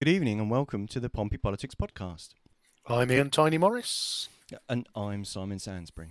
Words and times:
Good 0.00 0.10
evening 0.10 0.38
and 0.38 0.48
welcome 0.48 0.86
to 0.86 1.00
the 1.00 1.10
Pompey 1.10 1.38
Politics 1.38 1.74
Podcast. 1.74 2.28
I'm 2.86 3.10
Ian 3.10 3.30
Tiny 3.30 3.58
Morris. 3.58 4.28
And 4.68 4.88
I'm 4.94 5.24
Simon 5.24 5.58
Sansbury. 5.58 6.10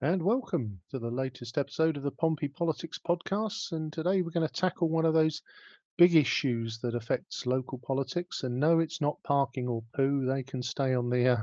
And 0.00 0.22
welcome 0.22 0.78
to 0.92 1.00
the 1.00 1.10
latest 1.10 1.58
episode 1.58 1.96
of 1.96 2.04
the 2.04 2.12
Pompey 2.12 2.46
Politics 2.46 3.00
Podcast. 3.04 3.72
And 3.72 3.92
today 3.92 4.22
we're 4.22 4.30
going 4.30 4.46
to 4.46 4.54
tackle 4.54 4.88
one 4.88 5.06
of 5.06 5.14
those 5.14 5.42
big 5.96 6.14
issues 6.14 6.78
that 6.84 6.94
affects 6.94 7.46
local 7.46 7.80
politics. 7.84 8.44
And 8.44 8.60
no, 8.60 8.78
it's 8.78 9.00
not 9.00 9.20
parking 9.24 9.66
or 9.66 9.82
poo; 9.96 10.24
they 10.24 10.44
can 10.44 10.62
stay 10.62 10.94
on 10.94 11.10
the 11.10 11.30
uh, 11.30 11.42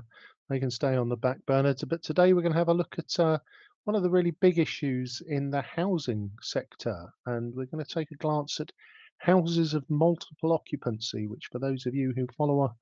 they 0.50 0.62
can 0.62 0.72
stay 0.72 0.96
on 0.96 1.10
the 1.10 1.18
back 1.18 1.46
burner. 1.46 1.76
But 1.86 2.02
today 2.02 2.32
we're 2.32 2.44
going 2.44 2.54
to 2.54 2.60
have 2.60 2.70
a 2.70 2.74
look 2.74 2.96
at 2.98 3.20
uh, 3.20 3.40
one 3.86 3.96
of 3.96 4.04
the 4.04 4.10
really 4.10 4.32
big 4.32 4.60
issues 4.60 5.22
in 5.28 5.52
the 5.52 5.62
housing 5.62 6.32
sector, 6.42 7.08
and 7.28 7.54
we're 7.56 7.68
going 7.68 7.84
to 7.84 7.94
take 7.94 8.12
a 8.12 8.16
glance 8.16 8.60
at 8.60 8.72
houses 9.20 9.74
of 9.74 9.90
multiple 9.90 10.52
occupancy, 10.52 11.28
which 11.28 11.48
for 11.52 11.60
those 11.60 11.86
of 11.86 11.94
you 11.96 12.12
who 12.16 12.28
follow 12.36 12.76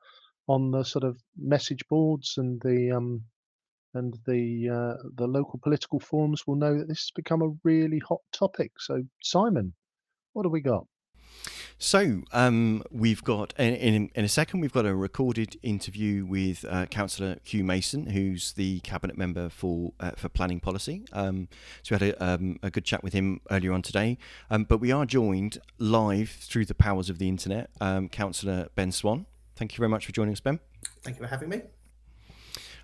on 0.47 0.71
the 0.71 0.84
sort 0.84 1.03
of 1.03 1.21
message 1.38 1.85
boards 1.89 2.35
and 2.38 2.59
the 2.61 2.91
um, 2.91 3.21
and 3.94 4.17
the 4.25 4.70
uh, 4.70 5.03
the 5.16 5.27
local 5.27 5.59
political 5.61 5.99
forums 5.99 6.47
will 6.47 6.55
know 6.55 6.77
that 6.77 6.88
this 6.88 7.02
has 7.02 7.11
become 7.16 7.41
a 7.41 7.53
really 7.63 7.99
hot 7.99 8.22
topic. 8.31 8.72
So, 8.80 9.03
Simon, 9.22 9.73
what 10.33 10.45
have 10.45 10.52
we 10.52 10.61
got? 10.61 10.88
So 11.77 12.21
um, 12.31 12.81
we've 12.91 13.23
got 13.23 13.53
in, 13.57 13.75
in, 13.75 14.11
in 14.15 14.23
a 14.23 14.29
second 14.29 14.61
we've 14.61 14.71
got 14.71 14.85
a 14.85 14.95
recorded 14.95 15.57
interview 15.63 16.25
with 16.25 16.63
uh, 16.69 16.85
Councillor 16.85 17.37
Hugh 17.43 17.65
Mason, 17.65 18.07
who's 18.07 18.53
the 18.53 18.79
cabinet 18.81 19.17
member 19.17 19.49
for 19.49 19.91
uh, 19.99 20.11
for 20.11 20.29
planning 20.29 20.61
policy. 20.61 21.03
Um, 21.11 21.49
so 21.81 21.95
we 21.95 22.05
had 22.05 22.15
a, 22.15 22.23
um, 22.23 22.57
a, 22.63 22.71
good 22.71 22.85
chat 22.85 23.03
with 23.03 23.11
him 23.11 23.41
earlier 23.51 23.73
on 23.73 23.81
today. 23.81 24.17
Um, 24.49 24.63
but 24.63 24.77
we 24.77 24.93
are 24.93 25.05
joined 25.05 25.57
live 25.77 26.30
through 26.30 26.66
the 26.66 26.73
powers 26.73 27.09
of 27.09 27.17
the 27.17 27.27
internet, 27.27 27.69
um, 27.81 28.08
Councillor 28.08 28.69
Ben 28.75 28.93
Swann. 28.93 29.25
Thank 29.55 29.73
you 29.73 29.77
very 29.77 29.89
much 29.89 30.05
for 30.05 30.13
joining 30.13 30.31
us, 30.31 30.39
Ben. 30.39 30.59
Thank 31.02 31.17
you 31.17 31.23
for 31.23 31.30
having 31.30 31.49
me. 31.49 31.63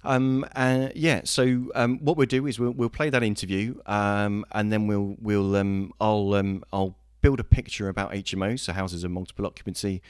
Um, 0.04 0.46
and 0.54 0.92
yeah, 0.96 1.22
so 1.24 1.72
um, 1.76 2.00
what 2.00 2.18
we'll 2.18 2.28
do 2.28 2.48
is 2.48 2.60
we'll, 2.60 2.72
we'll 2.72 2.90
play 2.90 3.10
that 3.10 3.24
interview, 3.24 3.80
um, 3.86 4.46
and 4.52 4.72
then 4.72 4.88
we'll 4.88 5.16
we'll 5.22 5.56
um, 5.56 5.94
I'll 6.00 6.34
um, 6.34 6.64
I'll 6.72 6.96
build 7.22 7.40
a 7.40 7.44
picture 7.44 7.90
about 7.90 8.12
HMOs, 8.12 8.62
so 8.62 8.74
houses 8.74 9.04
of 9.04 9.12
multiple 9.12 9.46
occupancy, 9.46 10.02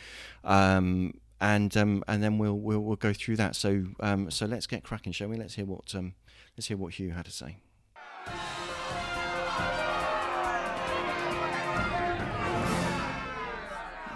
um, 0.44 1.14
and 1.42 1.76
and 1.76 2.04
then 2.08 2.38
we'll, 2.38 2.58
we'll 2.58 2.80
we'll 2.80 2.96
go 2.96 3.14
through 3.14 3.38
that. 3.38 3.56
So 3.56 3.86
so 4.30 4.46
let's 4.46 4.68
get 4.68 4.84
cracking, 4.84 5.14
shall 5.14 5.30
we? 5.30 5.38
Let's 5.38 5.56
hear 5.56 5.66
what 5.66 5.94
let's 6.58 6.68
hear 6.68 6.78
what 6.78 6.94
Hugh 6.94 7.12
had 7.12 7.26
to 7.26 7.32
say. 7.32 7.58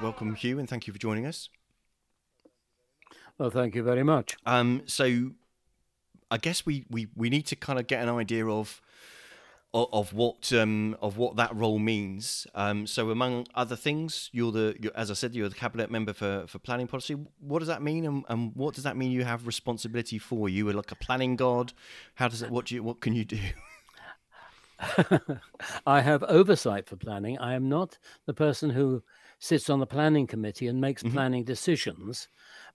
Welcome, 0.04 0.36
Hugh, 0.36 0.60
and 0.60 0.68
thank 0.68 0.86
you 0.86 0.92
for 0.92 1.00
joining 1.00 1.26
us. 1.26 1.48
Well, 3.38 3.50
thank 3.50 3.74
you 3.74 3.84
very 3.84 4.04
much. 4.04 4.36
Um, 4.46 4.82
so 4.86 5.32
I 6.30 6.38
guess 6.38 6.66
we, 6.66 6.86
we, 6.90 7.08
we 7.16 7.30
need 7.30 7.44
to 7.48 7.56
kind 7.56 7.80
of 7.80 7.88
get 7.88 8.04
an 8.04 8.10
idea 8.10 8.46
of 8.46 8.82
of, 9.74 10.14
what 10.14 10.54
um, 10.54 10.96
of 11.02 11.18
what 11.18 11.36
that 11.38 11.56
role 11.56 11.80
means. 11.80 12.46
Um, 12.54 12.86
so, 12.86 13.10
among 13.10 13.48
other 13.56 13.76
things, 13.76 14.30
you're 14.32 14.52
the 14.52 14.76
you're, 14.80 14.96
as 14.96 15.10
I 15.10 15.16
said, 15.16 15.34
you're 15.34 15.50
the 15.50 15.56
cabinet 15.56 15.90
member 15.90 16.14
for, 16.14 16.46
for 16.48 16.60
planning 16.60 16.88
policy. 16.88 17.16
What 17.40 17.60
does 17.60 17.68
that 17.68 17.82
mean, 17.82 18.06
and, 18.06 18.24
and 18.30 18.52
what 18.56 18.76
does 18.76 18.84
that 18.84 18.96
mean? 18.96 19.12
You 19.12 19.24
have 19.24 19.48
responsibility 19.48 20.20
for. 20.20 20.48
You 20.48 20.70
are 20.70 20.74
like 20.74 20.92
a 20.92 20.96
planning 20.96 21.36
god. 21.36 21.74
How 22.16 22.28
does 22.28 22.42
it? 22.42 22.52
What 22.52 22.66
do 22.66 22.76
you? 22.76 22.84
What 22.84 23.02
can 23.02 23.14
you 23.14 23.26
do? 23.26 23.40
I 25.88 26.02
have 26.02 26.24
oversight 26.24 26.88
for 26.88 26.96
planning. 26.96 27.38
I 27.40 27.54
am 27.54 27.70
not 27.70 27.98
the 28.26 28.34
person 28.34 28.70
who 28.70 29.04
sits 29.44 29.70
on 29.70 29.80
the 29.80 29.86
planning 29.86 30.26
committee 30.26 30.68
and 30.68 30.80
makes 30.80 31.04
mm-hmm. 31.04 31.14
planning 31.14 31.44
decisions 31.44 32.28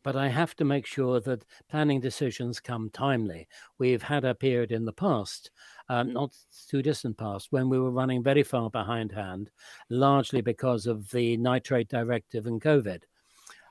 but 0.02 0.16
I 0.16 0.28
have 0.28 0.54
to 0.56 0.64
make 0.64 0.86
sure 0.86 1.20
that 1.20 1.44
planning 1.68 2.00
decisions 2.00 2.60
come 2.60 2.90
timely. 2.90 3.48
We've 3.78 4.02
had 4.02 4.24
a 4.24 4.34
period 4.34 4.72
in 4.72 4.84
the 4.84 4.92
past, 4.92 5.50
um, 5.88 6.12
not 6.12 6.36
too 6.68 6.82
distant 6.82 7.18
past, 7.18 7.48
when 7.50 7.68
we 7.68 7.78
were 7.78 7.90
running 7.90 8.22
very 8.22 8.42
far 8.42 8.70
behindhand, 8.70 9.50
largely 9.90 10.40
because 10.40 10.86
of 10.86 11.10
the 11.10 11.36
nitrate 11.36 11.88
directive 11.88 12.46
and 12.46 12.60
COVID. 12.60 13.02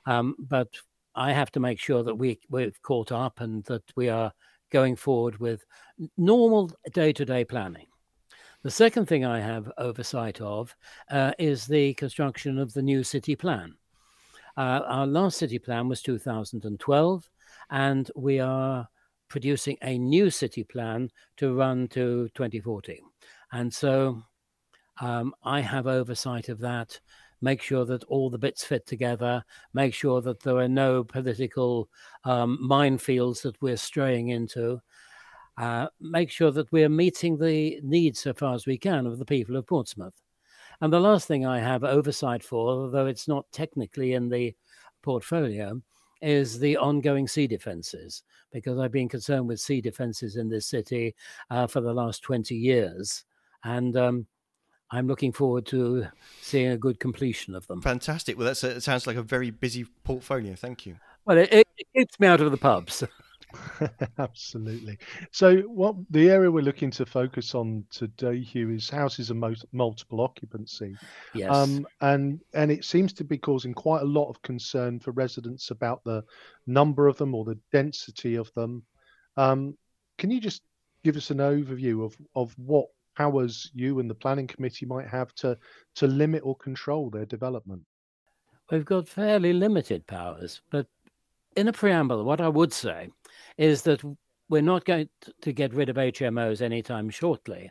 Um, 0.06 0.36
but 0.38 0.68
I 1.14 1.32
have 1.32 1.50
to 1.52 1.60
make 1.60 1.80
sure 1.80 2.02
that 2.02 2.14
we, 2.14 2.38
we've 2.50 2.80
caught 2.82 3.10
up 3.10 3.40
and 3.40 3.64
that 3.64 3.84
we 3.96 4.08
are 4.08 4.32
going 4.70 4.96
forward 4.96 5.38
with 5.38 5.64
normal 6.16 6.70
day 6.92 7.12
to 7.14 7.24
day 7.24 7.44
planning. 7.44 7.86
The 8.64 8.70
second 8.72 9.06
thing 9.06 9.24
I 9.24 9.38
have 9.38 9.70
oversight 9.78 10.40
of 10.40 10.74
uh, 11.10 11.32
is 11.38 11.66
the 11.66 11.94
construction 11.94 12.58
of 12.58 12.72
the 12.72 12.82
new 12.82 13.04
city 13.04 13.36
plan. 13.36 13.76
Uh, 14.56 14.80
our 14.84 15.06
last 15.06 15.38
city 15.38 15.60
plan 15.60 15.88
was 15.88 16.02
2012, 16.02 17.30
and 17.70 18.10
we 18.16 18.40
are 18.40 18.88
producing 19.28 19.76
a 19.82 19.96
new 19.96 20.28
city 20.28 20.64
plan 20.64 21.08
to 21.36 21.54
run 21.54 21.86
to 21.88 22.28
2040. 22.34 23.00
And 23.52 23.72
so 23.72 24.24
um, 25.00 25.34
I 25.44 25.60
have 25.60 25.86
oversight 25.86 26.48
of 26.48 26.58
that, 26.58 26.98
make 27.40 27.62
sure 27.62 27.84
that 27.84 28.02
all 28.04 28.28
the 28.28 28.38
bits 28.38 28.64
fit 28.64 28.86
together, 28.88 29.44
make 29.72 29.94
sure 29.94 30.20
that 30.22 30.40
there 30.42 30.56
are 30.56 30.68
no 30.68 31.04
political 31.04 31.88
um, 32.24 32.58
minefields 32.60 33.42
that 33.42 33.62
we're 33.62 33.76
straying 33.76 34.30
into. 34.30 34.80
Uh, 35.58 35.88
make 36.00 36.30
sure 36.30 36.52
that 36.52 36.70
we're 36.70 36.88
meeting 36.88 37.36
the 37.36 37.80
needs 37.82 38.20
so 38.20 38.32
far 38.32 38.54
as 38.54 38.66
we 38.66 38.78
can 38.78 39.06
of 39.06 39.18
the 39.18 39.24
people 39.24 39.56
of 39.56 39.66
Portsmouth. 39.66 40.14
And 40.80 40.92
the 40.92 41.00
last 41.00 41.26
thing 41.26 41.44
I 41.44 41.58
have 41.58 41.82
oversight 41.82 42.44
for, 42.44 42.68
although 42.68 43.06
it's 43.06 43.26
not 43.26 43.50
technically 43.50 44.12
in 44.12 44.28
the 44.28 44.54
portfolio, 45.02 45.80
is 46.22 46.58
the 46.58 46.76
ongoing 46.76 47.26
sea 47.26 47.46
defences, 47.46 48.22
because 48.52 48.78
I've 48.78 48.92
been 48.92 49.08
concerned 49.08 49.48
with 49.48 49.60
sea 49.60 49.80
defences 49.80 50.36
in 50.36 50.48
this 50.48 50.66
city 50.66 51.14
uh, 51.50 51.66
for 51.66 51.80
the 51.80 51.92
last 51.92 52.22
20 52.22 52.54
years. 52.54 53.24
And 53.64 53.96
um, 53.96 54.26
I'm 54.92 55.08
looking 55.08 55.32
forward 55.32 55.66
to 55.66 56.06
seeing 56.40 56.70
a 56.70 56.78
good 56.78 57.00
completion 57.00 57.56
of 57.56 57.66
them. 57.66 57.82
Fantastic. 57.82 58.38
Well, 58.38 58.46
that 58.46 58.82
sounds 58.82 59.06
like 59.06 59.16
a 59.16 59.22
very 59.22 59.50
busy 59.50 59.86
portfolio. 60.04 60.54
Thank 60.54 60.86
you. 60.86 60.96
Well, 61.24 61.38
it, 61.38 61.52
it 61.52 61.66
keeps 61.96 62.18
me 62.20 62.28
out 62.28 62.40
of 62.40 62.52
the 62.52 62.56
pubs. 62.56 63.02
Absolutely. 64.18 64.98
So, 65.30 65.58
what 65.62 65.96
the 66.10 66.30
area 66.30 66.50
we're 66.50 66.62
looking 66.62 66.90
to 66.92 67.06
focus 67.06 67.54
on 67.54 67.84
today, 67.90 68.40
Hugh, 68.40 68.70
is 68.70 68.88
houses 68.88 69.30
of 69.30 69.36
multiple 69.72 70.20
occupancy. 70.20 70.96
Yes. 71.34 71.54
Um, 71.54 71.86
and 72.00 72.40
and 72.54 72.70
it 72.70 72.84
seems 72.84 73.12
to 73.14 73.24
be 73.24 73.38
causing 73.38 73.74
quite 73.74 74.02
a 74.02 74.06
lot 74.06 74.28
of 74.28 74.40
concern 74.42 75.00
for 75.00 75.12
residents 75.12 75.70
about 75.70 76.02
the 76.04 76.22
number 76.66 77.08
of 77.08 77.16
them 77.16 77.34
or 77.34 77.44
the 77.44 77.58
density 77.72 78.36
of 78.36 78.52
them. 78.54 78.82
Um, 79.36 79.76
can 80.18 80.30
you 80.30 80.40
just 80.40 80.62
give 81.04 81.16
us 81.16 81.30
an 81.30 81.38
overview 81.38 82.04
of 82.04 82.16
of 82.34 82.54
what 82.58 82.88
powers 83.16 83.70
you 83.74 83.98
and 83.98 84.08
the 84.08 84.14
planning 84.14 84.46
committee 84.46 84.86
might 84.86 85.08
have 85.08 85.34
to 85.34 85.56
to 85.96 86.06
limit 86.06 86.42
or 86.44 86.56
control 86.56 87.10
their 87.10 87.26
development? 87.26 87.82
We've 88.70 88.84
got 88.84 89.08
fairly 89.08 89.54
limited 89.54 90.06
powers, 90.06 90.60
but 90.70 90.86
in 91.56 91.68
a 91.68 91.72
preamble, 91.72 92.22
what 92.24 92.40
I 92.40 92.48
would 92.48 92.72
say 92.72 93.08
is 93.58 93.82
that 93.82 94.02
we're 94.48 94.62
not 94.62 94.84
going 94.84 95.08
to 95.42 95.52
get 95.52 95.74
rid 95.74 95.90
of 95.90 95.96
HMOs 95.96 96.62
anytime 96.62 97.10
shortly 97.10 97.70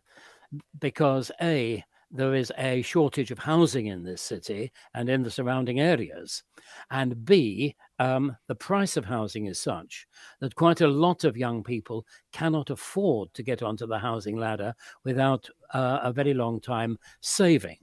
because 0.80 1.32
A, 1.42 1.84
there 2.10 2.36
is 2.36 2.54
a 2.58 2.82
shortage 2.84 3.32
of 3.32 3.40
housing 3.40 3.88
in 3.88 4.04
this 4.04 4.22
city 4.22 4.72
and 4.94 5.10
in 5.10 5.24
the 5.24 5.32
surrounding 5.32 5.80
areas. 5.80 6.44
And 6.90 7.26
B, 7.26 7.76
um, 8.00 8.38
the 8.48 8.56
price 8.56 8.96
of 8.96 9.04
housing 9.04 9.48
is 9.48 9.60
such 9.60 10.08
that 10.40 10.56
quite 10.56 10.82
a 10.82 10.88
lot 10.88 11.24
of 11.24 11.36
young 11.36 11.64
people 11.64 12.06
cannot 12.32 12.70
afford 12.70 13.34
to 13.34 13.44
get 13.44 13.62
onto 13.62 13.88
the 13.88 14.00
housing 14.00 14.38
ladder 14.38 14.74
without 15.04 15.50
uh, 15.74 16.00
a 16.04 16.14
very 16.14 16.34
long 16.34 16.62
time 16.62 16.98
saving. 17.22 17.80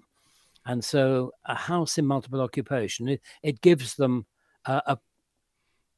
And 0.66 0.82
so 0.82 1.32
a 1.44 1.54
house 1.54 1.98
in 1.98 2.06
multiple 2.06 2.40
occupation, 2.40 3.08
it, 3.08 3.20
it 3.42 3.60
gives 3.60 3.94
them 3.94 4.24
uh, 4.64 4.80
a, 4.86 4.98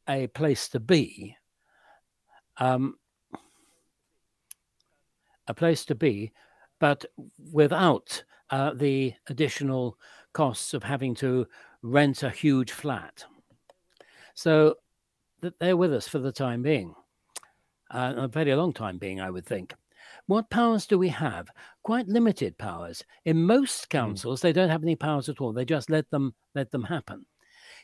a 0.09 0.27
place 0.29 0.69
to 0.71 0.81
be 0.81 1.37
um, 2.59 2.97
a 5.47 5.55
place 5.55 5.85
to 5.87 5.95
be, 5.95 6.33
but 6.81 7.05
without 7.53 8.23
uh, 8.51 8.73
the 8.75 9.15
additional 9.29 9.99
costs 10.33 10.75
of 10.75 10.83
having 10.83 11.15
to 11.17 11.47
rent 11.83 12.23
a 12.23 12.31
huge 12.31 12.73
flat. 12.73 13.25
So 14.35 14.77
that 15.41 15.59
they're 15.59 15.77
with 15.77 15.93
us 15.93 16.09
for 16.09 16.19
the 16.19 16.33
time 16.33 16.63
being, 16.63 16.95
uh, 17.91 18.15
a 18.17 18.29
very 18.29 18.55
long 18.55 18.73
time 18.73 18.99
being, 18.99 19.21
I 19.21 19.31
would 19.31 19.47
think. 19.47 19.75
What 20.27 20.51
powers 20.51 20.87
do 20.87 20.99
we 20.99 21.09
have? 21.11 21.49
Quite 21.83 22.09
limited 22.09 22.59
powers. 22.59 23.05
In 23.25 23.45
most 23.45 23.85
hmm. 23.85 23.97
councils, 23.99 24.41
mm. 24.41 24.43
they 24.43 24.53
don't 24.53 24.71
have 24.71 24.83
any 24.83 24.97
powers 24.97 25.29
at 25.29 25.41
all. 25.41 25.53
They 25.53 25.65
just 25.65 25.91
let 25.91 26.11
them 26.11 26.35
let 26.55 26.71
them 26.71 26.83
happen. 26.83 27.27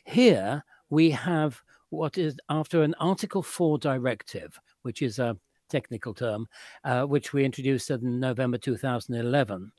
Here 0.05 0.63
we 0.89 1.11
have 1.11 1.61
what 1.93 2.17
is 2.17 2.37
after 2.49 2.83
an 2.83 2.95
Article 2.99 3.43
4 3.43 3.77
directive, 3.77 4.59
which 4.81 5.01
is 5.01 5.19
a 5.19 5.37
technical 5.69 6.13
term, 6.13 6.47
uh, 6.83 7.03
which 7.03 7.33
we 7.33 7.45
introduced 7.45 7.89
in 7.91 8.19
November 8.19 8.57
2011, 8.57 9.71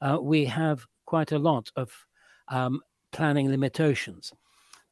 uh, 0.00 0.18
we 0.20 0.44
have 0.44 0.86
quite 1.06 1.32
a 1.32 1.38
lot 1.38 1.70
of 1.76 1.90
um, 2.48 2.80
planning 3.12 3.50
limitations 3.50 4.32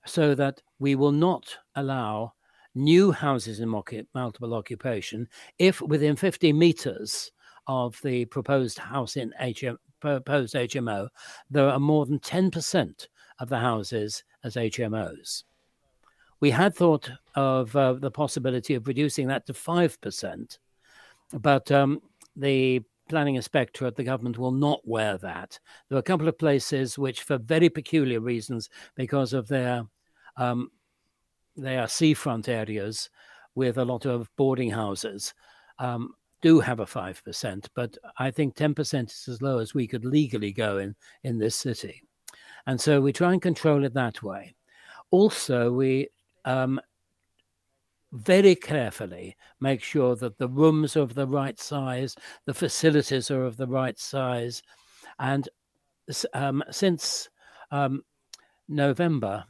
so 0.05 0.35
that 0.35 0.63
we 0.79 0.95
will 0.95 1.13
not 1.13 1.57
allow 1.75 2.33
new 2.75 3.11
houses 3.11 3.61
in 3.61 3.69
multiple 3.69 4.55
occupation 4.55 5.27
if 5.59 5.81
within 5.81 6.15
50 6.15 6.53
meters 6.53 7.33
of 7.67 7.99
the 8.05 8.27
proposed 8.27 8.79
house 8.79 9.17
in 9.17 9.33
HM, 9.41 9.79
proposed 10.01 10.55
HMO, 10.55 11.09
there 11.51 11.69
are 11.69 11.81
more 11.81 12.07
than 12.07 12.21
10% 12.21 13.07
of 13.41 13.49
the 13.49 13.59
houses 13.59 14.23
as 14.45 14.55
HMOs. 14.55 15.43
We 16.41 16.51
had 16.51 16.75
thought 16.75 17.11
of 17.35 17.75
uh, 17.75 17.95
the 17.95 18.11
possibility 18.11 18.75
of 18.75 18.87
reducing 18.87 19.29
that 19.29 19.47
to 19.47 19.53
5%, 19.53 20.59
but 21.33 21.73
um, 21.73 22.01
the 22.35 22.83
planning 23.09 23.37
inspectorate, 23.37 23.97
the 23.97 24.05
government 24.05 24.39
will 24.39 24.53
not 24.53 24.81
wear 24.85 25.17
that. 25.19 25.59
There 25.89 25.97
are 25.97 26.01
a 26.01 26.03
couple 26.03 26.29
of 26.29 26.39
places 26.39 26.99
which, 26.99 27.23
for 27.23 27.39
very 27.39 27.69
peculiar 27.69 28.21
reasons, 28.21 28.69
because 28.97 29.33
of 29.33 29.49
their 29.49 29.85
um, 30.37 30.71
they 31.57 31.79
are 31.79 31.89
seafront 31.89 32.49
areas 32.49 33.09
with 33.55 33.79
a 33.79 33.85
lot 33.85 34.05
of 34.05 34.29
boarding 34.37 34.71
houses, 34.71 35.33
um, 35.79 36.13
do 36.43 36.61
have 36.61 36.81
a 36.81 36.87
5%, 36.87 37.67
but 37.75 37.97
I 38.19 38.31
think 38.31 38.55
10% 38.55 39.11
is 39.11 39.29
as 39.29 39.41
low 39.43 39.59
as 39.59 39.75
we 39.75 39.87
could 39.87 40.05
legally 40.05 40.53
go 40.53 40.79
in, 40.79 40.95
in 41.25 41.39
this 41.39 41.57
city. 41.57 42.03
And 42.67 42.81
so 42.81 43.01
we 43.01 43.13
try 43.13 43.33
and 43.33 43.41
control 43.41 43.85
it 43.85 43.95
that 43.95 44.23
way. 44.23 44.55
Also, 45.11 45.73
we 45.73 46.09
um, 46.47 46.81
very 48.13 48.55
carefully 48.55 49.37
make 49.61 49.83
sure 49.83 50.17
that 50.17 50.39
the 50.39 50.49
rooms 50.49 50.97
are 50.97 51.03
of 51.03 51.15
the 51.15 51.27
right 51.27 51.59
size, 51.61 52.15
the 52.47 52.55
facilities 52.55 53.31
are 53.31 53.45
of 53.45 53.57
the 53.57 53.67
right 53.67 53.99
size. 53.99 54.63
And 55.19 55.49
um, 56.33 56.63
since 56.71 57.29
um, 57.71 58.03
November, 58.69 59.45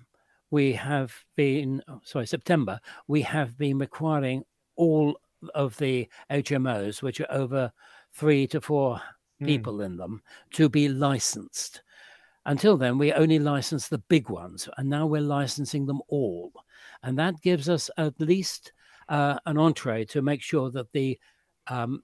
we 0.51 0.73
have 0.73 1.15
been, 1.37 1.83
oh, 1.89 2.01
sorry, 2.05 2.27
September, 2.27 2.81
we 3.09 3.23
have 3.23 3.59
been 3.59 3.79
requiring 3.79 4.43
all 4.77 5.19
of 5.55 5.77
the 5.77 6.09
HMOs, 6.31 7.03
which 7.03 7.21
are 7.21 7.31
over 7.31 7.71
three 8.13 8.47
to 8.49 8.61
four 8.61 9.01
mm. 9.41 9.47
people 9.47 9.83
in 9.83 9.97
them, 9.97 10.23
to 10.53 10.69
be 10.69 10.89
licensed. 10.89 11.83
Until 12.47 12.77
then, 12.77 12.97
we 12.97 13.13
only 13.13 13.39
licensed 13.39 13.91
the 13.91 13.99
big 13.99 14.31
ones, 14.31 14.69
and 14.77 14.89
now 14.89 15.07
we're 15.07 15.21
licensing 15.21 15.87
them 15.87 16.01
all. 16.09 16.53
And 17.07 17.17
that 17.21 17.41
gives 17.41 17.69
us 17.69 17.89
at 17.97 18.21
least 18.21 18.73
uh, 19.09 19.39
an 19.47 19.57
entree 19.57 20.05
to 20.07 20.23
make 20.23 20.43
sure 20.43 20.73
that 20.73 20.91
the 20.91 21.19
um, 21.69 22.03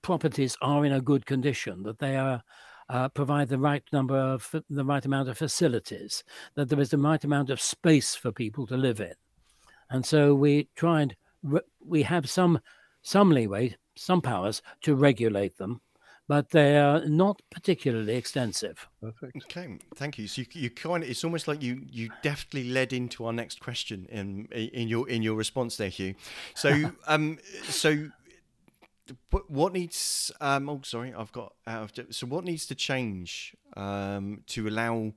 properties 0.00 0.56
are 0.62 0.84
in 0.84 0.92
a 0.92 1.00
good 1.00 1.26
condition, 1.26 1.82
that 1.82 1.98
they 1.98 2.16
are 2.16 2.40
uh, 2.88 3.08
provide 3.08 3.48
the 3.48 3.58
right 3.58 3.82
number 3.92 4.16
of 4.16 4.54
the 4.70 4.84
right 4.84 5.04
amount 5.04 5.28
of 5.28 5.36
facilities, 5.36 6.22
that 6.54 6.68
there 6.68 6.78
is 6.78 6.90
the 6.90 6.98
right 6.98 7.24
amount 7.24 7.50
of 7.50 7.60
space 7.60 8.14
for 8.14 8.30
people 8.30 8.64
to 8.66 8.76
live 8.76 9.00
in, 9.00 9.14
and 9.90 10.06
so 10.06 10.34
we 10.34 10.68
try 10.76 11.00
and 11.00 11.16
re- 11.42 11.60
we 11.84 12.02
have 12.02 12.30
some 12.30 12.60
some 13.02 13.30
leeway, 13.30 13.74
some 13.96 14.20
powers 14.20 14.62
to 14.82 14.94
regulate 14.94 15.56
them, 15.56 15.80
but 16.26 16.50
they 16.50 16.78
are 16.78 17.04
not 17.06 17.42
particularly 17.50 18.16
extensive. 18.16 18.88
Perfect. 19.00 19.36
Okay, 19.44 19.78
thank 19.94 20.18
you. 20.18 20.26
So 20.26 20.42
you, 20.42 20.46
you 20.52 20.70
kind 20.70 21.02
of, 21.02 21.10
it's 21.10 21.24
almost 21.24 21.46
like 21.48 21.62
you 21.62 21.82
you 21.90 22.10
deftly 22.22 22.64
led 22.64 22.92
into 22.92 23.26
our 23.26 23.32
next 23.32 23.60
question 23.60 24.06
in 24.10 24.46
in 24.46 24.88
your 24.88 25.08
in 25.08 25.22
your 25.22 25.34
response 25.34 25.76
there, 25.76 25.88
Hugh. 25.88 26.14
So 26.54 26.92
um 27.06 27.38
so 27.64 28.10
what 29.48 29.74
needs 29.74 30.32
um 30.40 30.68
oh 30.70 30.80
sorry 30.82 31.12
I've 31.12 31.32
got 31.32 31.54
out 31.66 31.98
of 31.98 32.14
so 32.14 32.26
what 32.26 32.44
needs 32.44 32.64
to 32.66 32.74
change 32.74 33.54
um 33.76 34.42
to 34.46 34.66
allow 34.66 35.12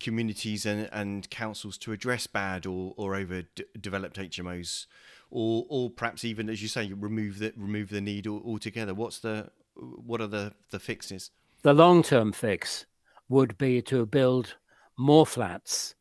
communities 0.00 0.66
and, 0.66 0.88
and 0.92 1.30
councils 1.30 1.78
to 1.78 1.92
address 1.92 2.26
bad 2.26 2.66
or, 2.66 2.92
or 2.96 3.14
overdeveloped 3.14 4.16
HMOs 4.16 4.86
or 5.30 5.64
or 5.68 5.90
perhaps 5.90 6.24
even 6.24 6.50
as 6.50 6.60
you 6.60 6.66
say 6.68 6.92
remove 6.92 7.38
the 7.38 7.52
remove 7.56 7.90
the 7.90 8.00
need 8.00 8.26
altogether 8.26 8.92
what's 8.92 9.20
the 9.20 9.48
what 9.74 10.20
are 10.20 10.26
the, 10.26 10.52
the 10.70 10.78
fixes? 10.78 11.30
The 11.62 11.74
long 11.74 12.02
term 12.02 12.32
fix 12.32 12.86
would 13.28 13.56
be 13.56 13.80
to 13.82 14.04
build 14.06 14.56
more 14.98 15.26
flats, 15.26 15.94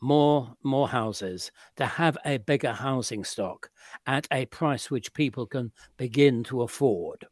more 0.00 0.54
more 0.62 0.88
houses, 0.88 1.50
to 1.76 1.86
have 1.86 2.16
a 2.24 2.38
bigger 2.38 2.72
housing 2.72 3.24
stock 3.24 3.70
at 4.06 4.28
a 4.30 4.46
price 4.46 4.90
which 4.90 5.14
people 5.14 5.46
can 5.46 5.72
begin 5.96 6.44
to 6.44 6.62
afford. 6.62 7.26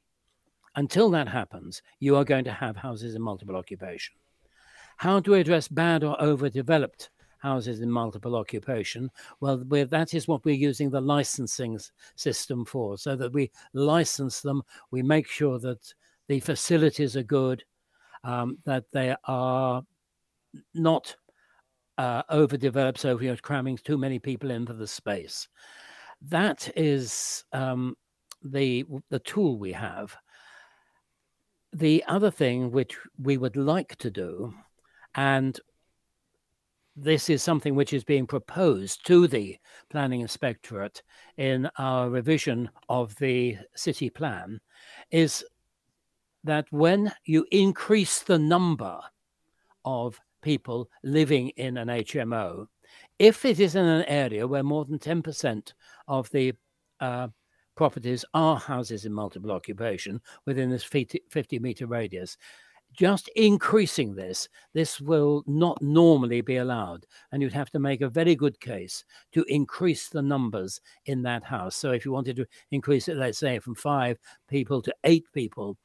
Until 0.74 1.10
that 1.10 1.28
happens, 1.28 1.80
you 2.00 2.16
are 2.16 2.24
going 2.24 2.44
to 2.44 2.52
have 2.52 2.76
houses 2.76 3.14
in 3.14 3.22
multiple 3.22 3.56
occupation. 3.56 4.14
How 4.98 5.20
do 5.20 5.32
we 5.32 5.40
address 5.40 5.68
bad 5.68 6.02
or 6.02 6.20
overdeveloped 6.20 7.10
houses 7.46 7.80
in 7.80 7.90
multiple 7.90 8.34
occupation. 8.34 9.10
Well, 9.40 9.62
that 9.68 10.14
is 10.14 10.26
what 10.26 10.44
we're 10.44 10.68
using 10.70 10.90
the 10.90 11.00
licensing 11.00 11.78
system 12.16 12.64
for, 12.64 12.98
so 12.98 13.14
that 13.16 13.32
we 13.32 13.50
license 13.72 14.40
them, 14.40 14.62
we 14.90 15.02
make 15.02 15.28
sure 15.28 15.58
that 15.60 15.94
the 16.28 16.40
facilities 16.40 17.16
are 17.16 17.22
good, 17.40 17.62
um, 18.24 18.58
that 18.64 18.84
they 18.92 19.14
are 19.24 19.82
not 20.74 21.16
uh, 21.98 22.22
overdeveloped, 22.30 22.98
so 22.98 23.16
we 23.16 23.28
are 23.28 23.36
cramming 23.36 23.78
too 23.78 23.96
many 23.96 24.18
people 24.18 24.50
into 24.50 24.74
the 24.74 24.86
space. 24.86 25.48
That 26.20 26.68
is 26.76 27.44
um, 27.52 27.94
the 28.42 28.84
the 29.10 29.20
tool 29.20 29.58
we 29.58 29.72
have. 29.72 30.16
The 31.72 32.02
other 32.08 32.30
thing 32.30 32.72
which 32.72 32.96
we 33.22 33.36
would 33.36 33.56
like 33.56 33.96
to 33.96 34.10
do, 34.10 34.52
and 35.14 35.60
this 36.96 37.28
is 37.28 37.42
something 37.42 37.74
which 37.74 37.92
is 37.92 38.04
being 38.04 38.26
proposed 38.26 39.06
to 39.06 39.28
the 39.28 39.58
planning 39.90 40.22
inspectorate 40.22 41.02
in 41.36 41.68
our 41.78 42.08
revision 42.08 42.70
of 42.88 43.14
the 43.16 43.56
city 43.74 44.08
plan 44.08 44.58
is 45.10 45.44
that 46.42 46.66
when 46.70 47.12
you 47.24 47.46
increase 47.50 48.22
the 48.22 48.38
number 48.38 48.98
of 49.84 50.18
people 50.40 50.88
living 51.04 51.50
in 51.50 51.76
an 51.76 51.88
HMO, 51.88 52.66
if 53.18 53.44
it 53.44 53.60
is 53.60 53.74
in 53.74 53.84
an 53.84 54.04
area 54.04 54.46
where 54.46 54.62
more 54.62 54.84
than 54.84 54.98
10% 54.98 55.72
of 56.08 56.30
the 56.30 56.52
uh, 57.00 57.28
properties 57.74 58.24
are 58.32 58.56
houses 58.56 59.04
in 59.04 59.12
multiple 59.12 59.52
occupation 59.52 60.20
within 60.46 60.70
this 60.70 60.84
50 60.84 61.58
meter 61.58 61.86
radius, 61.86 62.38
just 62.96 63.28
increasing 63.36 64.14
this, 64.14 64.48
this 64.72 65.00
will 65.00 65.44
not 65.46 65.80
normally 65.82 66.40
be 66.40 66.56
allowed. 66.56 67.06
And 67.30 67.42
you'd 67.42 67.52
have 67.52 67.70
to 67.70 67.78
make 67.78 68.00
a 68.00 68.08
very 68.08 68.34
good 68.34 68.58
case 68.58 69.04
to 69.32 69.44
increase 69.48 70.08
the 70.08 70.22
numbers 70.22 70.80
in 71.04 71.22
that 71.22 71.44
house. 71.44 71.76
So 71.76 71.92
if 71.92 72.04
you 72.04 72.12
wanted 72.12 72.36
to 72.36 72.46
increase 72.70 73.08
it, 73.08 73.16
let's 73.16 73.38
say 73.38 73.58
from 73.58 73.74
five 73.74 74.18
people 74.48 74.82
to 74.82 74.94
eight 75.04 75.26
people, 75.32 75.76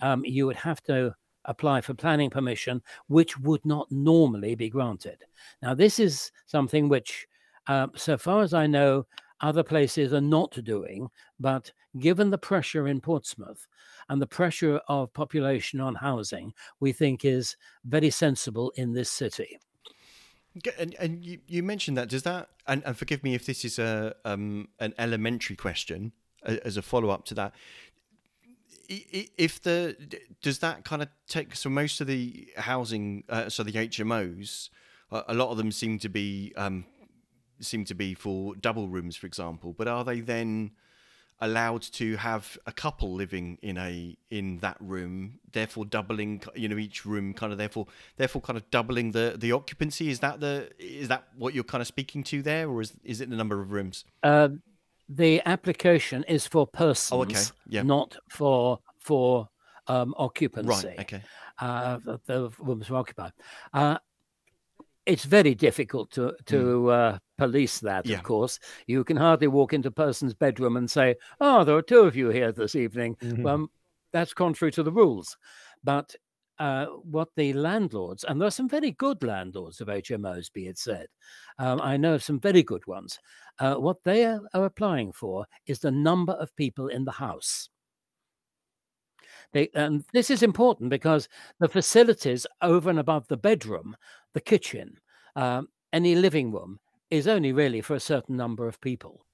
um, 0.00 0.24
you 0.24 0.46
would 0.46 0.56
have 0.56 0.82
to 0.82 1.14
apply 1.44 1.80
for 1.80 1.94
planning 1.94 2.28
permission, 2.28 2.82
which 3.06 3.38
would 3.38 3.64
not 3.64 3.90
normally 3.90 4.54
be 4.54 4.68
granted. 4.68 5.24
Now, 5.62 5.74
this 5.74 5.98
is 5.98 6.32
something 6.46 6.88
which, 6.88 7.26
uh, 7.68 7.86
so 7.94 8.18
far 8.18 8.42
as 8.42 8.52
I 8.52 8.66
know, 8.66 9.06
other 9.40 9.62
places 9.62 10.12
are 10.12 10.20
not 10.20 10.62
doing, 10.64 11.08
but 11.38 11.72
given 11.98 12.30
the 12.30 12.38
pressure 12.38 12.88
in 12.88 13.00
Portsmouth, 13.00 13.66
and 14.08 14.22
the 14.22 14.26
pressure 14.26 14.80
of 14.88 15.12
population 15.12 15.80
on 15.80 15.94
housing, 15.96 16.52
we 16.80 16.92
think 16.92 17.24
is 17.24 17.56
very 17.84 18.10
sensible 18.10 18.72
in 18.76 18.92
this 18.92 19.10
city. 19.10 19.58
And, 20.78 20.94
and 20.98 21.24
you, 21.24 21.38
you 21.46 21.62
mentioned 21.62 21.96
that. 21.98 22.08
Does 22.08 22.22
that, 22.22 22.48
and, 22.66 22.82
and 22.86 22.96
forgive 22.96 23.22
me 23.22 23.34
if 23.34 23.44
this 23.44 23.64
is 23.64 23.78
a 23.78 24.14
um, 24.24 24.68
an 24.78 24.94
elementary 24.98 25.56
question 25.56 26.12
as 26.46 26.76
a 26.76 26.82
follow 26.82 27.10
up 27.10 27.24
to 27.26 27.34
that. 27.34 27.54
If 28.88 29.60
the 29.62 29.96
does 30.42 30.60
that 30.60 30.84
kind 30.84 31.02
of 31.02 31.08
take 31.28 31.56
so 31.56 31.68
most 31.68 32.00
of 32.00 32.06
the 32.06 32.48
housing, 32.56 33.24
uh, 33.28 33.48
so 33.48 33.64
the 33.64 33.72
HMOs, 33.72 34.70
a 35.10 35.34
lot 35.34 35.50
of 35.50 35.56
them 35.56 35.72
seem 35.72 35.98
to 35.98 36.08
be 36.08 36.54
um, 36.56 36.86
seem 37.60 37.84
to 37.86 37.94
be 37.94 38.14
for 38.14 38.54
double 38.54 38.88
rooms, 38.88 39.16
for 39.16 39.26
example. 39.26 39.74
But 39.76 39.88
are 39.88 40.04
they 40.04 40.20
then 40.20 40.72
allowed 41.40 41.82
to 41.82 42.16
have 42.16 42.56
a 42.66 42.72
couple 42.72 43.12
living 43.12 43.58
in 43.60 43.76
a 43.76 44.16
in 44.30 44.58
that 44.58 44.76
room 44.80 45.38
therefore 45.52 45.84
doubling 45.84 46.42
you 46.54 46.68
know 46.68 46.78
each 46.78 47.04
room 47.04 47.34
kind 47.34 47.52
of 47.52 47.58
therefore 47.58 47.86
therefore 48.16 48.40
kind 48.40 48.56
of 48.56 48.68
doubling 48.70 49.10
the 49.12 49.34
the 49.36 49.52
occupancy 49.52 50.08
is 50.08 50.20
that 50.20 50.40
the 50.40 50.70
is 50.78 51.08
that 51.08 51.24
what 51.36 51.52
you're 51.52 51.64
kind 51.64 51.82
of 51.82 51.86
speaking 51.86 52.22
to 52.22 52.40
there 52.40 52.68
or 52.68 52.80
is 52.80 52.94
is 53.04 53.20
it 53.20 53.28
the 53.28 53.36
number 53.36 53.60
of 53.60 53.70
rooms 53.70 54.04
uh, 54.22 54.48
the 55.08 55.42
application 55.44 56.24
is 56.24 56.46
for 56.46 56.66
persons 56.66 57.18
oh, 57.18 57.22
okay. 57.22 57.42
yeah. 57.68 57.82
not 57.82 58.16
for 58.30 58.78
for 58.98 59.48
um, 59.88 60.14
occupancy 60.16 60.88
right 60.88 61.00
okay 61.00 61.22
uh, 61.58 61.98
the, 62.26 62.50
rooms 62.58 62.90
are 62.90 62.96
occupied 62.96 63.32
uh, 63.74 63.98
it's 65.04 65.24
very 65.24 65.54
difficult 65.54 66.10
to 66.10 66.34
to 66.46 66.56
mm. 66.56 67.20
Police 67.38 67.80
that, 67.80 68.06
Yeah. 68.06 68.16
of 68.16 68.22
course. 68.22 68.58
You 68.86 69.04
can 69.04 69.16
hardly 69.16 69.46
walk 69.48 69.72
into 69.72 69.88
a 69.88 69.92
person's 69.92 70.34
bedroom 70.34 70.76
and 70.76 70.90
say, 70.90 71.16
"Oh, 71.40 71.64
there 71.64 71.76
are 71.76 71.82
two 71.82 72.00
of 72.00 72.16
you 72.16 72.28
here 72.30 72.52
this 72.52 72.74
evening." 72.74 73.16
Mhm. 73.16 73.42
Well, 73.42 73.70
that's 74.12 74.34
contrary 74.34 74.72
to 74.72 74.82
the 74.82 74.92
rules. 74.92 75.36
But 75.84 76.14
uh, 76.58 76.86
what 76.86 77.28
the 77.36 77.52
landlords, 77.52 78.24
and 78.24 78.40
there 78.40 78.48
are 78.48 78.50
some 78.50 78.68
very 78.68 78.90
good 78.92 79.22
landlords 79.22 79.80
of 79.82 79.88
HMOs, 79.88 80.48
be 80.48 80.68
it 80.68 80.78
said, 80.78 81.08
um, 81.58 81.80
I 81.82 81.98
know 81.98 82.14
of 82.14 82.22
some 82.22 82.40
very 82.40 82.62
good 82.62 82.86
ones. 82.86 83.18
Uh, 83.58 83.74
what 83.74 84.02
they 84.04 84.24
are, 84.24 84.40
are 84.54 84.64
applying 84.64 85.12
for 85.12 85.46
is 85.66 85.80
the 85.80 85.90
number 85.90 86.32
of 86.32 86.56
people 86.56 86.88
in 86.88 87.04
the 87.04 87.12
house. 87.12 87.68
They, 89.52 89.68
and 89.74 90.04
this 90.12 90.30
is 90.30 90.42
important 90.42 90.90
because 90.90 91.28
the 91.58 91.68
facilities 91.68 92.46
over 92.62 92.90
and 92.90 92.98
above 92.98 93.28
the 93.28 93.36
bedroom, 93.36 93.96
the 94.32 94.40
kitchen, 94.40 94.98
um, 95.34 95.68
any 95.92 96.14
living 96.14 96.52
room 96.52 96.80
is 97.10 97.26
only 97.28 97.52
really 97.52 97.80
for 97.80 97.94
a 97.94 98.00
certain 98.00 98.36
number 98.36 98.66
of 98.66 98.80
people. 98.80 99.24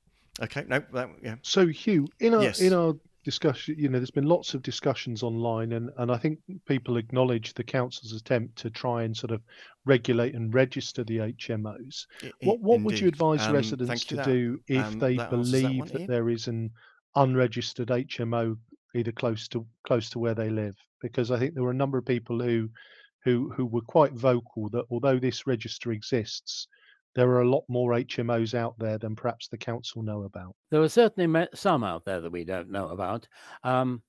Okay, 0.41 0.65
no, 0.69 0.83
that, 0.93 1.11
yeah, 1.23 1.37
So 1.43 1.67
Hugh, 1.67 2.07
in 2.21 2.35
our 2.35 2.43
Yes. 2.43 2.61
in 2.61 2.73
our 2.73 2.95
discussion, 3.25 3.77
you 3.79 3.89
know, 3.89 3.99
there's 3.99 4.11
been 4.11 4.27
lots 4.27 4.55
of 4.55 4.63
discussions 4.63 5.23
online, 5.23 5.73
and 5.73 5.91
and 5.99 6.11
I 6.11 6.17
think 6.17 6.39
people 6.67 6.97
acknowledge 6.97 7.53
the 7.55 7.63
council's 7.65 8.13
attempt 8.13 8.57
to 8.59 8.71
try 8.71 9.03
and 9.05 9.17
sort 9.17 9.31
of 9.31 9.43
regulate 9.85 10.35
and 10.35 10.53
register 10.53 11.05
the 11.05 11.19
HMOs. 11.21 12.07
i- 12.23 12.27
i- 12.27 12.31
What 12.47 12.61
what 12.61 12.81
would 12.83 12.99
you 12.99 13.09
advise 13.09 13.43
Um, 13.47 13.53
residents 13.55 14.05
you 14.05 14.09
to 14.09 14.17
that- 14.17 14.27
do 14.27 14.61
if 14.69 14.85
um, 14.85 14.99
they 14.99 15.17
that 15.17 15.33
answers 15.33 15.51
that 15.53 15.63
believe 15.63 15.93
that 15.93 16.07
there 16.09 16.31
is 16.31 16.49
an 16.49 16.71
unregistered 17.15 17.89
HMO 17.91 18.57
either 18.95 19.13
close 19.13 19.49
to 19.49 19.67
close 19.85 20.09
to 20.11 20.19
where 20.19 20.35
they 20.35 20.49
live? 20.51 20.77
Because 21.03 21.31
I 21.31 21.39
think 21.39 21.55
there 21.55 21.63
were 21.63 21.71
a 21.71 21.75
number 21.83 21.99
of 21.99 22.07
people 22.07 22.41
who 22.43 22.71
who 23.25 23.51
who 23.51 23.67
were 23.67 23.83
quite 23.83 24.15
vocal 24.15 24.69
that 24.71 24.87
although 24.91 25.19
this 25.19 25.47
register 25.47 25.93
exists, 25.93 26.67
there 27.15 27.29
are 27.29 27.43
a 27.43 27.49
lot 27.49 27.65
more 27.69 27.93
HMOs 27.93 28.55
out 28.55 28.79
there 28.79 28.99
than 28.99 29.17
perhaps 29.17 29.49
the 29.49 29.59
council 29.59 30.03
know 30.03 30.23
about. 30.23 30.55
There 30.71 30.83
are 30.83 30.89
certainly 30.89 31.47
some 31.55 31.85
out 31.85 32.05
there 32.05 32.21
that 32.21 32.33
we 32.33 32.45
don't 32.45 32.71
know 32.71 32.89
about. 32.89 33.29
Um, 33.63 34.03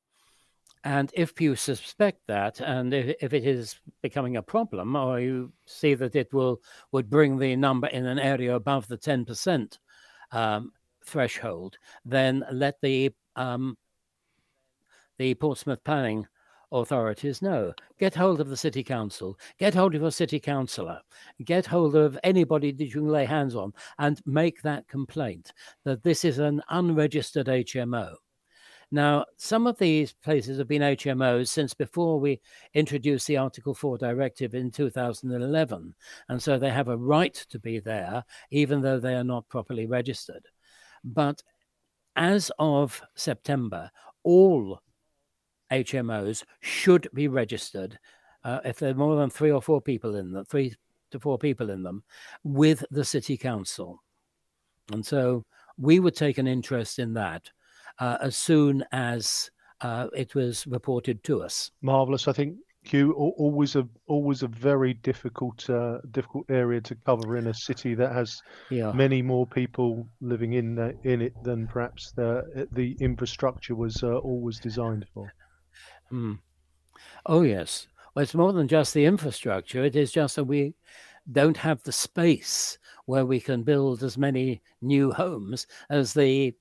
and 0.85 1.11
if 1.13 1.39
you 1.39 1.55
suspect 1.55 2.19
that, 2.27 2.59
and 2.59 2.93
if, 2.93 3.15
if 3.21 3.33
it 3.33 3.45
is 3.45 3.79
becoming 4.01 4.37
a 4.37 4.41
problem, 4.41 4.95
or 4.95 5.19
you 5.19 5.53
see 5.65 5.93
that 5.93 6.15
it 6.15 6.33
will 6.33 6.61
would 6.91 7.09
bring 7.09 7.37
the 7.37 7.55
number 7.55 7.87
in 7.87 8.05
an 8.05 8.19
area 8.19 8.55
above 8.55 8.87
the 8.87 8.97
ten 8.97 9.23
percent 9.23 9.79
um, 10.31 10.71
threshold, 11.05 11.77
then 12.03 12.43
let 12.51 12.81
the 12.81 13.13
um, 13.37 13.77
the 15.17 15.33
Portsmouth 15.35 15.83
Planning 15.85 16.27
authorities 16.73 17.41
No, 17.41 17.73
Get 17.99 18.15
hold 18.15 18.41
of 18.41 18.49
the 18.49 18.57
city 18.57 18.83
council. 18.83 19.37
Get 19.57 19.73
hold 19.73 19.95
of 19.95 20.01
your 20.01 20.11
city 20.11 20.39
councillor. 20.39 20.99
Get 21.45 21.65
hold 21.65 21.95
of 21.95 22.19
anybody 22.23 22.71
that 22.71 22.83
you 22.83 22.91
can 22.91 23.07
lay 23.07 23.25
hands 23.25 23.55
on, 23.55 23.73
and 23.99 24.21
make 24.25 24.61
that 24.61 24.87
complaint 24.87 25.53
that 25.85 26.03
this 26.03 26.25
is 26.25 26.39
an 26.39 26.61
unregistered 26.69 27.47
HMO. 27.47 28.15
Now, 28.91 29.25
some 29.37 29.65
of 29.65 29.79
these 29.79 30.13
places 30.13 30.59
have 30.59 30.67
been 30.67 30.83
HMOs 30.83 31.47
since 31.47 31.73
before 31.73 32.19
we 32.19 32.39
introduced 32.75 33.25
the 33.25 33.37
Article 33.37 33.73
4 33.73 33.97
directive 33.97 34.53
in 34.53 34.69
2011. 34.69 35.95
And 36.29 36.43
so 36.43 36.59
they 36.59 36.69
have 36.69 36.89
a 36.89 36.97
right 36.97 37.33
to 37.33 37.57
be 37.57 37.79
there, 37.79 38.23
even 38.51 38.81
though 38.81 38.99
they 38.99 39.15
are 39.15 39.23
not 39.23 39.49
properly 39.49 39.87
registered. 39.87 40.47
But 41.03 41.41
as 42.15 42.51
of 42.59 43.01
September, 43.15 43.89
all 44.23 44.79
HMOs 45.73 46.43
should 46.61 47.07
be 47.13 47.27
registered 47.27 47.97
uh, 48.43 48.59
if 48.63 48.77
there 48.77 48.91
are 48.91 48.95
more 48.95 49.15
than 49.15 49.29
three 49.29 49.51
or 49.51 49.61
four 49.61 49.81
people 49.81 50.15
in 50.15 50.31
them, 50.31 50.45
three 50.45 50.75
to 51.11 51.19
four 51.19 51.37
people 51.37 51.69
in 51.69 51.81
them, 51.83 52.03
with 52.43 52.83
the 52.91 53.05
city 53.05 53.37
council. 53.37 54.03
And 54.91 55.05
so 55.05 55.43
we 55.77 55.99
would 55.99 56.15
take 56.15 56.37
an 56.37 56.47
interest 56.47 56.99
in 56.99 57.13
that 57.13 57.49
uh, 57.99 58.17
as 58.21 58.35
soon 58.35 58.83
as 58.91 59.49
uh, 59.81 60.07
it 60.15 60.35
was 60.35 60.67
reported 60.67 61.23
to 61.23 61.41
us. 61.41 61.71
Marvelous. 61.81 62.27
I 62.27 62.33
think 62.33 62.57
Hugh 62.83 63.13
always 63.13 63.75
a 63.77 63.87
always 64.07 64.43
a 64.43 64.47
very 64.47 64.93
difficult 64.93 65.69
uh, 65.69 65.99
difficult 66.11 66.45
area 66.49 66.81
to 66.81 66.95
cover 67.05 67.37
in 67.37 67.47
a 67.47 67.53
city 67.53 67.95
that 67.95 68.11
has 68.11 68.41
Yeah. 68.69 68.91
many 68.91 69.21
more 69.21 69.47
people 69.47 70.05
living 70.19 70.53
in 70.53 70.75
the, 70.75 70.93
in 71.03 71.21
it 71.21 71.33
than 71.43 71.67
perhaps 71.67 72.11
the 72.11 72.67
the 72.73 72.97
infrastructure 72.99 73.75
was 73.75 74.03
uh, 74.03 74.17
always 74.17 74.59
designed 74.59 75.05
for. 75.13 75.33
Mm. 76.13 76.39
Oh, 77.25 77.41
yes. 77.41 77.87
Well, 78.13 78.23
it's 78.23 78.35
more 78.35 78.53
than 78.53 78.67
just 78.67 78.93
the 78.93 79.05
infrastructure. 79.05 79.83
It 79.83 79.95
is 79.95 80.11
just 80.11 80.35
that 80.35 80.43
we 80.43 80.75
don't 81.31 81.57
have 81.57 81.81
the 81.83 81.91
space 81.91 82.77
where 83.05 83.25
we 83.25 83.39
can 83.39 83.63
build 83.63 84.03
as 84.03 84.17
many 84.17 84.61
new 84.81 85.11
homes 85.11 85.67
as 85.89 86.13
the 86.13 86.53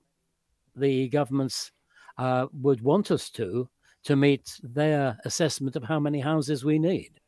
the 0.75 1.09
governments 1.11 1.71
uh, 2.17 2.47
would 2.55 2.81
want 2.81 3.11
us 3.11 3.29
to 3.31 3.69
to 4.05 4.17
meet 4.17 4.59
their 4.63 5.19
assessment 5.25 5.77
of 5.77 5.85
how 5.85 6.01
many 6.01 6.19
houses 6.19 6.65
we 6.65 6.79
need. 6.79 7.21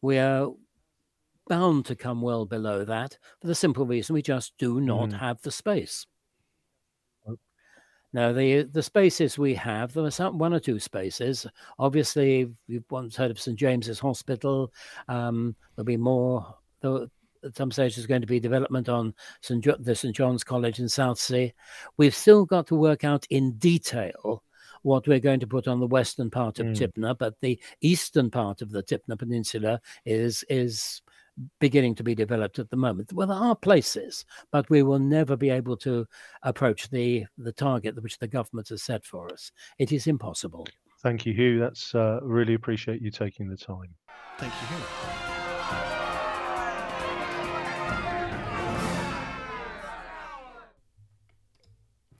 We 0.00 0.18
are 0.18 0.50
bound 1.48 1.86
to 1.86 1.94
come 1.94 2.20
well 2.22 2.44
below 2.44 2.84
that 2.84 3.16
for 3.40 3.46
the 3.46 3.54
simple 3.54 3.86
reason 3.86 4.14
we 4.14 4.22
just 4.22 4.52
do 4.58 4.80
not 4.80 5.10
Mm. 5.10 5.18
have 5.18 5.40
the 5.42 5.52
space. 5.52 6.06
Now, 8.12 8.32
the 8.32 8.62
the 8.62 8.82
spaces 8.82 9.38
we 9.38 9.54
have, 9.54 9.92
there 9.94 10.04
are 10.04 10.10
some 10.10 10.38
one 10.38 10.52
or 10.52 10.60
two 10.60 10.78
spaces. 10.78 11.46
Obviously, 11.78 12.50
you've 12.66 12.90
once 12.90 13.16
heard 13.16 13.30
of 13.30 13.40
St 13.40 13.58
James's 13.58 13.98
Hospital. 13.98 14.72
Um, 15.08 15.56
there'll 15.74 15.86
be 15.86 15.96
more. 15.96 16.54
There, 16.80 17.06
at 17.44 17.56
some 17.56 17.72
stage, 17.72 17.96
there's 17.96 18.06
going 18.06 18.20
to 18.20 18.26
be 18.26 18.38
development 18.38 18.88
on 18.88 19.14
St. 19.40 19.64
Jo- 19.64 19.76
the 19.80 19.96
St 19.96 20.14
John's 20.14 20.44
College 20.44 20.78
in 20.78 20.88
Southsea. 20.88 21.52
We've 21.96 22.14
still 22.14 22.44
got 22.44 22.68
to 22.68 22.76
work 22.76 23.02
out 23.02 23.26
in 23.30 23.54
detail 23.54 24.44
what 24.82 25.06
we're 25.06 25.20
going 25.20 25.40
to 25.40 25.46
put 25.46 25.68
on 25.68 25.80
the 25.80 25.86
western 25.86 26.30
part 26.30 26.58
of 26.58 26.66
Mm. 26.66 26.76
Tipner, 26.76 27.16
but 27.18 27.34
the 27.40 27.58
eastern 27.80 28.30
part 28.30 28.62
of 28.62 28.70
the 28.70 28.82
Tipner 28.82 29.18
Peninsula 29.18 29.80
is 30.04 30.44
is 30.48 31.02
beginning 31.60 31.94
to 31.96 32.02
be 32.02 32.14
developed 32.14 32.58
at 32.58 32.70
the 32.70 32.76
moment. 32.76 33.12
Well, 33.12 33.26
there 33.26 33.36
are 33.36 33.56
places, 33.56 34.24
but 34.50 34.68
we 34.70 34.82
will 34.82 34.98
never 34.98 35.36
be 35.36 35.50
able 35.50 35.76
to 35.78 36.06
approach 36.42 36.90
the 36.90 37.26
the 37.38 37.52
target 37.52 38.02
which 38.02 38.18
the 38.18 38.28
government 38.28 38.68
has 38.68 38.82
set 38.82 39.04
for 39.04 39.32
us. 39.32 39.50
It 39.78 39.92
is 39.92 40.06
impossible. 40.06 40.66
Thank 41.02 41.26
you, 41.26 41.32
Hugh. 41.32 41.58
That's 41.58 41.94
uh, 41.94 42.20
really 42.22 42.54
appreciate 42.54 43.02
you 43.02 43.10
taking 43.10 43.48
the 43.48 43.56
time. 43.56 43.94
Thank 44.38 44.52
you. 44.60 44.68
Hugh. 44.68 45.22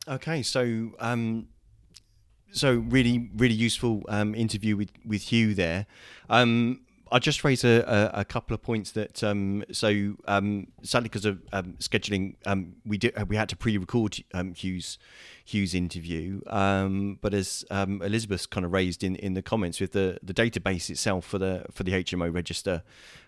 Okay, 0.09 0.43
so 0.43 0.91
um, 0.99 1.47
so 2.51 2.75
really, 2.89 3.31
really 3.37 3.55
useful 3.55 4.03
um, 4.09 4.35
interview 4.35 4.77
with 4.77 4.91
with 5.07 5.23
Hugh 5.23 5.55
there. 5.55 5.87
Um, 6.29 6.81
I'll 7.13 7.21
just 7.21 7.45
raise 7.45 7.63
a, 7.63 8.11
a, 8.15 8.21
a 8.21 8.25
couple 8.25 8.55
of 8.55 8.63
points 8.63 8.93
that 8.93 9.23
um, 9.23 9.65
so 9.71 10.15
um, 10.27 10.69
sadly 10.83 11.11
because 11.11 11.27
of 11.27 11.43
um, 11.53 11.75
scheduling, 11.79 12.37
um, 12.47 12.77
we 12.87 12.97
did 12.97 13.29
we 13.29 13.37
had 13.37 13.51
to 13.51 13.57
pre-record 13.57 14.25
um, 14.33 14.55
Hugh's 14.55 14.97
Hugh's 15.45 15.75
interview. 15.75 16.41
Um, 16.47 17.19
but 17.21 17.35
as 17.35 17.67
Elizabeth 17.71 18.49
kind 18.49 18.65
of 18.65 18.73
raised 18.73 19.05
in, 19.05 19.17
in 19.17 19.35
the 19.35 19.43
comments, 19.43 19.79
with 19.79 19.93
the, 19.93 20.19
the 20.23 20.33
database 20.33 20.89
itself 20.89 21.27
for 21.27 21.37
the 21.37 21.67
for 21.71 21.83
the 21.83 21.93
HMO 21.93 22.35
register, 22.35 22.83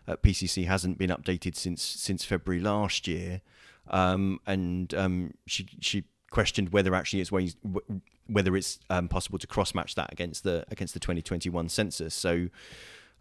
uh, 0.09 0.17
PCC 0.17 0.67
hasn't 0.67 0.97
been 0.97 1.11
updated 1.11 1.55
since 1.55 1.83
since 1.83 2.25
February 2.25 2.63
last 2.63 3.07
year, 3.07 3.43
and 3.91 5.35
she 5.47 5.69
she 5.81 6.05
questioned 6.31 6.71
whether 6.71 6.95
actually 6.95 7.21
it's 7.21 7.31
ways 7.31 7.55
whether 8.29 8.57
it's 8.57 8.79
possible 9.11 9.39
to 9.39 9.47
cross 9.47 9.75
match 9.75 9.95
that 9.95 10.11
against 10.11 10.43
the 10.43 10.65
against 10.71 10.95
the 10.95 11.01
2021 11.01 11.69
census. 11.69 12.15
So. 12.15 12.49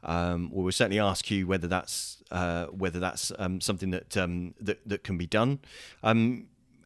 Um, 0.04 0.50
well, 0.52 0.64
we'll 0.64 0.72
certainly 0.72 1.00
ask 1.00 1.30
you 1.32 1.48
whether 1.48 1.68
that's 1.68 2.24
uh, 2.32 2.66
whether 2.68 3.00
that's 3.00 3.32
um, 3.40 3.62
something 3.62 3.92
that 3.92 4.18
um, 4.18 4.54
that 4.60 4.80
that 4.86 5.04
can 5.04 5.18
be 5.18 5.26
done. 5.26 5.60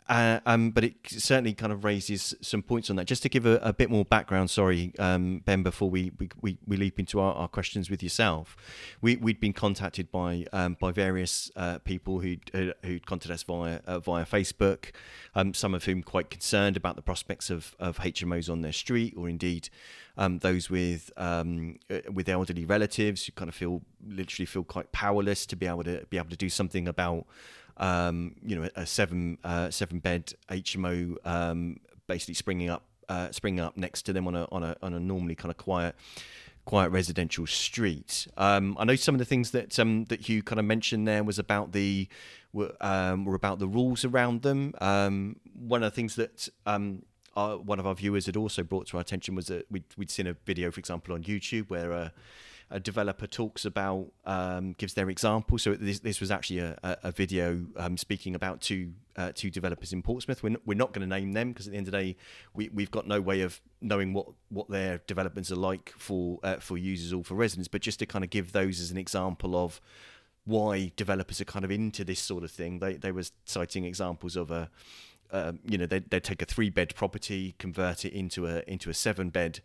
Uh, 0.09 0.39
um, 0.45 0.71
but 0.71 0.85
it 0.85 0.95
certainly 1.07 1.53
kind 1.53 1.73
of 1.73 1.83
raises 1.83 2.33
some 2.41 2.61
points 2.61 2.89
on 2.89 2.95
that. 2.95 3.05
Just 3.05 3.23
to 3.23 3.29
give 3.29 3.45
a, 3.45 3.57
a 3.57 3.73
bit 3.73 3.89
more 3.89 4.05
background, 4.05 4.49
sorry, 4.49 4.93
um, 4.99 5.41
Ben, 5.45 5.63
before 5.63 5.89
we, 5.89 6.11
we, 6.41 6.57
we, 6.65 6.77
leap 6.77 6.97
into 6.97 7.19
our, 7.19 7.33
our 7.33 7.47
questions 7.49 7.89
with 7.89 8.01
yourself, 8.01 8.55
we 9.01 9.17
we'd 9.17 9.39
been 9.39 9.53
contacted 9.53 10.09
by 10.09 10.45
um, 10.53 10.77
by 10.79 10.91
various 10.91 11.51
uh, 11.57 11.79
people 11.79 12.19
who 12.19 12.37
who'd 12.53 13.05
contacted 13.05 13.31
us 13.31 13.43
via 13.43 13.81
uh, 13.85 13.99
via 13.99 14.25
Facebook, 14.25 14.91
um, 15.35 15.53
some 15.53 15.73
of 15.73 15.83
whom 15.83 16.01
quite 16.01 16.29
concerned 16.29 16.77
about 16.77 16.95
the 16.95 17.01
prospects 17.01 17.49
of, 17.49 17.75
of 17.79 17.97
HMOs 17.97 18.49
on 18.49 18.61
their 18.61 18.71
street, 18.71 19.13
or 19.17 19.27
indeed 19.27 19.69
um, 20.17 20.39
those 20.39 20.69
with 20.69 21.11
um, 21.17 21.77
uh, 21.89 21.99
with 22.11 22.29
elderly 22.29 22.65
relatives 22.65 23.25
who 23.25 23.33
kind 23.33 23.49
of 23.49 23.55
feel 23.55 23.81
literally 24.07 24.45
feel 24.45 24.63
quite 24.63 24.91
powerless 24.91 25.45
to 25.45 25.55
be 25.55 25.67
able 25.67 25.83
to 25.83 26.05
be 26.09 26.17
able 26.17 26.29
to 26.29 26.37
do 26.37 26.49
something 26.49 26.87
about 26.87 27.25
um, 27.77 28.35
you 28.43 28.55
know 28.55 28.69
a 28.75 28.85
seven 28.85 29.37
uh, 29.43 29.69
seven 29.69 29.99
bed 29.99 30.33
HMO 30.49 31.15
um, 31.25 31.79
basically 32.07 32.33
springing 32.33 32.69
up 32.69 32.83
uh, 33.09 33.31
springing 33.31 33.59
up 33.59 33.77
next 33.77 34.03
to 34.03 34.13
them 34.13 34.27
on 34.27 34.35
a 34.35 34.47
on 34.51 34.63
a 34.63 34.75
on 34.81 34.93
a 34.93 34.99
normally 34.99 35.35
kind 35.35 35.51
of 35.51 35.57
quiet 35.57 35.95
quiet 36.65 36.89
residential 36.89 37.47
street. 37.47 38.27
Um, 38.35 38.75
I 38.77 38.83
know 38.83 38.95
some 38.95 39.15
of 39.15 39.19
the 39.19 39.25
things 39.25 39.51
that 39.51 39.79
um, 39.79 40.05
that 40.05 40.27
you 40.27 40.43
kind 40.43 40.59
of 40.59 40.65
mentioned 40.65 41.07
there 41.07 41.23
was 41.23 41.39
about 41.39 41.71
the 41.71 42.07
were, 42.53 42.73
um, 42.81 43.25
were 43.25 43.35
about 43.35 43.59
the 43.59 43.67
rules 43.67 44.03
around 44.03 44.41
them. 44.41 44.73
Um, 44.81 45.37
one 45.53 45.83
of 45.83 45.91
the 45.91 45.95
things 45.95 46.15
that 46.15 46.49
um, 46.65 47.03
our, 47.35 47.57
one 47.57 47.79
of 47.79 47.87
our 47.87 47.95
viewers 47.95 48.25
had 48.25 48.35
also 48.35 48.63
brought 48.63 48.87
to 48.87 48.97
our 48.97 49.01
attention 49.01 49.35
was 49.35 49.47
that 49.47 49.65
we'd, 49.71 49.85
we'd 49.95 50.11
seen 50.11 50.27
a 50.27 50.33
video, 50.45 50.71
for 50.71 50.79
example, 50.79 51.13
on 51.13 51.23
YouTube 51.23 51.69
where 51.69 51.91
a, 51.91 52.11
a 52.69 52.79
developer 52.79 53.27
talks 53.27 53.63
about 53.63 54.07
um, 54.25 54.73
gives 54.73 54.93
their 54.93 55.09
example. 55.09 55.57
So 55.57 55.75
this, 55.75 55.99
this 55.99 56.19
was 56.19 56.31
actually 56.31 56.59
a, 56.59 56.77
a 56.83 57.11
video 57.11 57.65
um, 57.77 57.95
speaking 57.97 58.35
about 58.35 58.61
two 58.61 58.91
uh, 59.15 59.31
two 59.33 59.49
developers 59.49 59.93
in 59.93 60.03
Portsmouth. 60.03 60.43
We're, 60.43 60.51
n- 60.51 60.57
we're 60.65 60.77
not 60.77 60.93
going 60.93 61.07
to 61.07 61.15
name 61.15 61.31
them 61.31 61.51
because 61.51 61.67
at 61.67 61.71
the 61.71 61.77
end 61.77 61.87
of 61.87 61.91
the 61.93 61.97
day, 61.97 62.17
we, 62.53 62.69
we've 62.69 62.91
got 62.91 63.07
no 63.07 63.19
way 63.19 63.41
of 63.41 63.59
knowing 63.81 64.13
what, 64.13 64.27
what 64.49 64.69
their 64.69 65.01
developments 65.07 65.51
are 65.51 65.55
like 65.55 65.93
for 65.97 66.39
uh, 66.43 66.57
for 66.57 66.77
users 66.77 67.13
or 67.13 67.23
for 67.23 67.35
residents. 67.35 67.67
But 67.67 67.81
just 67.81 67.99
to 67.99 68.05
kind 68.05 68.23
of 68.23 68.29
give 68.29 68.51
those 68.51 68.79
as 68.81 68.91
an 68.91 68.97
example 68.97 69.55
of 69.55 69.79
why 70.45 70.91
developers 70.95 71.41
are 71.41 71.45
kind 71.45 71.65
of 71.65 71.71
into 71.71 72.03
this 72.03 72.19
sort 72.19 72.43
of 72.43 72.51
thing. 72.51 72.79
They 72.79 72.95
they 72.95 73.11
were 73.11 73.23
citing 73.45 73.85
examples 73.85 74.35
of 74.35 74.51
a 74.51 74.69
um, 75.31 75.59
you 75.63 75.77
know 75.77 75.85
they'd, 75.85 76.09
they'd 76.09 76.23
take 76.23 76.41
a 76.41 76.45
three 76.45 76.69
bed 76.69 76.93
property, 76.95 77.55
convert 77.59 78.03
it 78.03 78.13
into 78.13 78.45
a 78.45 78.61
into 78.67 78.89
a 78.89 78.93
seven 78.93 79.29
bed 79.29 79.61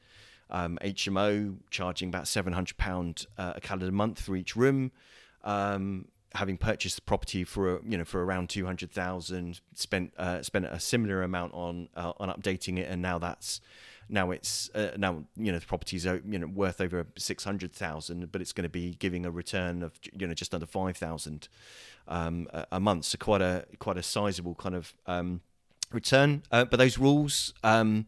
um, 0.50 0.78
HMO, 0.82 1.56
charging 1.70 2.08
about 2.08 2.28
seven 2.28 2.52
hundred 2.52 2.76
pound 2.76 3.26
uh, 3.38 3.54
a 3.56 3.60
calendar 3.60 3.92
month 3.92 4.20
for 4.20 4.36
each 4.36 4.56
room. 4.56 4.92
Um, 5.44 6.06
having 6.34 6.56
purchased 6.56 6.96
the 6.96 7.02
property 7.02 7.44
for 7.44 7.82
you 7.86 7.98
know 7.98 8.04
for 8.04 8.24
around 8.24 8.48
two 8.48 8.66
hundred 8.66 8.90
thousand, 8.90 9.60
spent 9.74 10.12
uh, 10.18 10.42
spent 10.42 10.66
a 10.66 10.80
similar 10.80 11.22
amount 11.22 11.54
on 11.54 11.88
uh, 11.96 12.12
on 12.18 12.28
updating 12.28 12.78
it, 12.78 12.88
and 12.88 13.02
now 13.02 13.18
that's 13.18 13.60
now 14.08 14.30
it's 14.30 14.70
uh, 14.74 14.90
now 14.96 15.24
you 15.36 15.52
know 15.52 15.58
the 15.58 15.66
property's 15.66 16.06
uh, 16.06 16.18
you 16.28 16.38
know 16.38 16.46
worth 16.46 16.80
over 16.80 17.06
six 17.16 17.44
hundred 17.44 17.72
thousand, 17.72 18.30
but 18.32 18.40
it's 18.40 18.52
going 18.52 18.64
to 18.64 18.68
be 18.70 18.94
giving 18.94 19.26
a 19.26 19.30
return 19.30 19.82
of 19.82 19.92
you 20.12 20.26
know 20.26 20.34
just 20.34 20.54
under 20.54 20.66
five 20.66 20.96
thousand 20.96 21.48
um, 22.08 22.48
a, 22.52 22.66
a 22.72 22.80
month. 22.80 23.06
So 23.06 23.18
quite 23.18 23.42
a 23.42 23.66
quite 23.78 23.96
a 23.96 24.02
sizable 24.02 24.54
kind 24.54 24.74
of 24.74 24.92
um, 25.06 25.40
return. 25.92 26.42
Uh, 26.50 26.64
but 26.64 26.78
those 26.78 26.98
rules. 26.98 27.54
Um, 27.62 28.06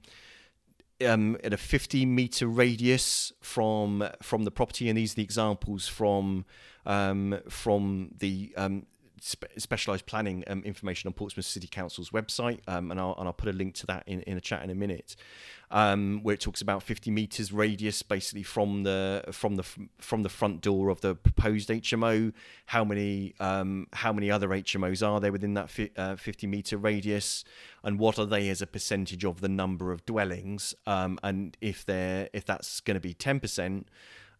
um, 1.06 1.36
at 1.44 1.52
a 1.52 1.56
50 1.56 2.06
meter 2.06 2.46
radius 2.46 3.32
from 3.40 4.08
from 4.22 4.44
the 4.44 4.50
property, 4.50 4.88
and 4.88 4.98
these 4.98 5.12
are 5.12 5.16
the 5.16 5.22
examples 5.22 5.88
from 5.88 6.44
um, 6.86 7.38
from 7.48 8.10
the 8.18 8.52
um, 8.56 8.86
spe- 9.24 9.46
specialised 9.56 10.06
planning 10.06 10.44
um, 10.46 10.62
information 10.64 11.08
on 11.08 11.14
Portsmouth 11.14 11.46
City 11.46 11.66
Council's 11.66 12.10
website, 12.10 12.60
um, 12.68 12.90
and 12.90 13.00
I'll 13.00 13.14
and 13.18 13.26
I'll 13.26 13.32
put 13.32 13.48
a 13.48 13.52
link 13.52 13.74
to 13.76 13.86
that 13.86 14.04
in, 14.06 14.20
in 14.22 14.36
a 14.36 14.40
chat 14.40 14.62
in 14.62 14.70
a 14.70 14.74
minute, 14.74 15.16
um, 15.70 16.20
where 16.22 16.34
it 16.34 16.40
talks 16.40 16.60
about 16.60 16.82
50 16.82 17.10
meters 17.10 17.52
radius, 17.52 18.02
basically 18.02 18.42
from 18.42 18.82
the 18.82 19.24
from 19.32 19.56
the 19.56 19.64
from 19.98 20.22
the 20.22 20.28
front 20.28 20.60
door 20.60 20.90
of 20.90 21.00
the 21.00 21.14
proposed 21.14 21.70
HMO. 21.70 22.32
How 22.66 22.84
many 22.84 23.34
um, 23.40 23.86
how 23.92 24.12
many 24.12 24.30
other 24.30 24.48
HMOs 24.48 25.06
are 25.06 25.20
there 25.20 25.32
within 25.32 25.54
that 25.54 25.70
fi- 25.70 25.90
uh, 25.96 26.16
50 26.16 26.46
meter 26.46 26.76
radius, 26.76 27.44
and 27.82 27.98
what 27.98 28.18
are 28.18 28.26
they 28.26 28.48
as 28.50 28.60
a 28.60 28.66
percentage 28.66 29.24
of 29.24 29.40
the 29.40 29.48
number 29.48 29.90
of 29.90 30.04
dwellings? 30.04 30.74
Um, 30.86 31.18
and 31.22 31.56
if 31.60 31.84
they're 31.84 32.28
if 32.32 32.44
that's 32.44 32.80
going 32.80 32.96
to 32.96 33.00
be 33.00 33.14
10 33.14 33.40
percent 33.40 33.88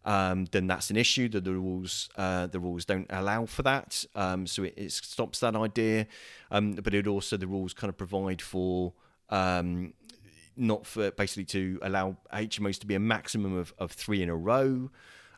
um, 0.05 0.45
then 0.51 0.67
that's 0.67 0.91
an 0.91 0.97
issue. 0.97 1.27
That 1.29 1.43
the 1.43 1.53
rules 1.53 2.09
uh, 2.15 2.47
the 2.47 2.59
rules 2.59 2.85
don't 2.85 3.07
allow 3.09 3.45
for 3.45 3.63
that, 3.63 4.05
um, 4.15 4.45
so 4.45 4.63
it, 4.63 4.75
it, 4.77 4.91
stops 4.91 5.39
that 5.39 5.55
idea. 5.55 6.07
Um, 6.51 6.73
but 6.73 6.93
it 6.93 7.07
also 7.07 7.37
the 7.37 7.47
rules 7.47 7.73
kind 7.73 7.89
of 7.89 7.97
provide 7.97 8.41
for 8.41 8.93
um, 9.29 9.93
not 10.55 10.85
for 10.85 11.09
basically 11.11 11.45
to 11.45 11.79
allow 11.81 12.17
HMOs 12.31 12.79
to 12.79 12.85
be 12.85 12.95
a 12.95 12.99
maximum 12.99 13.57
of, 13.57 13.73
of 13.79 13.91
three 13.91 14.21
in 14.21 14.29
a 14.29 14.35
row. 14.35 14.91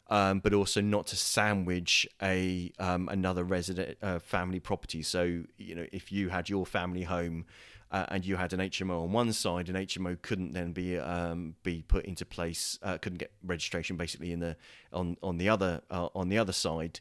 Um, 0.10 0.40
but 0.40 0.54
also 0.54 0.80
not 0.80 1.08
to 1.08 1.18
sandwich 1.18 2.08
a 2.22 2.72
um, 2.80 3.10
another 3.10 3.44
resident 3.44 3.98
uh, 4.02 4.20
family 4.20 4.62
property. 4.62 5.02
So 5.02 5.44
you 5.58 5.76
know, 5.76 5.86
if 5.92 6.14
you 6.14 6.30
had 6.30 6.50
your 6.50 6.66
family 6.66 7.04
home 7.04 7.46
uh, 7.92 8.06
and 8.10 8.26
you 8.26 8.36
had 8.36 8.54
an 8.54 8.60
HMO 8.60 9.04
on 9.04 9.12
one 9.12 9.32
side, 9.34 9.70
an 9.70 9.76
HMO 9.76 10.22
couldn't 10.22 10.54
then 10.54 10.74
be 10.74 10.98
um, 10.98 11.56
be 11.64 11.84
put 11.88 12.06
into 12.06 12.26
place, 12.26 12.78
uh, 12.84 12.98
couldn't 12.98 13.20
get 13.20 13.32
registration 13.44 13.96
basically 13.96 14.32
in 14.32 14.40
the 14.40 14.56
on 14.92 15.18
on 15.24 15.38
the 15.38 15.50
other 15.50 15.82
uh, 15.90 16.10
on 16.16 16.30
the 16.30 16.38
other 16.38 16.54
side. 16.54 17.00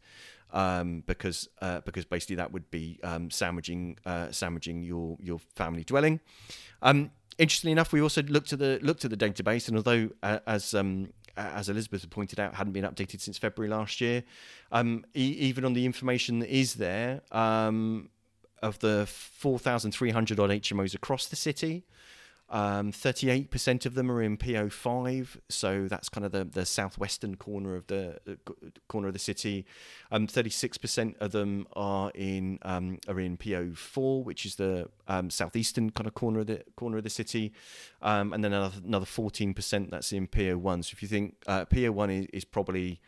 Um, 0.52 1.02
because 1.06 1.48
uh, 1.60 1.80
because 1.80 2.04
basically 2.04 2.36
that 2.36 2.52
would 2.52 2.70
be 2.70 3.00
um, 3.02 3.30
sandwiching 3.30 3.98
uh, 4.06 4.30
sandwiching 4.30 4.84
your 4.84 5.18
your 5.20 5.40
family 5.56 5.82
dwelling. 5.82 6.20
Um, 6.82 7.10
interestingly 7.36 7.72
enough, 7.72 7.92
we 7.92 8.00
also 8.00 8.22
looked 8.22 8.52
at 8.52 8.60
the 8.60 8.78
looked 8.80 9.04
at 9.04 9.10
the 9.10 9.16
database, 9.16 9.66
and 9.66 9.76
although 9.76 10.10
uh, 10.22 10.38
as 10.46 10.72
um, 10.72 11.08
as 11.36 11.68
Elizabeth 11.68 12.08
pointed 12.10 12.40
out, 12.40 12.54
hadn't 12.54 12.72
been 12.72 12.84
updated 12.84 13.20
since 13.20 13.38
February 13.38 13.70
last 13.70 14.00
year. 14.00 14.22
Um, 14.72 15.04
e- 15.14 15.36
even 15.38 15.64
on 15.64 15.74
the 15.74 15.84
information 15.84 16.38
that 16.38 16.48
is 16.48 16.74
there, 16.74 17.22
of 18.62 18.78
the 18.80 19.06
4,300 19.06 20.40
odd 20.40 20.50
HMOs 20.50 20.94
across 20.94 21.26
the 21.26 21.36
city, 21.36 21.84
um, 22.48 22.92
38% 22.92 23.86
of 23.86 23.94
them 23.94 24.10
are 24.10 24.22
in 24.22 24.36
PO5, 24.36 25.40
so 25.48 25.88
that's 25.88 26.08
kind 26.08 26.24
of 26.24 26.30
the, 26.30 26.44
the 26.44 26.64
southwestern 26.64 27.34
corner 27.34 27.74
of 27.74 27.88
the 27.88 28.20
uh, 28.28 28.52
corner 28.86 29.08
of 29.08 29.14
the 29.14 29.18
city. 29.18 29.66
Um, 30.12 30.28
36% 30.28 31.16
of 31.18 31.32
them 31.32 31.66
are 31.74 32.12
in 32.14 32.60
um, 32.62 32.98
are 33.08 33.18
in 33.18 33.36
PO4, 33.36 34.22
which 34.22 34.46
is 34.46 34.54
the 34.54 34.88
um, 35.08 35.28
southeastern 35.28 35.90
kind 35.90 36.06
of 36.06 36.14
corner 36.14 36.40
of 36.40 36.46
the 36.46 36.62
corner 36.76 36.98
of 36.98 37.04
the 37.04 37.10
city, 37.10 37.52
um, 38.00 38.32
and 38.32 38.44
then 38.44 38.52
another, 38.52 38.76
another 38.84 39.06
14% 39.06 39.90
that's 39.90 40.12
in 40.12 40.28
PO1. 40.28 40.84
So 40.84 40.90
if 40.92 41.02
you 41.02 41.08
think 41.08 41.34
uh, 41.48 41.64
PO1 41.64 42.20
is, 42.20 42.26
is 42.32 42.44
probably 42.44 43.00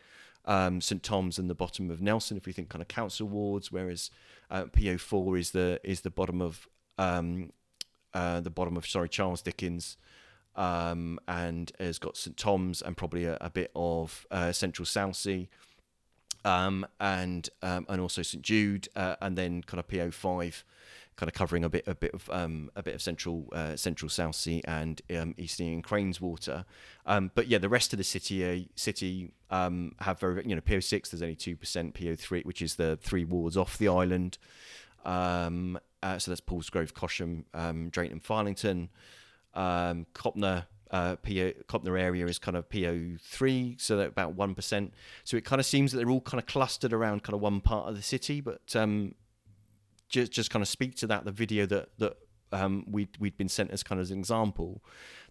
um, 0.43 0.81
St 0.81 1.01
Tom's 1.01 1.39
and 1.39 1.49
the 1.49 1.55
bottom 1.55 1.89
of 1.89 2.01
Nelson, 2.01 2.35
if 2.35 2.45
we 2.45 2.51
think 2.51 2.67
kind 2.67 2.81
of 2.81 2.89
council 2.89 3.27
wards, 3.27 3.71
whereas 3.71 4.11
uh, 4.49 4.65
PO4 4.65 5.39
is 5.39 5.51
the 5.51 5.79
is 5.83 6.01
the 6.01 6.09
bottom 6.09 6.41
of 6.41 6.67
um, 6.97 7.51
uh, 8.13 8.41
the 8.41 8.49
bottom 8.49 8.77
of 8.77 8.87
sorry 8.87 9.09
Charles 9.09 9.41
Dickens, 9.41 9.97
um, 10.55 11.19
and 11.27 11.71
has 11.79 11.99
got 11.99 12.17
St 12.17 12.35
Tom's 12.37 12.81
and 12.81 12.97
probably 12.97 13.25
a, 13.25 13.37
a 13.41 13.49
bit 13.49 13.71
of 13.75 14.25
uh, 14.31 14.51
Central 14.51 14.85
Southsea, 14.85 15.47
um, 16.43 16.85
and 16.99 17.49
um, 17.61 17.85
and 17.89 18.01
also 18.01 18.21
St 18.21 18.43
Jude, 18.43 18.87
uh, 18.95 19.15
and 19.21 19.37
then 19.37 19.63
kind 19.63 19.79
of 19.79 19.87
PO5, 19.87 20.63
kind 21.19 21.27
of 21.27 21.33
covering 21.33 21.65
a 21.65 21.69
bit 21.69 21.83
a 21.85 21.93
bit 21.93 22.13
of 22.13 22.29
um, 22.29 22.71
a 22.77 22.81
bit 22.81 22.95
of 22.95 23.01
Central 23.01 23.49
uh, 23.51 23.75
Central 23.75 24.07
Southsea 24.07 24.61
and 24.63 25.01
um, 25.11 25.35
Eastney 25.37 25.83
Craneswater, 25.83 26.63
um, 27.05 27.29
but 27.35 27.47
yeah, 27.47 27.57
the 27.57 27.67
rest 27.67 27.91
of 27.91 27.97
the 27.97 28.05
city 28.05 28.45
uh, 28.45 28.63
city 28.75 29.33
um, 29.51 29.95
have 29.99 30.21
very 30.21 30.41
you 30.47 30.55
know 30.55 30.61
PO6. 30.61 31.09
There's 31.09 31.21
only 31.21 31.35
two 31.35 31.57
percent 31.57 31.93
PO3, 31.93 32.45
which 32.45 32.61
is 32.61 32.75
the 32.75 32.97
three 33.01 33.25
wards 33.25 33.57
off 33.57 33.77
the 33.77 33.89
island. 33.89 34.37
Um, 35.03 35.77
uh, 36.01 36.17
so 36.19 36.31
that's 36.31 36.41
Paulsgrove, 36.41 36.93
Cosham, 36.93 37.43
um, 37.53 37.89
Drayton, 37.89 38.21
Farlington, 38.21 38.87
Copnor. 39.55 40.65
Uh, 40.91 41.15
PO, 41.17 41.51
Copnor 41.67 41.99
area 41.99 42.25
is 42.25 42.39
kind 42.39 42.57
of 42.57 42.67
PO3, 42.67 43.79
so 43.79 43.99
about 43.99 44.33
one 44.33 44.55
percent. 44.55 44.91
So 45.23 45.37
it 45.37 45.45
kind 45.45 45.59
of 45.59 45.67
seems 45.67 45.91
that 45.91 45.99
they're 45.99 46.09
all 46.09 46.19
kind 46.19 46.41
of 46.41 46.47
clustered 46.47 46.93
around 46.93 47.21
kind 47.21 47.35
of 47.35 47.41
one 47.41 47.61
part 47.61 47.87
of 47.87 47.95
the 47.95 48.01
city, 48.01 48.41
but 48.41 48.75
um, 48.75 49.13
just 50.09 50.31
just 50.31 50.49
kind 50.49 50.61
of 50.61 50.67
speak 50.67 50.95
to 50.97 51.07
that. 51.07 51.25
The 51.25 51.31
video 51.31 51.65
that 51.67 51.89
that 51.99 52.17
um, 52.51 52.85
we'd 52.87 53.17
we'd 53.19 53.37
been 53.37 53.49
sent 53.49 53.71
as 53.71 53.83
kind 53.83 54.01
of 54.01 54.09
an 54.11 54.17
example, 54.17 54.83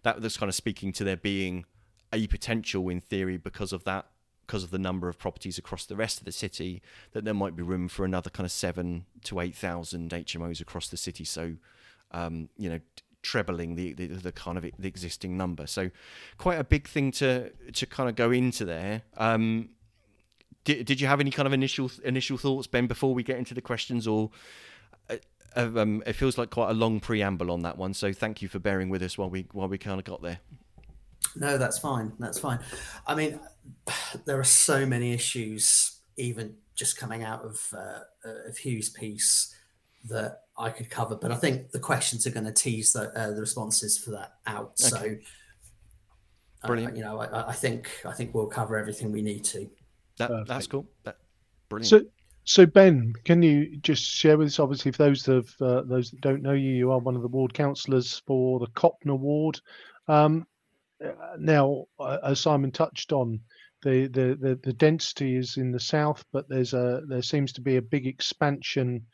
that 0.03 0.21
was 0.21 0.37
kind 0.37 0.49
of 0.49 0.55
speaking 0.55 0.91
to 0.93 1.03
there 1.03 1.17
being 1.17 1.65
a 2.11 2.25
potential 2.27 2.89
in 2.89 2.99
theory 2.99 3.37
because 3.37 3.71
of 3.71 3.83
that 3.83 4.07
because 4.45 4.63
of 4.63 4.71
the 4.71 4.79
number 4.79 5.07
of 5.07 5.19
properties 5.19 5.59
across 5.59 5.85
the 5.85 5.95
rest 5.95 6.17
of 6.17 6.25
the 6.25 6.31
city 6.31 6.81
that 7.11 7.23
there 7.23 7.35
might 7.35 7.55
be 7.55 7.61
room 7.61 7.87
for 7.87 8.03
another 8.03 8.31
kind 8.31 8.45
of 8.45 8.51
seven 8.51 9.05
to 9.23 9.39
eight 9.39 9.55
thousand 9.55 10.09
HMOs 10.09 10.59
across 10.59 10.87
the 10.89 10.97
city. 10.97 11.23
So, 11.23 11.55
um, 12.11 12.49
you 12.57 12.69
know, 12.69 12.79
trebling 13.21 13.75
the, 13.75 13.93
the, 13.93 14.07
the 14.07 14.31
kind 14.31 14.57
of 14.57 14.63
the 14.63 14.87
existing 14.87 15.37
number. 15.37 15.67
So, 15.67 15.91
quite 16.37 16.57
a 16.57 16.63
big 16.63 16.87
thing 16.87 17.11
to 17.13 17.51
to 17.51 17.85
kind 17.85 18.09
of 18.09 18.15
go 18.15 18.31
into 18.31 18.65
there. 18.65 19.03
Um, 19.17 19.69
did, 20.63 20.85
did 20.85 20.99
you 20.99 21.07
have 21.07 21.19
any 21.19 21.31
kind 21.31 21.45
of 21.45 21.53
initial 21.53 21.91
initial 22.03 22.37
thoughts, 22.37 22.67
Ben, 22.67 22.87
before 22.87 23.13
we 23.13 23.23
get 23.23 23.37
into 23.37 23.53
the 23.53 23.61
questions, 23.61 24.07
or 24.07 24.31
um, 25.55 26.03
it 26.05 26.13
feels 26.13 26.37
like 26.37 26.49
quite 26.49 26.69
a 26.69 26.73
long 26.73 26.99
preamble 26.99 27.51
on 27.51 27.61
that 27.61 27.77
one? 27.77 27.93
So, 27.93 28.13
thank 28.13 28.41
you 28.41 28.47
for 28.47 28.59
bearing 28.59 28.89
with 28.89 29.01
us 29.01 29.17
while 29.17 29.29
we 29.29 29.47
while 29.51 29.67
we 29.67 29.77
kind 29.77 29.99
of 29.99 30.05
got 30.05 30.21
there. 30.21 30.39
No, 31.35 31.57
that's 31.57 31.79
fine. 31.79 32.13
That's 32.19 32.39
fine. 32.39 32.59
I 33.05 33.15
mean, 33.15 33.39
there 34.25 34.39
are 34.39 34.43
so 34.43 34.85
many 34.85 35.13
issues, 35.13 35.99
even 36.17 36.55
just 36.75 36.97
coming 36.97 37.23
out 37.23 37.43
of 37.43 37.73
uh, 37.73 37.99
of 38.47 38.57
Hugh's 38.57 38.89
piece, 38.89 39.55
that 40.05 40.43
I 40.57 40.69
could 40.69 40.89
cover. 40.89 41.15
But 41.15 41.31
I 41.31 41.35
think 41.35 41.71
the 41.71 41.79
questions 41.79 42.25
are 42.25 42.31
going 42.31 42.45
to 42.45 42.53
tease 42.53 42.93
the, 42.93 43.11
uh, 43.17 43.31
the 43.31 43.41
responses 43.41 43.97
for 43.97 44.11
that 44.11 44.33
out. 44.47 44.73
Okay. 44.81 45.19
So, 46.61 46.67
brilliant. 46.67 46.93
Uh, 46.93 46.97
you 46.97 47.03
know, 47.03 47.19
I, 47.19 47.49
I, 47.49 47.53
think 47.53 47.89
I 48.05 48.13
think 48.13 48.33
we'll 48.33 48.47
cover 48.47 48.77
everything 48.77 49.11
we 49.11 49.21
need 49.21 49.43
to. 49.45 49.69
That, 50.17 50.47
that's 50.47 50.67
cool. 50.67 50.85
That, 51.03 51.17
brilliant. 51.69 51.89
So, 51.89 52.01
so 52.49 52.65
Ben, 52.65 53.13
can 53.25 53.43
you 53.43 53.77
just 53.77 54.03
share 54.03 54.35
with 54.35 54.47
us? 54.47 54.59
Obviously, 54.59 54.91
for 54.91 55.03
those 55.03 55.27
of 55.27 55.53
uh, 55.61 55.83
those 55.83 56.09
that 56.09 56.21
don't 56.21 56.41
know 56.41 56.53
you, 56.53 56.71
you 56.71 56.91
are 56.91 56.97
one 56.97 57.15
of 57.15 57.21
the 57.21 57.27
ward 57.27 57.53
councillors 57.53 58.23
for 58.25 58.59
the 58.59 58.65
Copnor 58.67 59.19
ward. 59.19 59.61
Um, 60.07 60.47
uh, 61.03 61.11
now, 61.37 61.85
uh, 61.99 62.17
as 62.23 62.39
Simon 62.39 62.71
touched 62.71 63.13
on, 63.13 63.39
the, 63.83 64.07
the, 64.07 64.35
the, 64.41 64.59
the 64.63 64.73
density 64.73 65.35
is 65.35 65.57
in 65.57 65.71
the 65.71 65.79
south, 65.79 66.25
but 66.33 66.49
there's 66.49 66.73
a 66.73 67.03
there 67.07 67.21
seems 67.21 67.53
to 67.53 67.61
be 67.61 67.77
a 67.77 67.83
big 67.83 68.07
expansion 68.07 69.05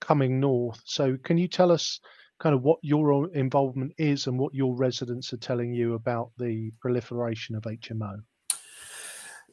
coming 0.00 0.38
north. 0.38 0.80
So 0.84 1.16
can 1.24 1.36
you 1.36 1.48
tell 1.48 1.72
us 1.72 1.98
kind 2.38 2.54
of 2.54 2.62
what 2.62 2.78
your 2.82 3.28
involvement 3.34 3.92
is 3.98 4.28
and 4.28 4.38
what 4.38 4.54
your 4.54 4.76
residents 4.76 5.32
are 5.32 5.38
telling 5.38 5.74
you 5.74 5.94
about 5.94 6.30
the 6.38 6.70
proliferation 6.80 7.56
of 7.56 7.64
HMO? 7.64 8.20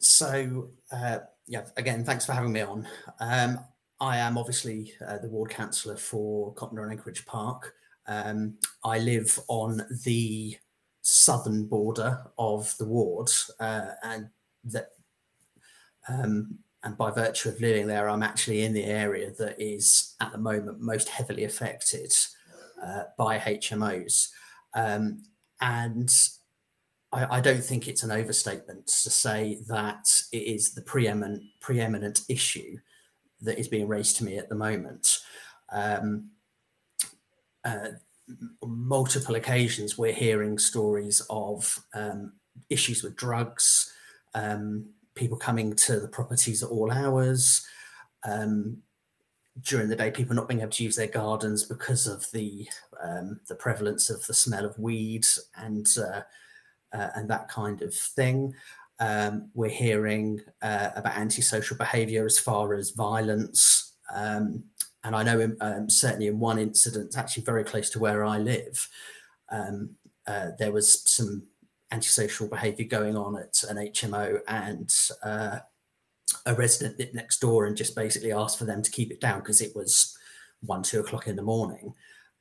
So 0.02 0.68
uh, 0.90 1.20
yeah, 1.46 1.64
again, 1.76 2.04
thanks 2.04 2.26
for 2.26 2.32
having 2.32 2.52
me 2.52 2.60
on. 2.60 2.86
Um, 3.20 3.60
I 4.00 4.18
am 4.18 4.36
obviously 4.36 4.92
uh, 5.06 5.18
the 5.18 5.28
ward 5.28 5.50
councillor 5.50 5.96
for 5.96 6.52
Copnor 6.54 6.82
and 6.82 6.90
Anchorage 6.90 7.24
Park. 7.24 7.74
Um, 8.08 8.54
I 8.84 8.98
live 8.98 9.38
on 9.46 9.80
the 10.04 10.56
southern 11.02 11.66
border 11.66 12.20
of 12.36 12.74
the 12.78 12.84
ward, 12.84 13.30
uh, 13.60 13.90
and 14.02 14.28
that, 14.64 14.88
um, 16.08 16.58
and 16.82 16.96
by 16.96 17.12
virtue 17.12 17.48
of 17.48 17.60
living 17.60 17.86
there, 17.86 18.08
I'm 18.08 18.24
actually 18.24 18.62
in 18.62 18.72
the 18.72 18.84
area 18.84 19.30
that 19.38 19.60
is 19.60 20.16
at 20.20 20.32
the 20.32 20.38
moment 20.38 20.80
most 20.80 21.08
heavily 21.08 21.44
affected 21.44 22.12
uh, 22.84 23.04
by 23.16 23.38
HMOs, 23.38 24.30
um, 24.74 25.22
and 25.60 26.12
I, 27.12 27.38
I, 27.38 27.40
don't 27.40 27.62
think 27.62 27.86
it's 27.86 28.02
an 28.02 28.10
overstatement 28.10 28.86
to 28.86 29.10
say 29.10 29.58
that 29.68 30.08
it 30.32 30.42
is 30.42 30.72
the 30.72 30.82
preeminent 30.82 31.42
preeminent 31.60 32.22
issue 32.28 32.78
that 33.42 33.58
is 33.58 33.68
being 33.68 33.88
raised 33.88 34.16
to 34.16 34.24
me 34.24 34.38
at 34.38 34.48
the 34.48 34.54
moment. 34.54 35.18
Um, 35.70 36.30
uh, 37.64 37.88
multiple 38.64 39.34
occasions 39.34 39.98
we're 39.98 40.12
hearing 40.12 40.58
stories 40.58 41.22
of 41.28 41.78
um, 41.94 42.32
issues 42.70 43.02
with 43.02 43.16
drugs, 43.16 43.92
um, 44.34 44.86
people 45.14 45.36
coming 45.36 45.74
to 45.74 46.00
the 46.00 46.08
properties 46.08 46.62
at 46.62 46.70
all 46.70 46.90
hours. 46.90 47.66
Um, 48.24 48.78
during 49.60 49.88
the 49.88 49.96
day, 49.96 50.10
people 50.10 50.34
not 50.34 50.48
being 50.48 50.60
able 50.60 50.70
to 50.70 50.84
use 50.84 50.96
their 50.96 51.08
gardens 51.08 51.64
because 51.64 52.06
of 52.06 52.26
the 52.32 52.66
um, 53.02 53.40
the 53.48 53.54
prevalence 53.54 54.08
of 54.08 54.26
the 54.26 54.34
smell 54.34 54.64
of 54.64 54.78
weed 54.78 55.26
and 55.56 55.86
uh, 55.98 56.22
uh, 56.92 57.08
and 57.14 57.28
that 57.30 57.48
kind 57.48 57.82
of 57.82 57.94
thing. 57.94 58.54
Um, 59.00 59.50
we're 59.54 59.68
hearing 59.68 60.40
uh, 60.60 60.90
about 60.94 61.16
antisocial 61.16 61.76
behaviour 61.76 62.24
as 62.24 62.38
far 62.38 62.74
as 62.74 62.90
violence. 62.90 63.94
Um, 64.14 64.64
and 65.04 65.16
I 65.16 65.22
know 65.22 65.40
in, 65.40 65.56
um, 65.60 65.90
certainly 65.90 66.28
in 66.28 66.38
one 66.38 66.58
incident, 66.58 67.16
actually 67.16 67.42
very 67.42 67.64
close 67.64 67.90
to 67.90 67.98
where 67.98 68.24
I 68.24 68.38
live, 68.38 68.88
um, 69.50 69.90
uh, 70.26 70.50
there 70.58 70.70
was 70.70 71.10
some 71.10 71.42
antisocial 71.90 72.46
behaviour 72.48 72.86
going 72.86 73.16
on 73.16 73.36
at 73.36 73.62
an 73.68 73.76
HMO, 73.76 74.38
and 74.46 74.94
uh, 75.24 75.58
a 76.46 76.54
resident 76.54 76.98
lived 76.98 77.14
next 77.14 77.40
door 77.40 77.66
and 77.66 77.76
just 77.76 77.96
basically 77.96 78.32
asked 78.32 78.58
for 78.58 78.64
them 78.64 78.82
to 78.82 78.90
keep 78.90 79.10
it 79.10 79.20
down 79.20 79.40
because 79.40 79.60
it 79.60 79.74
was 79.74 80.16
one, 80.60 80.82
two 80.82 81.00
o'clock 81.00 81.26
in 81.26 81.36
the 81.36 81.42
morning. 81.42 81.92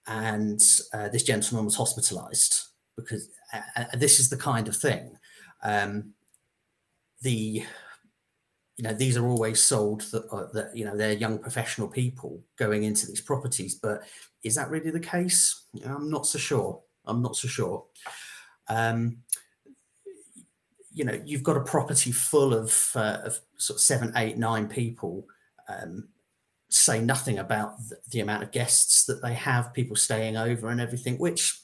And 0.07 0.61
uh, 0.93 1.09
this 1.09 1.23
gentleman 1.23 1.65
was 1.65 1.77
hospitalised 1.77 2.67
because 3.01 3.29
uh, 3.53 3.85
this 3.97 4.19
is 4.19 4.29
the 4.29 4.37
kind 4.37 4.67
of 4.67 4.75
thing. 4.75 5.17
Um, 5.63 6.13
the 7.21 7.63
you 8.81 8.87
know 8.87 8.93
these 8.93 9.15
are 9.15 9.27
always 9.27 9.61
sold 9.61 10.01
that, 10.11 10.25
uh, 10.31 10.47
that 10.53 10.75
you 10.75 10.85
know 10.85 10.97
they're 10.97 11.13
young 11.13 11.37
professional 11.37 11.87
people 11.87 12.41
going 12.57 12.83
into 12.83 13.05
these 13.05 13.21
properties 13.21 13.75
but 13.75 14.01
is 14.43 14.55
that 14.55 14.69
really 14.69 14.89
the 14.89 14.99
case 14.99 15.65
i'm 15.85 16.09
not 16.09 16.25
so 16.25 16.39
sure 16.39 16.81
i'm 17.05 17.21
not 17.21 17.35
so 17.35 17.47
sure 17.47 17.85
um, 18.69 19.17
you 20.93 21.03
know 21.03 21.19
you've 21.25 21.43
got 21.43 21.57
a 21.57 21.61
property 21.61 22.11
full 22.11 22.53
of, 22.53 22.91
uh, 22.95 23.19
of 23.23 23.39
sort 23.57 23.77
of 23.77 23.81
seven 23.81 24.11
eight 24.15 24.37
nine 24.37 24.67
people 24.67 25.27
um, 25.69 26.07
say 26.69 27.01
nothing 27.01 27.37
about 27.37 27.77
the, 27.89 27.97
the, 28.09 28.19
amount 28.21 28.43
of 28.43 28.51
guests 28.51 29.05
that 29.05 29.21
they 29.21 29.33
have 29.33 29.73
people 29.73 29.95
staying 29.95 30.37
over 30.37 30.69
and 30.69 30.79
everything 30.79 31.17
which 31.17 31.59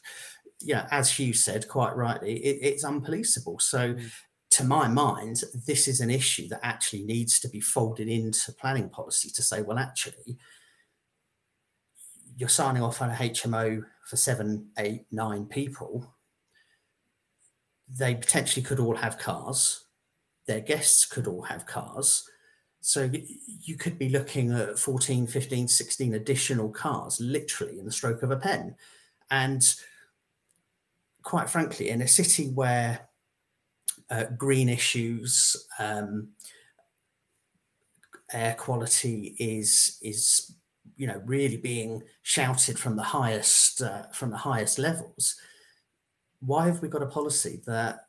you 0.62 0.74
know 0.74 0.86
as 0.92 1.12
hugh 1.12 1.34
said 1.34 1.68
quite 1.68 1.96
rightly 1.96 2.34
it, 2.38 2.60
it's 2.62 2.84
unpoliceable 2.86 3.62
so 3.62 3.94
mm 3.94 4.12
to 4.58 4.64
my 4.64 4.88
mind, 4.88 5.44
this 5.68 5.88
is 5.88 6.00
an 6.00 6.10
issue 6.10 6.48
that 6.48 6.66
actually 6.66 7.04
needs 7.04 7.40
to 7.40 7.50
be 7.50 7.60
folded 7.60 8.08
into 8.08 8.52
planning 8.54 8.90
policy 8.90 9.30
to 9.30 9.44
say, 9.44 9.62
well, 9.62 9.78
actually, 9.78 10.38
you're 12.36 12.50
signing 12.50 12.82
off 12.82 13.02
on 13.02 13.10
a 13.10 13.14
HMO 13.14 13.84
for 14.06 14.16
seven, 14.16 14.70
eight, 14.80 15.06
nine 15.12 15.46
people. 15.46 16.16
They 17.88 18.16
potentially 18.16 18.64
could 18.64 18.80
all 18.80 18.96
have 18.96 19.18
cars. 19.18 19.86
Their 20.48 20.62
guests 20.62 21.06
could 21.06 21.28
all 21.28 21.44
have 21.44 21.66
cars. 21.66 22.28
So 22.80 23.12
you 23.62 23.76
could 23.76 24.00
be 24.00 24.10
looking 24.10 24.54
at 24.54 24.80
14, 24.80 25.28
15, 25.28 25.68
16 25.68 26.14
additional 26.14 26.70
cars, 26.70 27.20
literally 27.20 27.80
in 27.80 27.86
the 27.86 27.92
stroke 27.92 28.24
of 28.24 28.32
a 28.32 28.38
pen. 28.38 28.76
And 29.30 29.62
quite 31.28 31.50
frankly, 31.50 31.90
in 31.90 32.02
a 32.02 32.08
city 32.08 32.48
where 32.54 33.02
uh, 34.10 34.24
green 34.38 34.70
issues, 34.70 35.68
um, 35.78 36.30
air 38.32 38.56
quality 38.58 39.36
is 39.38 39.98
is 40.02 40.56
you 40.96 41.06
know 41.06 41.22
really 41.26 41.58
being 41.58 42.02
shouted 42.22 42.80
from 42.80 42.96
the 42.96 43.04
highest 43.04 43.82
uh, 43.82 44.04
from 44.14 44.32
the 44.32 44.38
highest 44.38 44.80
levels. 44.80 45.36
Why 46.40 46.68
have 46.68 46.82
we 46.82 46.88
got 46.88 47.04
a 47.04 47.08
policy 47.08 47.62
that 47.66 48.06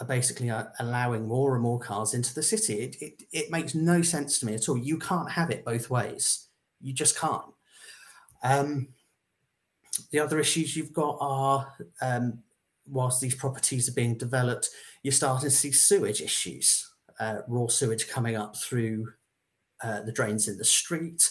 are 0.00 0.06
basically 0.06 0.50
uh, 0.50 0.64
allowing 0.80 1.28
more 1.28 1.54
and 1.54 1.62
more 1.62 1.78
cars 1.78 2.14
into 2.14 2.34
the 2.34 2.42
city? 2.42 2.80
It, 2.80 2.96
it 3.00 3.22
it 3.32 3.50
makes 3.52 3.76
no 3.76 4.02
sense 4.02 4.40
to 4.40 4.46
me 4.46 4.54
at 4.54 4.68
all. 4.68 4.76
You 4.76 4.98
can't 4.98 5.30
have 5.30 5.50
it 5.50 5.64
both 5.64 5.88
ways. 5.88 6.48
You 6.80 6.92
just 6.94 7.16
can't. 7.16 7.54
Um, 8.42 8.88
the 10.08 10.18
other 10.18 10.38
issues 10.38 10.76
you've 10.76 10.92
got 10.92 11.16
are 11.20 11.72
um, 12.02 12.42
whilst 12.86 13.20
these 13.20 13.34
properties 13.34 13.88
are 13.88 13.94
being 13.94 14.16
developed, 14.16 14.70
you're 15.02 15.12
starting 15.12 15.48
to 15.48 15.54
see 15.54 15.72
sewage 15.72 16.20
issues, 16.20 16.90
uh, 17.18 17.38
raw 17.48 17.66
sewage 17.66 18.08
coming 18.08 18.36
up 18.36 18.56
through 18.56 19.06
uh, 19.82 20.02
the 20.02 20.12
drains 20.12 20.48
in 20.48 20.58
the 20.58 20.64
street. 20.64 21.30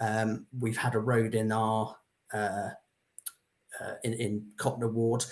Um, 0.00 0.46
we've 0.58 0.76
had 0.76 0.94
a 0.94 1.00
road 1.00 1.34
in 1.34 1.52
our 1.52 1.96
uh, 2.32 2.70
uh 3.80 3.94
in, 4.04 4.12
in 4.14 4.46
Copnor 4.56 4.92
Ward 4.92 5.24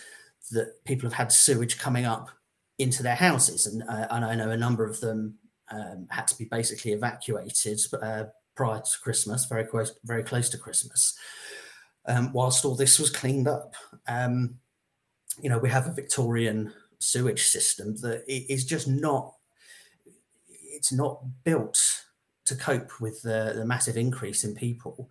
that 0.52 0.84
people 0.84 1.08
have 1.08 1.16
had 1.16 1.32
sewage 1.32 1.78
coming 1.78 2.04
up 2.04 2.30
into 2.78 3.02
their 3.02 3.14
houses, 3.14 3.66
and, 3.66 3.82
uh, 3.88 4.06
and 4.10 4.24
I 4.24 4.34
know 4.34 4.50
a 4.50 4.56
number 4.56 4.84
of 4.84 5.00
them 5.00 5.38
um, 5.70 6.06
had 6.10 6.26
to 6.28 6.38
be 6.38 6.44
basically 6.44 6.92
evacuated 6.92 7.80
uh, 8.00 8.24
prior 8.54 8.80
to 8.80 9.00
Christmas, 9.02 9.46
very 9.46 9.64
close, 9.64 9.92
very 10.04 10.22
close 10.22 10.48
to 10.50 10.58
Christmas. 10.58 11.16
Um, 12.06 12.32
whilst 12.32 12.64
all 12.64 12.74
this 12.74 12.98
was 12.98 13.10
cleaned 13.10 13.48
up, 13.48 13.74
um, 14.06 14.56
you 15.40 15.48
know, 15.48 15.58
we 15.58 15.70
have 15.70 15.86
a 15.86 15.92
Victorian 15.92 16.72
sewage 16.98 17.44
system 17.44 17.96
that 17.96 18.24
is 18.26 18.64
just 18.64 18.88
not 18.88 19.34
it's 20.74 20.92
not 20.92 21.22
built 21.44 21.80
to 22.44 22.54
cope 22.56 23.00
with 23.00 23.22
the, 23.22 23.54
the 23.56 23.64
massive 23.64 23.96
increase 23.96 24.44
in 24.44 24.54
people 24.54 25.10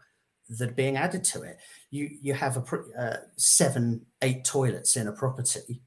that 0.50 0.70
are 0.70 0.74
being 0.74 0.98
added 0.98 1.24
to 1.24 1.42
it. 1.42 1.58
You 1.90 2.10
you 2.22 2.34
have 2.34 2.58
a 2.58 3.00
uh, 3.00 3.18
seven 3.38 4.06
eight 4.22 4.44
toilets 4.44 4.96
in 4.98 5.08
a 5.08 5.12
property. 5.12 5.82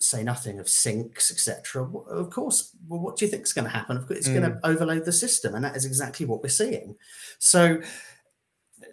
Say 0.00 0.22
nothing 0.22 0.60
of 0.60 0.68
sinks, 0.68 1.30
etc. 1.30 1.84
Of 2.08 2.30
course, 2.30 2.74
well, 2.86 3.00
what 3.00 3.16
do 3.16 3.24
you 3.24 3.30
think 3.30 3.42
is 3.42 3.52
going 3.52 3.64
to 3.64 3.70
happen? 3.70 4.04
It's 4.10 4.28
mm. 4.28 4.34
going 4.34 4.52
to 4.52 4.60
overload 4.64 5.04
the 5.04 5.12
system, 5.12 5.54
and 5.54 5.64
that 5.64 5.76
is 5.76 5.84
exactly 5.84 6.24
what 6.24 6.42
we're 6.42 6.48
seeing. 6.48 6.94
So 7.40 7.80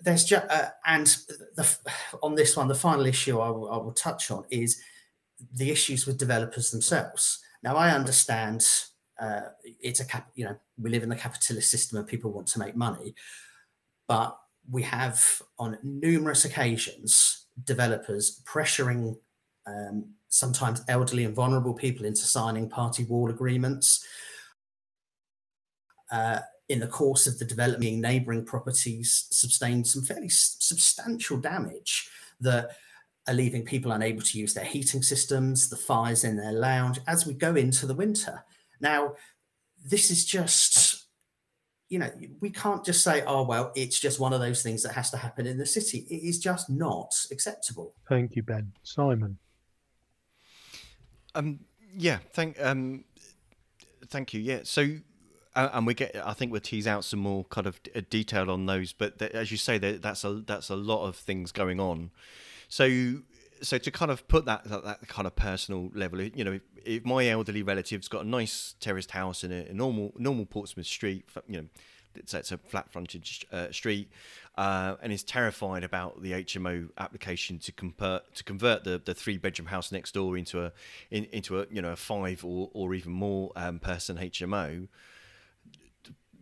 there's 0.04 0.26
just 0.26 0.46
uh, 0.50 0.70
and 0.86 1.08
the, 1.56 1.78
on 2.22 2.36
this 2.36 2.56
one, 2.58 2.68
the 2.68 2.76
final 2.76 3.06
issue 3.06 3.40
I 3.40 3.50
will, 3.50 3.70
will 3.84 3.94
touch 3.94 4.32
on 4.32 4.46
is 4.50 4.82
the 5.54 5.72
issues 5.72 6.06
with 6.06 6.18
developers 6.18 6.72
themselves. 6.72 7.40
Now, 7.64 7.76
I 7.76 7.92
understand 7.92 8.68
uh, 9.20 9.42
it's 9.82 10.00
a 10.00 10.06
cap, 10.06 10.30
you 10.36 10.46
know, 10.46 10.56
we 10.78 10.90
live 10.90 11.04
in 11.04 11.10
the 11.10 11.16
capitalist 11.16 11.70
system 11.72 11.98
and 11.98 12.08
people 12.08 12.32
want 12.32 12.48
to 12.48 12.60
make 12.60 12.76
money, 12.76 13.16
but 14.08 14.38
we 14.70 14.84
have 14.84 15.24
on 15.58 15.78
numerous 15.84 16.46
occasions 16.46 17.48
developers 17.64 18.42
pressuring 18.46 19.16
um, 19.68 20.14
sometimes 20.30 20.84
elderly 20.90 21.24
and 21.24 21.36
vulnerable 21.36 21.74
people 21.74 22.06
into 22.06 22.22
signing 22.22 22.70
party 22.70 23.04
wall 23.06 23.30
agreements. 23.30 24.06
Uh, 26.12 26.40
in 26.70 26.80
the 26.80 26.88
course 26.88 27.28
of 27.28 27.38
the 27.38 27.46
developing 27.46 28.02
neighbouring 28.02 28.46
properties 28.46 29.28
sustained 29.30 29.86
some 29.86 30.04
fairly 30.04 30.30
substantial 30.30 31.38
damage 31.38 32.10
that 32.40 32.72
are 33.28 33.34
leaving 33.34 33.64
people 33.64 33.92
unable 33.92 34.22
to 34.22 34.40
use 34.40 34.54
their 34.54 34.66
heating 34.66 35.02
systems, 35.02 35.70
the 35.70 35.76
fires 35.76 36.24
in 36.24 36.38
their 36.38 36.54
lounge 36.54 37.00
as 37.08 37.26
we 37.26 37.34
go 37.34 37.56
into 37.56 37.86
the 37.86 37.94
winter. 37.94 38.44
Now, 38.82 39.14
this 39.84 40.12
is 40.12 40.26
just, 40.26 41.06
you 41.90 42.00
know, 42.00 42.10
we 42.40 42.50
can't 42.50 42.84
just 42.84 43.04
say, 43.04 43.24
oh, 43.26 43.44
well, 43.44 43.72
it's 43.76 44.00
just 44.00 44.20
one 44.20 44.34
of 44.34 44.40
those 44.40 44.64
things 44.64 44.84
that 44.84 44.94
has 44.94 45.12
to 45.12 45.18
happen 45.18 45.48
in 45.48 45.58
the 45.58 45.66
city. 45.66 46.06
It 46.10 46.28
is 46.28 46.40
just 46.40 46.70
not 46.70 47.16
acceptable. 47.32 47.94
Thank 48.10 48.36
you, 48.36 48.44
Ben. 48.44 48.72
Simon. 48.84 49.38
Um, 51.36 51.60
yeah, 51.96 52.20
thank. 52.34 52.62
Um, 52.64 53.06
thank 54.08 54.34
you. 54.34 54.42
Yeah. 54.42 54.62
So, 54.64 54.98
and 55.56 55.88
we 55.88 55.94
get. 55.94 56.16
I 56.16 56.34
think 56.34 56.52
we'll 56.52 56.62
tease 56.62 56.88
out 56.88 57.04
some 57.04 57.20
more 57.20 57.46
kind 57.46 57.68
of 57.68 57.80
detail 58.10 58.52
on 58.52 58.66
those. 58.66 58.94
But 58.94 59.22
as 59.22 59.52
you 59.52 59.58
say, 59.58 59.78
that's 59.78 60.24
a 60.24 60.34
that's 60.46 60.70
a 60.70 60.76
lot 60.76 61.06
of 61.06 61.16
things 61.16 61.52
going 61.52 61.80
on. 61.80 62.12
So, 62.68 63.20
so 63.62 63.78
to 63.78 63.92
kind 63.92 64.12
of 64.12 64.28
put 64.28 64.46
that 64.46 64.66
that, 64.66 64.84
that 64.84 65.08
kind 65.08 65.28
of 65.28 65.36
personal 65.36 65.92
level, 65.94 66.22
you 66.22 66.44
know, 66.44 66.54
if, 66.54 66.62
if, 66.84 67.06
my 67.06 67.28
elderly 67.28 67.64
relative's 67.64 68.08
got 68.08 68.26
a 68.26 68.28
nice 68.28 68.76
terraced 68.80 69.12
house 69.12 69.44
in 69.44 69.52
a, 69.52 69.66
a 69.70 69.74
normal 69.74 70.14
normal 70.18 70.46
Portsmouth 70.46 70.88
street, 70.88 71.26
you 71.48 71.62
know, 71.62 71.68
so 72.26 72.38
it's 72.38 72.52
a 72.52 72.58
flat 72.58 72.92
frontage 72.92 73.46
uh, 73.52 73.72
street, 73.72 74.10
uh, 74.58 74.96
and 75.02 75.12
is 75.12 75.24
terrified 75.24 75.84
about 75.84 76.22
the 76.22 76.32
HMO 76.32 76.90
application 76.98 77.60
to 77.60 77.72
convert 77.72 78.36
to 78.36 78.44
convert 78.44 78.84
the, 78.84 79.02
the 79.04 79.14
three 79.14 79.38
bedroom 79.38 79.68
house 79.68 79.92
next 79.92 80.14
door 80.14 80.38
into 80.38 80.64
a 80.64 80.72
in, 81.12 81.26
into 81.26 81.60
a 81.60 81.66
you 81.70 81.82
know 81.82 81.92
a 81.92 81.96
five 81.96 82.44
or, 82.44 82.70
or 82.74 82.94
even 82.94 83.12
more 83.12 83.52
um, 83.56 83.80
person 83.80 84.18
HMO. 84.18 84.88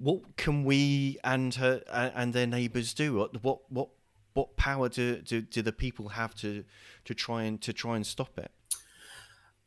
What 0.04 0.36
can 0.36 0.66
we 0.66 1.18
and 1.24 1.56
her 1.56 1.82
and 1.88 2.34
their 2.34 2.46
neighbours 2.46 2.94
do? 2.94 3.13
What 3.13 3.42
what 3.70 3.88
what 4.34 4.58
power 4.58 4.89
do, 4.89 5.22
do, 5.22 5.42
do 5.42 5.62
the 5.62 5.72
people 5.72 6.10
have 6.10 6.36
to 6.36 6.66
to 7.06 7.13
try 7.13 7.44
and 7.44 7.62
to 7.62 7.72
try 7.72 7.96
and 7.96 8.06
stop 8.06 8.38
it? 8.38 8.52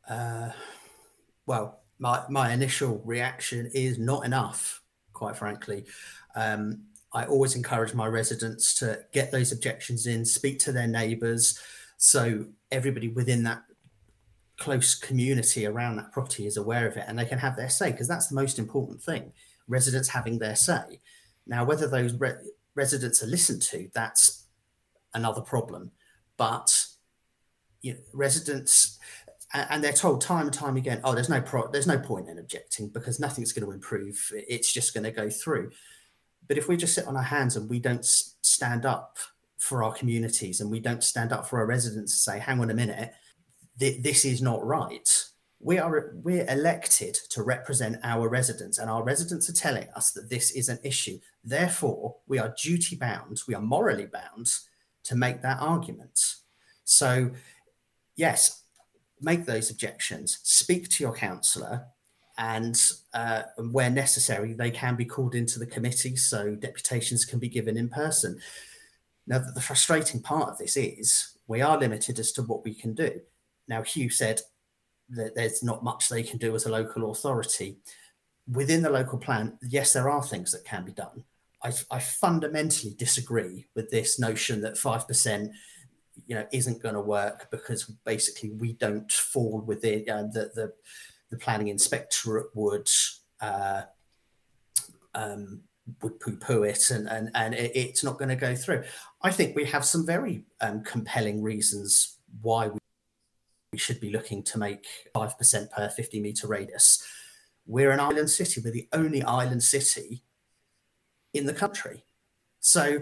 Uh, 0.06 0.50
well, 1.46 1.80
my 1.98 2.22
my 2.28 2.52
initial 2.52 3.00
reaction 3.06 3.70
is 3.72 3.98
not 3.98 4.26
enough. 4.26 4.82
Quite 5.14 5.38
frankly, 5.38 5.86
um, 6.34 6.82
I 7.14 7.24
always 7.24 7.56
encourage 7.56 7.94
my 7.94 8.06
residents 8.06 8.74
to 8.80 9.00
get 9.14 9.32
those 9.32 9.52
objections 9.52 10.06
in, 10.06 10.26
speak 10.26 10.58
to 10.60 10.72
their 10.72 10.86
neighbours, 10.86 11.58
so 11.96 12.44
everybody 12.70 13.08
within 13.08 13.44
that 13.44 13.62
close 14.58 14.94
community 14.94 15.64
around 15.64 15.96
that 15.96 16.12
property 16.12 16.46
is 16.46 16.58
aware 16.58 16.86
of 16.86 16.96
it 16.98 17.04
and 17.06 17.18
they 17.18 17.26
can 17.26 17.38
have 17.38 17.56
their 17.56 17.68
say 17.68 17.90
because 17.90 18.08
that's 18.08 18.28
the 18.28 18.34
most 18.34 18.58
important 18.58 19.02
thing 19.02 19.30
residents 19.68 20.08
having 20.08 20.38
their 20.38 20.56
say. 20.56 21.00
Now 21.46 21.64
whether 21.64 21.88
those 21.88 22.14
re- 22.14 22.34
residents 22.74 23.22
are 23.22 23.26
listened 23.26 23.62
to 23.62 23.88
that's 23.94 24.46
another 25.14 25.40
problem. 25.40 25.92
But 26.36 26.86
you 27.82 27.94
know, 27.94 28.00
residents 28.12 28.98
and 29.54 29.82
they're 29.82 29.92
told 29.92 30.20
time 30.20 30.46
and 30.46 30.52
time 30.52 30.76
again 30.76 31.00
oh 31.04 31.14
there's 31.14 31.28
no 31.28 31.40
pro- 31.40 31.70
there's 31.70 31.86
no 31.86 31.98
point 31.98 32.28
in 32.28 32.38
objecting 32.38 32.88
because 32.88 33.20
nothing's 33.20 33.52
going 33.52 33.66
to 33.66 33.72
improve. 33.72 34.32
It's 34.32 34.72
just 34.72 34.94
going 34.94 35.04
to 35.04 35.10
go 35.10 35.30
through. 35.30 35.70
But 36.48 36.58
if 36.58 36.68
we 36.68 36.76
just 36.76 36.94
sit 36.94 37.06
on 37.06 37.16
our 37.16 37.22
hands 37.22 37.56
and 37.56 37.68
we 37.68 37.80
don't 37.80 38.04
stand 38.04 38.86
up 38.86 39.18
for 39.58 39.82
our 39.82 39.92
communities 39.92 40.60
and 40.60 40.70
we 40.70 40.80
don't 40.80 41.02
stand 41.02 41.32
up 41.32 41.48
for 41.48 41.58
our 41.58 41.66
residents 41.66 42.12
and 42.12 42.34
say, 42.34 42.38
hang 42.38 42.60
on 42.60 42.70
a 42.70 42.74
minute, 42.74 43.12
th- 43.78 44.02
this 44.02 44.24
is 44.24 44.40
not 44.42 44.64
right. 44.64 45.24
We 45.58 45.78
are 45.78 46.12
we're 46.22 46.46
elected 46.48 47.14
to 47.30 47.42
represent 47.42 47.96
our 48.02 48.28
residents, 48.28 48.78
and 48.78 48.90
our 48.90 49.02
residents 49.02 49.48
are 49.48 49.54
telling 49.54 49.88
us 49.96 50.12
that 50.12 50.28
this 50.28 50.50
is 50.50 50.68
an 50.68 50.78
issue. 50.82 51.18
Therefore, 51.42 52.16
we 52.26 52.38
are 52.38 52.54
duty 52.62 52.96
bound, 52.96 53.40
we 53.48 53.54
are 53.54 53.62
morally 53.62 54.06
bound 54.06 54.48
to 55.04 55.16
make 55.16 55.42
that 55.42 55.60
argument. 55.60 56.34
So, 56.84 57.30
yes, 58.16 58.64
make 59.20 59.46
those 59.46 59.70
objections, 59.70 60.38
speak 60.42 60.88
to 60.90 61.02
your 61.02 61.14
councillor, 61.14 61.86
and 62.38 62.78
uh, 63.14 63.42
where 63.70 63.90
necessary, 63.90 64.52
they 64.52 64.70
can 64.70 64.94
be 64.94 65.04
called 65.04 65.34
into 65.34 65.58
the 65.58 65.66
committee, 65.66 66.16
so 66.16 66.54
deputations 66.54 67.24
can 67.24 67.38
be 67.38 67.48
given 67.48 67.76
in 67.76 67.88
person. 67.88 68.38
Now, 69.26 69.38
the 69.38 69.60
frustrating 69.60 70.20
part 70.20 70.50
of 70.50 70.58
this 70.58 70.76
is 70.76 71.36
we 71.46 71.62
are 71.62 71.78
limited 71.78 72.18
as 72.18 72.32
to 72.32 72.42
what 72.42 72.64
we 72.64 72.74
can 72.74 72.94
do. 72.94 73.20
Now, 73.68 73.82
Hugh 73.82 74.10
said 74.10 74.42
there's 75.08 75.62
not 75.62 75.84
much 75.84 76.08
they 76.08 76.22
can 76.22 76.38
do 76.38 76.54
as 76.54 76.66
a 76.66 76.70
local 76.70 77.10
authority. 77.10 77.78
Within 78.50 78.82
the 78.82 78.90
local 78.90 79.18
plan, 79.18 79.58
yes, 79.62 79.92
there 79.92 80.10
are 80.10 80.22
things 80.22 80.52
that 80.52 80.64
can 80.64 80.84
be 80.84 80.92
done. 80.92 81.24
I, 81.62 81.72
I 81.90 81.98
fundamentally 81.98 82.94
disagree 82.96 83.66
with 83.74 83.90
this 83.90 84.18
notion 84.18 84.60
that 84.62 84.74
5% 84.74 85.50
you 86.26 86.34
know 86.34 86.46
isn't 86.52 86.82
going 86.82 86.94
to 86.94 87.00
work 87.00 87.48
because 87.50 87.84
basically 88.04 88.50
we 88.52 88.72
don't 88.74 89.10
fall 89.12 89.60
within 89.60 90.08
uh, 90.08 90.22
the 90.32 90.50
the 90.54 90.72
the 91.30 91.36
planning 91.36 91.68
inspectorate 91.68 92.46
would 92.54 92.88
uh, 93.40 93.82
um, 95.14 95.60
would 96.02 96.18
poo-poo 96.20 96.62
it 96.62 96.90
and 96.90 97.08
and, 97.08 97.30
and 97.34 97.54
it, 97.54 97.72
it's 97.74 98.04
not 98.04 98.18
going 98.18 98.28
to 98.28 98.36
go 98.36 98.54
through. 98.54 98.84
I 99.22 99.30
think 99.30 99.56
we 99.56 99.64
have 99.66 99.84
some 99.84 100.06
very 100.06 100.44
um, 100.60 100.82
compelling 100.84 101.42
reasons 101.42 102.18
why 102.42 102.68
we, 102.68 102.78
we 103.76 103.80
should 103.80 104.00
be 104.00 104.08
looking 104.08 104.42
to 104.42 104.58
make 104.58 104.86
5% 105.14 105.70
per 105.70 105.90
50 105.90 106.20
meter 106.20 106.46
radius. 106.46 107.06
We're 107.66 107.90
an 107.90 108.00
island 108.00 108.30
city. 108.30 108.62
We're 108.64 108.70
the 108.72 108.88
only 108.94 109.22
island 109.22 109.62
city 109.62 110.22
in 111.34 111.44
the 111.44 111.52
country. 111.52 112.02
So, 112.60 113.00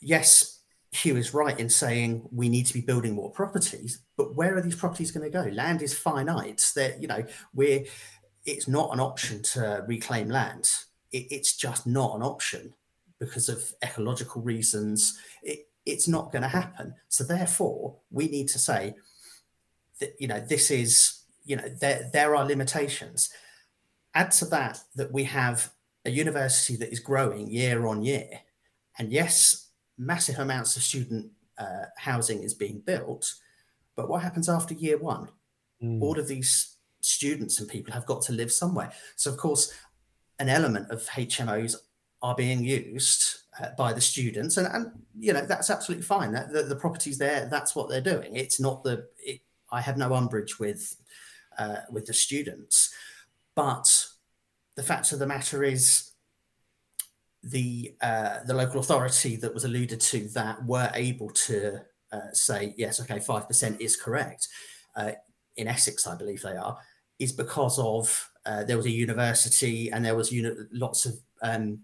yes, 0.00 0.60
Hugh 0.90 1.16
is 1.16 1.32
right 1.32 1.58
in 1.58 1.70
saying 1.70 2.28
we 2.30 2.50
need 2.50 2.66
to 2.66 2.74
be 2.74 2.82
building 2.82 3.14
more 3.14 3.30
properties, 3.30 4.00
but 4.18 4.36
where 4.36 4.54
are 4.54 4.60
these 4.60 4.76
properties 4.76 5.10
going 5.10 5.24
to 5.24 5.38
go? 5.42 5.48
Land 5.50 5.80
is 5.80 5.96
finite. 5.96 6.70
That 6.76 7.00
you 7.00 7.08
know, 7.08 7.24
we're 7.54 7.86
it's 8.44 8.68
not 8.68 8.92
an 8.92 9.00
option 9.00 9.42
to 9.54 9.82
reclaim 9.88 10.28
land. 10.28 10.70
It, 11.10 11.26
it's 11.30 11.56
just 11.56 11.86
not 11.86 12.14
an 12.16 12.22
option 12.22 12.74
because 13.18 13.48
of 13.48 13.64
ecological 13.82 14.42
reasons. 14.42 15.18
It, 15.42 15.68
it's 15.86 16.06
not 16.06 16.32
going 16.32 16.42
to 16.42 16.48
happen. 16.48 16.94
So 17.08 17.24
therefore, 17.24 17.96
we 18.10 18.28
need 18.28 18.48
to 18.48 18.58
say 18.58 18.94
that 20.00 20.14
you 20.18 20.28
know 20.28 20.40
this 20.40 20.70
is 20.70 21.22
you 21.44 21.56
know 21.56 21.68
there 21.80 22.10
there 22.12 22.36
are 22.36 22.44
limitations. 22.44 23.30
Add 24.14 24.30
to 24.32 24.44
that 24.46 24.80
that 24.96 25.12
we 25.12 25.24
have 25.24 25.70
a 26.04 26.10
university 26.10 26.76
that 26.76 26.92
is 26.92 27.00
growing 27.00 27.50
year 27.50 27.86
on 27.86 28.02
year, 28.02 28.40
and 28.98 29.12
yes, 29.12 29.70
massive 29.98 30.38
amounts 30.38 30.76
of 30.76 30.82
student 30.82 31.30
uh, 31.58 31.86
housing 31.96 32.42
is 32.42 32.54
being 32.54 32.80
built. 32.80 33.34
But 33.96 34.08
what 34.08 34.22
happens 34.22 34.48
after 34.48 34.74
year 34.74 34.98
one? 34.98 35.28
Mm. 35.82 36.02
All 36.02 36.18
of 36.18 36.28
these 36.28 36.76
students 37.00 37.60
and 37.60 37.68
people 37.68 37.92
have 37.92 38.06
got 38.06 38.22
to 38.22 38.32
live 38.32 38.50
somewhere. 38.50 38.92
So, 39.16 39.30
of 39.30 39.36
course, 39.36 39.72
an 40.38 40.48
element 40.48 40.90
of 40.90 41.06
HMOs 41.06 41.76
are 42.22 42.34
being 42.34 42.64
used 42.64 43.42
uh, 43.60 43.68
by 43.76 43.92
the 43.92 44.00
students, 44.00 44.56
and, 44.56 44.66
and 44.66 44.90
you 45.18 45.32
know 45.32 45.44
that's 45.46 45.70
absolutely 45.70 46.04
fine. 46.04 46.32
That 46.32 46.52
the, 46.52 46.62
the 46.62 46.76
properties 46.76 47.18
there, 47.18 47.46
that's 47.50 47.76
what 47.76 47.88
they're 47.88 48.00
doing. 48.00 48.36
It's 48.36 48.60
not 48.60 48.82
the. 48.82 49.06
It, 49.18 49.40
I 49.74 49.80
have 49.80 49.98
no 49.98 50.14
umbrage 50.14 50.58
with 50.58 50.82
uh, 51.58 51.80
with 51.90 52.06
the 52.06 52.14
students, 52.14 52.92
but 53.54 53.86
the 54.76 54.82
fact 54.82 55.12
of 55.12 55.18
the 55.18 55.26
matter 55.26 55.62
is 55.62 56.12
the 57.42 57.94
uh, 58.00 58.38
the 58.46 58.54
local 58.54 58.80
authority 58.80 59.36
that 59.36 59.54
was 59.54 59.64
alluded 59.64 60.00
to 60.00 60.28
that 60.28 60.64
were 60.64 60.90
able 60.94 61.30
to 61.30 61.80
uh, 62.12 62.30
say 62.32 62.74
yes, 62.76 63.00
okay, 63.00 63.20
five 63.20 63.46
percent 63.48 63.80
is 63.80 63.96
correct. 63.96 64.48
Uh, 64.96 65.12
in 65.56 65.68
Essex, 65.68 66.06
I 66.06 66.16
believe 66.16 66.42
they 66.42 66.56
are, 66.56 66.76
is 67.18 67.32
because 67.32 67.78
of 67.78 68.30
uh, 68.46 68.64
there 68.64 68.76
was 68.76 68.86
a 68.86 68.90
university 68.90 69.90
and 69.90 70.04
there 70.04 70.16
was 70.16 70.32
uni- 70.32 70.66
lots 70.72 71.06
of 71.06 71.14
um, 71.42 71.80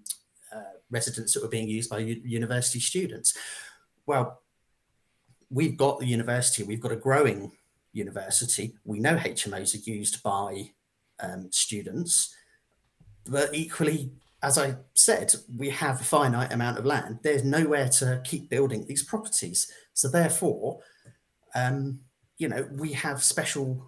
uh, 0.54 0.74
residents 0.90 1.34
that 1.34 1.42
were 1.42 1.48
being 1.48 1.68
used 1.68 1.90
by 1.90 1.98
u- 1.98 2.22
university 2.24 2.80
students. 2.80 3.36
Well, 4.06 4.42
we've 5.50 5.76
got 5.76 5.98
the 5.98 6.06
university, 6.06 6.62
we've 6.62 6.80
got 6.80 6.92
a 6.92 6.96
growing 6.96 7.52
university. 7.92 8.74
We 8.84 9.00
know 9.00 9.16
HMOs 9.16 9.74
are 9.74 9.90
used 9.90 10.22
by 10.22 10.70
um, 11.20 11.48
students, 11.50 12.34
but 13.26 13.54
equally 13.54 14.12
as 14.42 14.56
I 14.56 14.76
said, 14.94 15.34
we 15.54 15.70
have 15.70 16.00
a 16.00 16.04
finite 16.04 16.52
amount 16.52 16.78
of 16.78 16.86
land. 16.86 17.18
There's 17.22 17.44
nowhere 17.44 17.88
to 17.90 18.22
keep 18.24 18.48
building 18.48 18.86
these 18.86 19.02
properties. 19.02 19.70
So 19.92 20.08
therefore, 20.08 20.80
um, 21.54 22.00
you 22.38 22.48
know, 22.48 22.66
we 22.72 22.92
have 22.92 23.22
special 23.22 23.86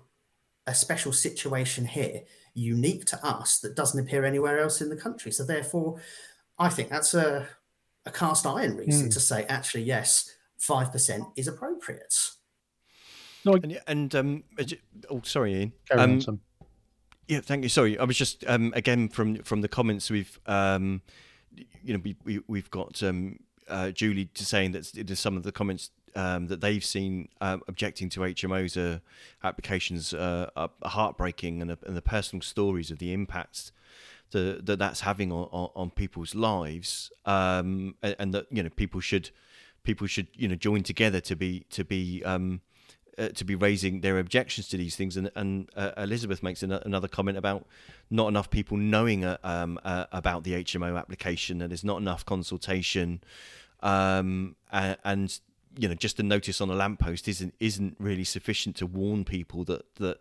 a 0.68 0.74
special 0.74 1.12
situation 1.12 1.84
here, 1.84 2.20
unique 2.54 3.04
to 3.06 3.26
us, 3.26 3.58
that 3.58 3.74
doesn't 3.74 3.98
appear 3.98 4.24
anywhere 4.24 4.60
else 4.60 4.80
in 4.80 4.90
the 4.90 4.96
country. 4.96 5.32
So 5.32 5.44
therefore, 5.44 6.00
I 6.58 6.68
think 6.68 6.90
that's 6.90 7.14
a 7.14 7.48
a 8.04 8.10
cast 8.10 8.46
iron 8.46 8.76
reason 8.76 9.08
mm. 9.08 9.12
to 9.12 9.20
say 9.20 9.44
actually 9.44 9.84
yes, 9.84 10.30
five 10.58 10.92
percent 10.92 11.24
is 11.36 11.48
appropriate. 11.48 12.14
No, 13.44 13.54
I... 13.54 13.60
and, 13.62 13.80
and 13.86 14.14
um, 14.14 14.44
oh, 15.10 15.20
sorry, 15.24 15.54
Ian. 15.54 15.72
Um, 15.90 16.40
yeah, 17.28 17.40
thank 17.40 17.62
you. 17.62 17.68
Sorry, 17.68 17.98
I 17.98 18.04
was 18.04 18.16
just 18.16 18.44
um, 18.46 18.72
again 18.74 19.08
from 19.08 19.36
from 19.42 19.60
the 19.60 19.68
comments 19.68 20.10
we've 20.10 20.38
um, 20.46 21.02
you 21.82 21.94
know 21.94 22.00
we, 22.02 22.16
we 22.24 22.40
we've 22.46 22.70
got 22.70 23.02
um, 23.02 23.38
uh, 23.68 23.90
Julie 23.90 24.26
to 24.26 24.44
saying 24.44 24.72
that 24.72 25.16
some 25.16 25.36
of 25.36 25.42
the 25.42 25.52
comments 25.52 25.90
um, 26.14 26.48
that 26.48 26.60
they've 26.60 26.84
seen 26.84 27.28
uh, 27.40 27.58
objecting 27.68 28.08
to 28.10 28.20
HMOs 28.20 28.76
uh, 28.76 28.98
applications 29.42 30.12
uh, 30.12 30.50
are 30.56 30.70
heartbreaking 30.84 31.62
and, 31.62 31.70
and, 31.70 31.96
the 31.96 32.02
personal 32.02 32.42
stories 32.42 32.90
of 32.90 32.98
the 32.98 33.12
impacts 33.12 33.72
that, 34.32 34.66
that 34.66 34.78
that's 34.78 35.00
having 35.00 35.32
on, 35.32 35.48
on, 35.52 35.70
on 35.74 35.90
people's 35.90 36.34
lives 36.34 37.10
um, 37.24 37.94
and, 38.02 38.16
and, 38.18 38.34
that 38.34 38.46
you 38.50 38.62
know 38.62 38.68
people 38.70 39.00
should 39.00 39.30
people 39.84 40.06
should 40.06 40.28
you 40.34 40.48
know 40.48 40.54
join 40.54 40.82
together 40.82 41.20
to 41.20 41.34
be 41.34 41.64
to 41.70 41.84
be 41.84 42.22
um, 42.24 42.60
uh, 43.18 43.28
to 43.28 43.44
be 43.44 43.54
raising 43.54 44.00
their 44.00 44.18
objections 44.18 44.68
to 44.68 44.76
these 44.76 44.96
things. 44.96 45.16
And, 45.16 45.30
and 45.34 45.68
uh, 45.76 45.92
Elizabeth 45.96 46.42
makes 46.42 46.62
an, 46.62 46.72
another 46.72 47.08
comment 47.08 47.38
about 47.38 47.66
not 48.10 48.28
enough 48.28 48.50
people 48.50 48.76
knowing 48.76 49.24
uh, 49.24 49.38
um, 49.44 49.78
uh, 49.84 50.06
about 50.12 50.44
the 50.44 50.52
HMO 50.64 50.98
application, 50.98 51.60
and 51.60 51.70
there's 51.70 51.84
not 51.84 52.00
enough 52.00 52.24
consultation, 52.24 53.22
um, 53.80 54.56
and, 54.70 54.96
and 55.04 55.40
you 55.78 55.88
know 55.88 55.94
just 55.94 56.20
a 56.20 56.22
notice 56.22 56.60
on 56.60 56.70
a 56.70 56.74
lamppost 56.74 57.28
isn't 57.28 57.54
isn't 57.58 57.96
really 57.98 58.24
sufficient 58.24 58.76
to 58.76 58.86
warn 58.86 59.24
people 59.24 59.64
that 59.64 59.94
that 59.96 60.18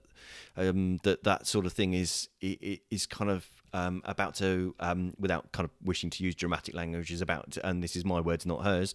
um, 0.58 0.98
that 1.04 1.24
that 1.24 1.48
sort 1.48 1.66
of 1.66 1.74
thing 1.74 1.94
is 1.94 2.30
is 2.42 3.06
kind 3.06 3.30
of 3.30 3.48
um, 3.74 4.02
about 4.06 4.36
to 4.36 4.76
um, 4.80 5.14
without 5.20 5.52
kind 5.52 5.66
of 5.66 5.72
wishing 5.84 6.10
to 6.10 6.24
use 6.24 6.36
dramatic 6.36 6.76
language 6.76 7.12
is 7.12 7.22
about 7.22 7.52
to, 7.52 7.66
and 7.66 7.84
this 7.84 7.96
is 7.96 8.04
my 8.04 8.20
words 8.20 8.46
not 8.46 8.64
hers 8.64 8.94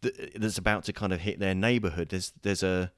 that, 0.00 0.40
that's 0.40 0.58
about 0.58 0.84
to 0.84 0.92
kind 0.92 1.12
of 1.12 1.20
hit 1.20 1.38
their 1.38 1.54
neighborhood 1.54 2.08
there's 2.08 2.32
there's 2.42 2.62
a 2.62 2.90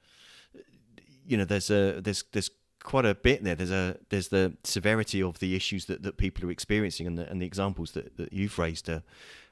you 1.29 1.37
know 1.37 1.45
there's 1.45 1.69
a 1.69 2.01
there's 2.01 2.23
there's 2.31 2.49
quite 2.83 3.05
a 3.05 3.13
bit 3.13 3.43
there 3.43 3.55
there's 3.55 3.71
a 3.71 3.97
there's 4.09 4.29
the 4.29 4.55
severity 4.63 5.21
of 5.21 5.39
the 5.39 5.55
issues 5.55 5.85
that, 5.85 6.01
that 6.03 6.17
people 6.17 6.47
are 6.47 6.51
experiencing 6.51 7.05
and 7.05 7.17
the, 7.17 7.29
and 7.29 7.41
the 7.41 7.45
examples 7.45 7.91
that, 7.91 8.15
that 8.17 8.31
you've 8.31 8.57
raised 8.57 8.89
are 8.89 9.03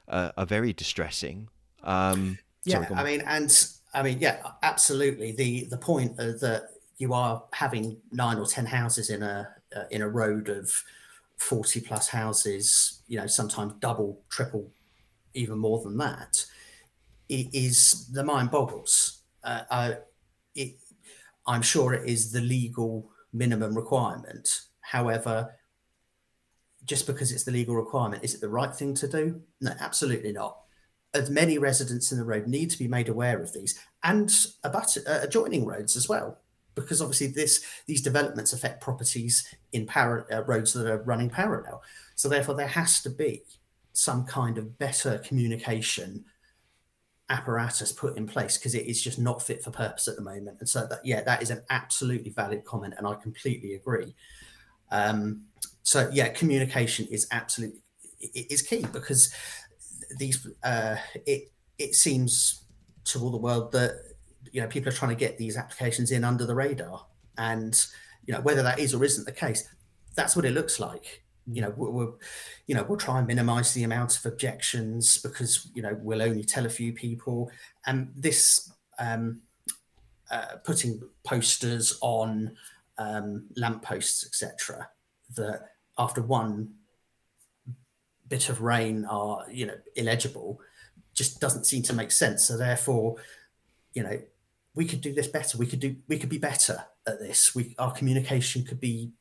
uh, 0.08 0.32
are 0.36 0.46
very 0.46 0.72
distressing 0.72 1.48
um, 1.82 2.38
yeah, 2.64 2.86
sorry, 2.86 3.00
I 3.00 3.04
mean, 3.04 3.22
and 3.26 3.68
I 3.94 4.02
mean, 4.02 4.18
yeah, 4.20 4.42
absolutely. 4.62 5.32
The 5.32 5.64
the 5.64 5.78
point 5.78 6.16
that 6.16 6.70
you 6.98 7.14
are 7.14 7.42
having 7.52 7.98
nine 8.12 8.38
or 8.38 8.46
ten 8.46 8.66
houses 8.66 9.10
in 9.10 9.22
a 9.22 9.48
uh, 9.74 9.84
in 9.90 10.02
a 10.02 10.08
road 10.08 10.48
of 10.48 10.70
forty 11.36 11.80
plus 11.80 12.08
houses, 12.08 13.00
you 13.08 13.18
know, 13.18 13.26
sometimes 13.26 13.74
double, 13.80 14.20
triple, 14.28 14.70
even 15.34 15.58
more 15.58 15.82
than 15.82 15.96
that, 15.98 16.44
it 17.28 17.48
is 17.52 18.08
the 18.12 18.24
mind 18.24 18.50
boggles. 18.50 19.20
Uh, 19.42 19.62
I, 19.70 19.96
it, 20.54 20.76
I'm 21.48 21.62
sure 21.62 21.94
it 21.94 22.08
is 22.08 22.30
the 22.30 22.40
legal 22.40 23.10
minimum 23.32 23.74
requirement. 23.74 24.60
However, 24.80 25.54
just 26.84 27.06
because 27.06 27.32
it's 27.32 27.44
the 27.44 27.50
legal 27.50 27.74
requirement, 27.74 28.22
is 28.22 28.34
it 28.34 28.40
the 28.40 28.48
right 28.48 28.74
thing 28.74 28.94
to 28.94 29.08
do? 29.08 29.40
No, 29.60 29.72
absolutely 29.80 30.32
not 30.32 30.58
as 31.14 31.30
many 31.30 31.58
residents 31.58 32.12
in 32.12 32.18
the 32.18 32.24
road 32.24 32.46
need 32.46 32.70
to 32.70 32.78
be 32.78 32.88
made 32.88 33.08
aware 33.08 33.40
of 33.40 33.52
these 33.52 33.78
and 34.04 34.30
about 34.64 34.96
uh, 34.98 35.20
adjoining 35.22 35.64
roads 35.64 35.96
as 35.96 36.08
well 36.08 36.38
because 36.74 37.00
obviously 37.00 37.28
this 37.28 37.64
these 37.86 38.02
developments 38.02 38.52
affect 38.52 38.80
properties 38.80 39.54
in 39.72 39.86
para- 39.86 40.26
uh, 40.30 40.42
roads 40.44 40.72
that 40.72 40.86
are 40.86 41.02
running 41.02 41.30
parallel 41.30 41.82
so 42.14 42.28
therefore 42.28 42.54
there 42.54 42.66
has 42.66 43.00
to 43.00 43.10
be 43.10 43.42
some 43.92 44.24
kind 44.24 44.58
of 44.58 44.78
better 44.78 45.18
communication 45.18 46.24
apparatus 47.30 47.92
put 47.92 48.16
in 48.16 48.26
place 48.26 48.56
because 48.56 48.74
it 48.74 48.86
is 48.86 49.02
just 49.02 49.18
not 49.18 49.42
fit 49.42 49.62
for 49.62 49.70
purpose 49.70 50.08
at 50.08 50.16
the 50.16 50.22
moment. 50.22 50.58
And 50.60 50.68
so 50.68 50.86
that 50.86 51.00
yeah 51.04 51.22
that 51.22 51.42
is 51.42 51.50
an 51.50 51.62
absolutely 51.70 52.30
valid 52.30 52.64
comment 52.64 52.94
and 52.96 53.06
i 53.06 53.14
completely 53.14 53.74
agree. 53.74 54.14
Um, 54.90 55.42
so 55.82 56.08
yeah 56.12 56.28
communication 56.28 57.06
is 57.10 57.26
absolutely 57.30 57.80
is 58.34 58.62
key 58.62 58.84
because 58.92 59.32
these 60.18 60.46
uh, 60.62 60.96
it 61.26 61.50
it 61.78 61.94
seems 61.94 62.64
to 63.04 63.20
all 63.20 63.30
the 63.30 63.36
world 63.36 63.72
that 63.72 64.02
you 64.52 64.60
know 64.60 64.66
people 64.66 64.88
are 64.88 64.96
trying 64.96 65.10
to 65.10 65.16
get 65.16 65.38
these 65.38 65.56
applications 65.56 66.10
in 66.10 66.24
under 66.24 66.46
the 66.46 66.54
radar, 66.54 67.06
and 67.36 67.86
you 68.26 68.34
know 68.34 68.40
whether 68.40 68.62
that 68.62 68.78
is 68.78 68.94
or 68.94 69.04
isn't 69.04 69.24
the 69.24 69.32
case, 69.32 69.68
that's 70.14 70.34
what 70.34 70.44
it 70.44 70.52
looks 70.52 70.80
like. 70.80 71.22
You 71.50 71.62
know, 71.62 71.74
we'll, 71.76 72.18
you 72.66 72.74
know 72.74 72.84
we'll 72.88 72.98
try 72.98 73.18
and 73.18 73.26
minimise 73.26 73.72
the 73.72 73.84
amount 73.84 74.18
of 74.18 74.26
objections 74.26 75.18
because 75.18 75.68
you 75.74 75.82
know 75.82 75.98
we'll 76.00 76.22
only 76.22 76.44
tell 76.44 76.66
a 76.66 76.70
few 76.70 76.92
people, 76.92 77.50
and 77.86 78.12
this 78.14 78.70
um, 78.98 79.40
uh, 80.30 80.56
putting 80.64 81.00
posters 81.24 81.98
on 82.00 82.56
um, 82.98 83.46
lampposts, 83.56 84.26
etc. 84.26 84.88
That 85.36 85.70
after 85.98 86.22
one 86.22 86.74
bit 88.28 88.50
of 88.50 88.60
rain 88.60 89.06
are 89.06 89.46
you 89.50 89.66
know 89.66 89.76
illegible 89.96 90.60
just 91.14 91.40
doesn't 91.40 91.64
seem 91.64 91.82
to 91.82 91.92
make 91.92 92.12
sense. 92.12 92.44
So 92.44 92.56
therefore 92.56 93.16
you 93.94 94.02
know 94.02 94.20
we 94.74 94.84
could 94.84 95.00
do 95.00 95.12
this 95.12 95.26
better. 95.26 95.58
We 95.58 95.66
could 95.66 95.80
do 95.80 95.96
we 96.06 96.18
could 96.18 96.28
be 96.28 96.38
better 96.38 96.84
at 97.06 97.18
this. 97.18 97.54
We 97.54 97.74
our 97.78 97.92
communication 97.92 98.64
could 98.64 98.80
be 98.80 99.12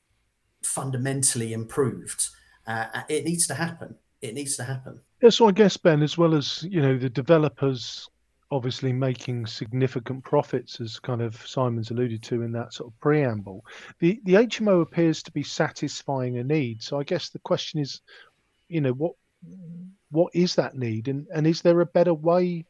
fundamentally 0.67 1.53
improved. 1.53 2.29
Uh, 2.65 2.85
it 3.09 3.25
needs 3.25 3.47
to 3.47 3.53
happen. 3.53 3.95
It 4.21 4.33
needs 4.33 4.55
to 4.57 4.63
happen. 4.63 4.99
Yeah 5.21 5.29
so 5.29 5.47
i 5.47 5.51
guess 5.51 5.77
ben 5.77 6.03
as 6.03 6.15
well 6.15 6.35
as 6.35 6.63
you 6.69 6.79
know 6.79 6.95
the 6.95 7.09
developers 7.09 8.07
obviously 8.51 8.93
making 8.93 9.47
significant 9.47 10.23
profits 10.23 10.79
as 10.79 10.99
kind 10.99 11.23
of 11.23 11.35
simon's 11.47 11.89
alluded 11.89 12.21
to 12.21 12.43
in 12.43 12.51
that 12.51 12.71
sort 12.71 12.87
of 12.87 12.99
preamble 12.99 13.65
the 13.97 14.21
the 14.25 14.33
hmo 14.33 14.83
appears 14.83 15.23
to 15.23 15.31
be 15.31 15.41
satisfying 15.41 16.37
a 16.37 16.43
need. 16.43 16.83
So 16.83 16.99
i 16.99 17.03
guess 17.03 17.29
the 17.29 17.39
question 17.39 17.79
is 17.79 18.01
you 18.67 18.81
know 18.81 18.91
what 18.91 19.13
what 20.09 20.33
is 20.33 20.55
that 20.55 20.75
need? 20.75 21.07
And 21.07 21.27
and 21.33 21.45
is 21.45 21.61
there 21.61 21.81
a 21.81 21.85
better 21.85 22.13
way 22.13 22.65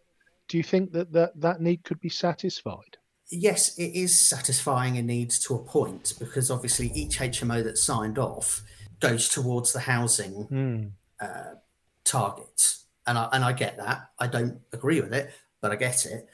do 0.47 0.57
you 0.57 0.63
think 0.63 0.93
that 0.93 1.11
that, 1.11 1.39
that 1.41 1.61
need 1.61 1.83
could 1.83 1.99
be 1.99 2.09
satisfied 2.09 2.96
yes 3.29 3.77
it 3.77 3.93
is 3.93 4.19
satisfying 4.19 4.97
a 4.97 5.01
need 5.01 5.29
to 5.29 5.55
a 5.55 5.59
point 5.59 6.13
because 6.19 6.49
obviously 6.49 6.91
each 6.93 7.19
hmo 7.19 7.63
that's 7.63 7.83
signed 7.83 8.17
off 8.17 8.61
goes 8.99 9.29
towards 9.29 9.73
the 9.73 9.79
housing 9.79 10.47
mm. 10.47 10.91
uh, 11.19 11.55
target 12.03 12.75
and 13.05 13.17
I, 13.17 13.29
and 13.33 13.43
I 13.43 13.53
get 13.53 13.77
that 13.77 14.09
i 14.19 14.27
don't 14.27 14.59
agree 14.71 15.01
with 15.01 15.13
it 15.13 15.31
but 15.61 15.71
i 15.71 15.75
get 15.75 16.05
it 16.05 16.27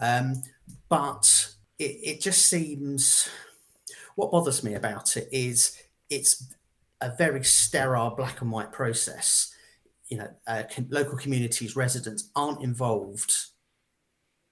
um, 0.00 0.42
but 0.88 1.54
it, 1.78 1.96
it 2.02 2.20
just 2.20 2.46
seems 2.46 3.28
what 4.14 4.30
bothers 4.30 4.64
me 4.64 4.74
about 4.74 5.16
it 5.16 5.28
is 5.30 5.76
it's 6.10 6.52
a 7.00 7.14
very 7.16 7.44
sterile 7.44 8.10
black 8.10 8.40
and 8.40 8.50
white 8.50 8.72
process. 8.72 9.54
You 10.08 10.18
know, 10.18 10.28
uh, 10.46 10.64
local 10.88 11.16
communities, 11.16 11.76
residents 11.76 12.30
aren't 12.34 12.62
involved 12.62 13.32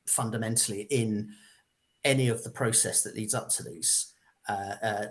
fundamentally 0.06 0.82
in 0.82 1.30
any 2.07 2.29
of 2.29 2.42
the 2.42 2.51
process 2.51 3.03
that 3.03 3.14
leads 3.14 3.35
up 3.35 3.51
to 3.51 3.62
these 3.62 4.12
uh, 4.49 4.75
uh, 4.83 5.07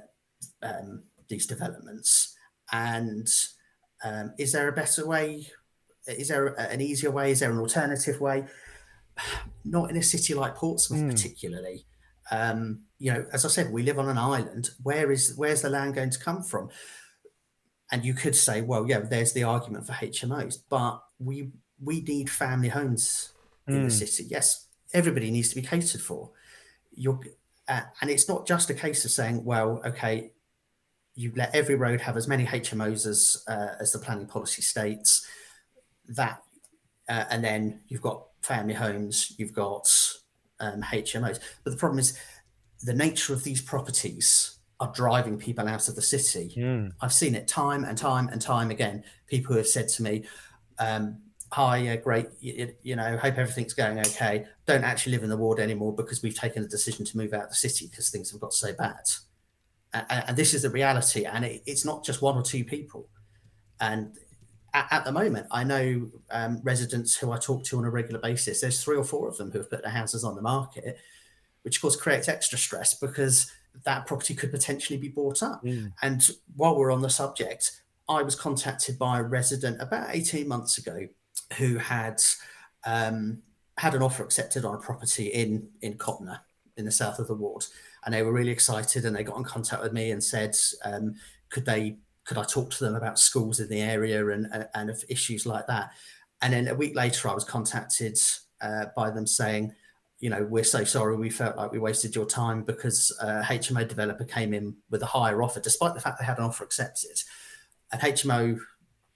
um, 0.64 1.04
these 1.28 1.46
developments. 1.46 2.36
And 2.72 3.28
um, 4.04 4.34
is 4.40 4.54
there 4.54 4.68
a 4.68 4.72
better 4.72 5.06
way? 5.06 5.48
Is 6.08 6.30
there 6.30 6.48
an 6.48 6.82
easier 6.82 7.12
way? 7.12 7.32
Is 7.32 7.42
there 7.42 7.52
an 7.52 7.60
alternative 7.60 8.20
way? 8.22 8.46
Not 9.66 9.90
in 9.90 9.98
a 9.98 10.04
city 10.04 10.34
like 10.34 10.56
Portsmouth, 10.56 11.02
mm. 11.02 11.12
particularly. 11.12 11.86
Um, 12.32 12.82
you 12.98 13.14
know, 13.14 13.26
as 13.34 13.46
I 13.46 13.50
said, 13.50 13.72
we 13.72 13.84
live 13.84 14.00
on 14.00 14.10
an 14.10 14.18
island. 14.18 14.70
Where 14.82 15.12
is 15.12 15.34
where's 15.36 15.62
the 15.62 15.70
land 15.70 15.96
going 15.96 16.12
to 16.12 16.20
come 16.20 16.42
from? 16.42 16.70
and 17.92 18.04
you 18.04 18.14
could 18.14 18.36
say, 18.36 18.62
well, 18.62 18.88
yeah, 18.88 19.00
there's 19.00 19.34
the 19.34 19.44
argument 19.44 19.86
for 19.86 19.94
HMOs, 19.94 20.58
but 20.70 21.02
we 21.20 21.52
we 21.82 22.02
need 22.02 22.30
family 22.30 22.70
homes 22.70 23.34
in 23.68 23.76
mm. 23.76 23.78
the 23.78 23.84
hmm. 23.84 23.90
city. 23.90 24.28
Yes, 24.30 24.68
everybody 24.94 25.30
needs 25.30 25.50
to 25.50 25.56
be 25.56 25.62
catered 25.62 26.02
for. 26.02 26.32
You're, 26.96 27.20
uh, 27.68 27.82
and 28.02 28.10
it's 28.10 28.28
not 28.28 28.48
just 28.48 28.70
a 28.70 28.74
case 28.74 29.06
of 29.06 29.12
saying, 29.12 29.44
well, 29.44 29.82
okay, 29.86 30.32
you 31.16 31.32
let 31.36 31.56
every 31.56 31.76
road 31.76 32.02
have 32.02 32.18
as 32.18 32.28
many 32.28 32.46
HMOs 32.46 33.08
as 33.08 33.44
uh, 33.48 33.76
as 33.80 33.92
the 33.92 34.00
planning 34.00 34.28
policy 34.28 34.62
states. 34.62 35.26
That, 36.10 36.42
uh, 37.10 37.26
and 37.30 37.44
then 37.44 37.82
you've 37.88 38.02
got 38.02 38.26
family 38.42 38.74
homes, 38.74 39.34
you've 39.38 39.54
got 39.54 39.90
um, 40.60 40.82
HMOs. 40.82 41.40
But 41.64 41.72
the 41.72 41.78
problem 41.78 42.00
is 42.00 42.20
the 42.84 42.94
nature 42.94 43.34
of 43.34 43.44
these 43.44 43.62
properties 43.62 44.60
are 44.80 44.92
driving 44.94 45.38
people 45.38 45.68
out 45.68 45.88
of 45.88 45.96
the 45.96 46.02
city. 46.02 46.54
Mm. 46.58 46.92
I've 47.02 47.14
seen 47.14 47.34
it 47.34 47.48
time 47.48 47.86
and 47.86 47.98
time 47.98 48.28
and 48.28 48.42
time 48.42 48.72
again. 48.72 49.04
People 49.28 49.54
who 49.54 49.58
have 49.58 49.68
said 49.68 49.88
to 49.90 50.04
me, 50.04 50.26
um, 50.80 51.22
"Hi, 51.52 51.78
yeah, 51.78 51.96
great, 51.96 52.28
you, 52.40 52.74
you, 52.82 52.96
know, 52.96 53.18
hope 53.18 53.38
everything's 53.38 53.74
going 53.74 54.00
okay. 54.00 54.46
Don't 54.66 54.84
actually 54.84 55.14
live 55.14 55.24
in 55.24 55.30
the 55.30 55.38
ward 55.38 55.60
anymore 55.60 55.94
because 55.94 56.22
we've 56.22 56.38
taken 56.38 56.64
a 56.64 56.68
decision 56.68 57.06
to 57.06 57.18
move 57.18 57.34
out 57.34 57.44
of 57.44 57.50
the 57.50 57.56
city 57.56 57.88
because 57.88 58.10
things 58.10 58.32
have 58.32 58.42
got 58.42 58.54
so 58.54 58.74
bad." 58.74 59.04
And, 59.94 60.06
and 60.10 60.38
this 60.38 60.54
is 60.54 60.64
the 60.64 60.70
reality, 60.70 61.26
and 61.26 61.46
it, 61.46 61.64
it's 61.66 61.86
not 61.86 62.04
just 62.04 62.22
one 62.22 62.38
or 62.38 62.44
two 62.44 62.66
people. 62.66 63.08
And 63.80 64.18
at, 64.76 64.88
at 64.92 65.06
the 65.06 65.12
moment, 65.12 65.48
I 65.52 65.64
know 65.64 66.12
um, 66.30 66.60
residents 66.64 67.16
who 67.16 67.32
I 67.32 67.38
talk 67.38 67.64
to 67.66 67.78
on 67.78 67.86
a 67.86 67.90
regular 67.90 68.20
basis. 68.20 68.62
There's 68.62 68.84
three 68.84 68.98
or 68.98 69.04
four 69.04 69.28
of 69.28 69.38
them 69.38 69.52
who 69.52 69.60
have 69.60 69.70
put 69.70 69.82
their 69.82 69.92
houses 69.92 70.24
on 70.24 70.36
the 70.36 70.41
market, 70.41 71.00
which 71.64 71.78
of 71.78 71.82
course 71.82 71.96
creates 71.96 72.28
extra 72.28 72.58
stress 72.58 72.93
because 72.93 73.52
that 73.86 74.06
property 74.06 74.36
could 74.36 74.52
potentially 74.52 74.98
be 74.98 75.10
bought 75.10 75.41
up. 75.41 75.64
Mm. 75.64 75.93
And 76.02 76.30
while 76.56 76.78
we're 76.78 76.91
on 76.91 77.02
the 77.02 77.10
subject, 77.10 77.82
I 78.08 78.22
was 78.22 78.36
contacted 78.36 79.00
by 79.00 79.20
a 79.20 79.24
resident 79.24 79.82
about 79.82 80.10
18 80.12 80.48
months 80.48 80.78
ago 80.78 81.08
who 81.54 81.78
had 81.78 82.22
um, 82.86 83.41
had 83.78 83.96
an 83.96 84.02
offer 84.02 84.24
accepted 84.24 84.66
on 84.66 84.76
a 84.76 84.80
property 84.80 85.28
in 85.28 85.68
in 85.82 85.96
Copnor 85.96 86.39
in 86.78 86.86
the 86.86 86.91
south 86.91 87.20
of 87.20 87.28
the 87.28 87.36
ward, 87.36 87.66
and 88.06 88.14
they 88.14 88.22
were 88.22 88.34
really 88.34 88.52
excited 88.52 89.06
and 89.06 89.16
they 89.16 89.24
got 89.24 89.38
in 89.38 89.43
contact 89.43 89.82
with 89.82 89.93
me 89.93 90.12
and 90.12 90.24
said, 90.24 90.56
um, 90.84 91.16
could 91.50 91.66
they 91.66 91.98
could 92.26 92.38
I 92.38 92.43
talk 92.43 92.72
to 92.72 92.84
them 92.84 92.96
about 92.96 93.20
schools 93.20 93.60
in 93.60 93.70
the 93.70 93.82
area 93.82 94.28
and 94.30 94.48
and, 94.52 94.68
and 94.74 95.04
issues 95.10 95.46
like 95.46 95.68
that? 95.68 95.91
And 96.41 96.54
then 96.54 96.68
a 96.68 96.76
week 96.76 96.96
later, 96.96 97.30
I 97.30 97.34
was 97.34 97.43
contacted 97.43 98.20
uh, 98.62 98.88
by 98.96 99.10
them 99.10 99.26
saying, 99.26 99.74
you 100.20 100.30
know, 100.30 100.46
we're 100.50 100.64
so 100.64 100.84
sorry. 100.84 101.16
We 101.16 101.30
felt 101.30 101.58
like 101.58 101.72
we 101.72 101.80
wasted 101.80 102.16
your 102.16 102.26
time 102.26 102.64
because 102.64 103.16
a 103.22 103.41
HMO 103.41 103.88
developer 103.88 104.24
came 104.24 104.54
in 104.54 104.76
with 104.89 105.02
a 105.02 105.08
higher 105.08 105.41
offer, 105.41 105.60
despite 105.60 105.93
the 105.93 106.02
fact 106.02 106.20
they 106.20 106.26
had 106.26 106.38
an 106.38 106.46
offer 106.46 106.64
accepted. 106.64 107.22
An 107.91 108.00
HMO 108.00 108.60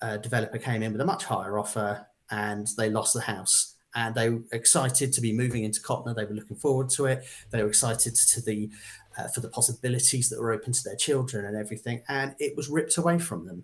uh, 0.01 0.17
developer 0.17 0.57
came 0.57 0.83
in 0.83 0.91
with 0.91 1.01
a 1.01 1.05
much 1.05 1.23
higher 1.23 1.57
offer, 1.57 2.05
and 2.31 2.67
they 2.77 2.89
lost 2.89 3.13
the 3.13 3.21
house. 3.21 3.75
And 3.95 4.13
they 4.13 4.29
were 4.29 4.43
excited 4.51 5.13
to 5.13 5.21
be 5.21 5.33
moving 5.33 5.63
into 5.63 5.81
Copnor. 5.81 6.15
They 6.15 6.25
were 6.25 6.35
looking 6.35 6.57
forward 6.57 6.89
to 6.91 7.05
it. 7.05 7.23
They 7.49 7.63
were 7.63 7.69
excited 7.69 8.15
to 8.15 8.41
the 8.41 8.69
uh, 9.17 9.27
for 9.29 9.39
the 9.41 9.49
possibilities 9.49 10.29
that 10.29 10.39
were 10.39 10.51
open 10.51 10.71
to 10.71 10.83
their 10.83 10.95
children 10.95 11.45
and 11.45 11.57
everything. 11.57 12.03
And 12.07 12.35
it 12.39 12.55
was 12.55 12.69
ripped 12.69 12.97
away 12.97 13.17
from 13.17 13.45
them 13.45 13.63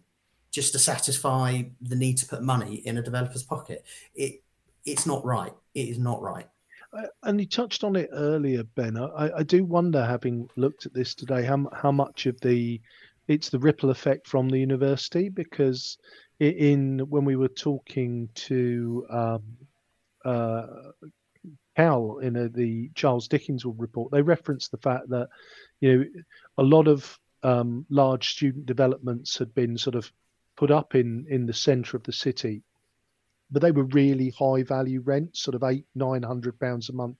just 0.51 0.71
to 0.71 0.79
satisfy 0.79 1.61
the 1.81 1.95
need 1.95 2.17
to 2.17 2.25
put 2.25 2.41
money 2.41 2.75
in 2.75 2.97
a 2.97 3.03
developer's 3.03 3.43
pocket. 3.43 3.85
It 4.15 4.41
it's 4.85 5.05
not 5.05 5.23
right. 5.25 5.53
It 5.73 5.89
is 5.89 5.99
not 5.99 6.21
right. 6.21 6.47
And 7.23 7.39
you 7.39 7.45
touched 7.45 7.83
on 7.83 7.95
it 7.95 8.09
earlier, 8.13 8.63
Ben. 8.63 8.97
I, 8.97 9.29
I 9.37 9.43
do 9.43 9.65
wonder, 9.65 10.05
having 10.05 10.47
looked 10.55 10.85
at 10.85 10.93
this 10.93 11.13
today, 11.13 11.43
how 11.43 11.69
how 11.73 11.91
much 11.91 12.25
of 12.25 12.39
the 12.41 12.81
it's 13.27 13.49
the 13.49 13.59
ripple 13.59 13.89
effect 13.89 14.27
from 14.27 14.49
the 14.49 14.59
university 14.59 15.29
because 15.29 15.97
in 16.39 16.99
when 17.09 17.25
we 17.25 17.35
were 17.35 17.47
talking 17.47 18.29
to 18.35 19.05
um, 19.09 19.43
uh, 20.23 20.67
Cal 21.75 22.19
in 22.19 22.35
a, 22.35 22.49
the 22.49 22.89
Charles 22.95 23.27
Dickens 23.27 23.65
report, 23.65 24.11
they 24.11 24.21
referenced 24.21 24.71
the 24.71 24.77
fact 24.77 25.09
that 25.09 25.29
you 25.81 25.97
know 25.97 26.05
a 26.57 26.63
lot 26.63 26.87
of 26.87 27.17
um, 27.43 27.85
large 27.89 28.29
student 28.29 28.65
developments 28.65 29.37
had 29.37 29.53
been 29.53 29.77
sort 29.77 29.95
of 29.95 30.11
put 30.55 30.71
up 30.71 30.95
in 30.95 31.25
in 31.29 31.45
the 31.45 31.53
centre 31.53 31.97
of 31.97 32.03
the 32.03 32.13
city, 32.13 32.63
but 33.51 33.61
they 33.61 33.71
were 33.71 33.83
really 33.85 34.29
high 34.31 34.63
value 34.63 35.01
rents, 35.01 35.41
sort 35.41 35.55
of 35.55 35.63
eight 35.63 35.85
nine 35.95 36.23
hundred 36.23 36.59
pounds 36.59 36.89
a 36.89 36.93
month, 36.93 37.17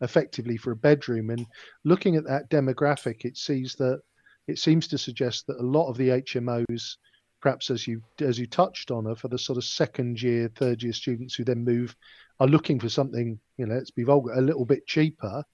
effectively 0.00 0.56
for 0.56 0.72
a 0.72 0.76
bedroom. 0.76 1.30
And 1.30 1.46
looking 1.84 2.16
at 2.16 2.24
that 2.24 2.50
demographic, 2.50 3.24
it 3.24 3.36
sees 3.36 3.74
that 3.76 4.00
it 4.46 4.58
seems 4.58 4.88
to 4.88 4.98
suggest 4.98 5.46
that 5.46 5.60
a 5.60 5.62
lot 5.62 5.88
of 5.88 5.96
the 5.96 6.08
HMOs, 6.08 6.96
perhaps 7.40 7.70
as 7.70 7.86
you 7.86 8.02
as 8.20 8.38
you 8.38 8.46
touched 8.46 8.90
on, 8.90 9.14
for 9.16 9.28
the 9.28 9.38
sort 9.38 9.56
of 9.56 9.64
second 9.64 10.20
year, 10.20 10.50
third 10.56 10.82
year 10.82 10.92
students 10.92 11.34
who 11.34 11.44
then 11.44 11.64
move, 11.64 11.94
are 12.40 12.46
looking 12.46 12.78
for 12.78 12.88
something, 12.88 13.38
you 13.56 13.66
know, 13.66 13.74
let's 13.74 13.90
be 13.90 14.04
vulgar, 14.04 14.32
a 14.32 14.40
little 14.40 14.64
bit 14.64 14.86
cheaper. 14.86 15.44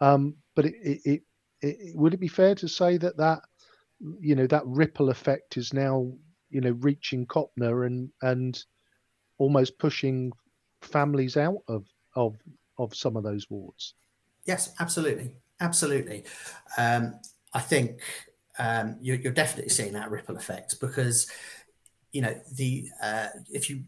Um, 0.00 0.36
but 0.54 0.66
it, 0.66 0.74
it, 0.82 1.00
it, 1.04 1.22
it 1.60 1.96
would 1.96 2.14
it 2.14 2.20
be 2.20 2.28
fair 2.28 2.54
to 2.56 2.68
say 2.68 2.96
that 2.98 3.16
that 3.16 3.40
you 4.20 4.34
know 4.34 4.46
that 4.46 4.66
ripple 4.66 5.08
effect 5.08 5.56
is 5.56 5.72
now 5.72 6.12
you 6.50 6.60
know 6.60 6.76
reaching 6.80 7.26
Copnor 7.26 7.86
and 7.86 8.10
and 8.22 8.62
almost 9.38 9.78
pushing 9.78 10.32
families 10.82 11.36
out 11.36 11.62
of 11.68 11.86
of 12.14 12.36
of 12.78 12.94
some 12.94 13.16
of 13.16 13.24
those 13.24 13.48
wards. 13.50 13.94
Yes, 14.46 14.74
absolutely, 14.80 15.32
absolutely. 15.60 16.24
Um, 16.78 17.18
I 17.52 17.60
think 17.60 18.00
um, 18.58 18.96
you're, 19.00 19.16
you're, 19.16 19.32
definitely 19.32 19.68
seeing 19.68 19.92
that 19.92 20.10
ripple 20.10 20.36
effect 20.36 20.80
because 20.80 21.30
you 22.12 22.22
know 22.22 22.34
the 22.54 22.88
uh, 23.02 23.28
if 23.50 23.68
you 23.68 23.82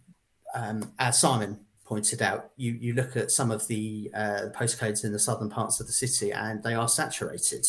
um, 0.54 0.92
as 0.98 1.18
Simon 1.18 1.60
pointed 1.84 2.20
out, 2.20 2.50
you 2.56 2.72
you 2.72 2.92
look 2.92 3.16
at 3.16 3.30
some 3.30 3.50
of 3.50 3.66
the 3.66 4.10
uh, 4.14 4.42
postcodes 4.54 5.04
in 5.04 5.12
the 5.12 5.18
southern 5.18 5.48
parts 5.48 5.80
of 5.80 5.86
the 5.86 5.92
city 5.92 6.32
and 6.32 6.62
they 6.62 6.74
are 6.74 6.88
saturated. 6.88 7.66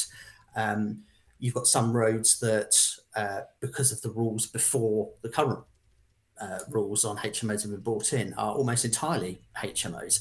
Um, 0.55 1.03
you've 1.39 1.53
got 1.53 1.67
some 1.67 1.95
roads 1.95 2.39
that 2.39 2.75
uh, 3.15 3.41
because 3.61 3.91
of 3.91 4.01
the 4.01 4.11
rules 4.11 4.45
before 4.45 5.09
the 5.21 5.29
current 5.29 5.59
uh, 6.39 6.59
rules 6.69 7.05
on 7.05 7.17
HMOs 7.17 7.61
have 7.63 7.71
been 7.71 7.79
brought 7.79 8.13
in, 8.13 8.33
are 8.33 8.53
almost 8.53 8.85
entirely 8.85 9.41
HMOs. 9.57 10.19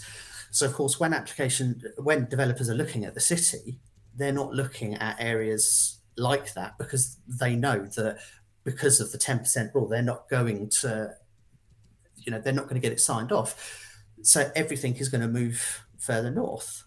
So, 0.51 0.67
of 0.67 0.75
course, 0.75 0.99
when 0.99 1.13
application 1.13 1.83
when 1.99 2.27
developers 2.27 2.71
are 2.71 2.75
looking 2.75 3.05
at 3.05 3.15
the 3.15 3.21
city, 3.21 3.81
they're 4.17 4.33
not 4.33 4.55
looking 4.55 4.95
at 4.95 5.17
areas 5.19 5.98
like 6.19 6.55
that 6.55 6.79
because 6.79 7.19
they 7.27 7.55
know 7.55 7.87
that 7.97 8.19
because 8.65 9.01
of 9.01 9.13
the 9.13 9.19
10% 9.19 9.75
rule, 9.75 9.89
they're 9.89 10.03
not 10.03 10.29
going 10.29 10.69
to, 10.69 11.15
you 12.17 12.33
know, 12.33 12.41
they're 12.41 12.53
not 12.53 12.65
going 12.65 12.81
to 12.81 12.81
get 12.81 12.93
it 12.93 13.01
signed 13.01 13.33
off. 13.33 13.85
So 14.23 14.51
everything 14.55 14.97
is 14.97 15.09
going 15.09 15.23
to 15.23 15.29
move 15.29 15.85
further 15.99 16.31
north. 16.31 16.85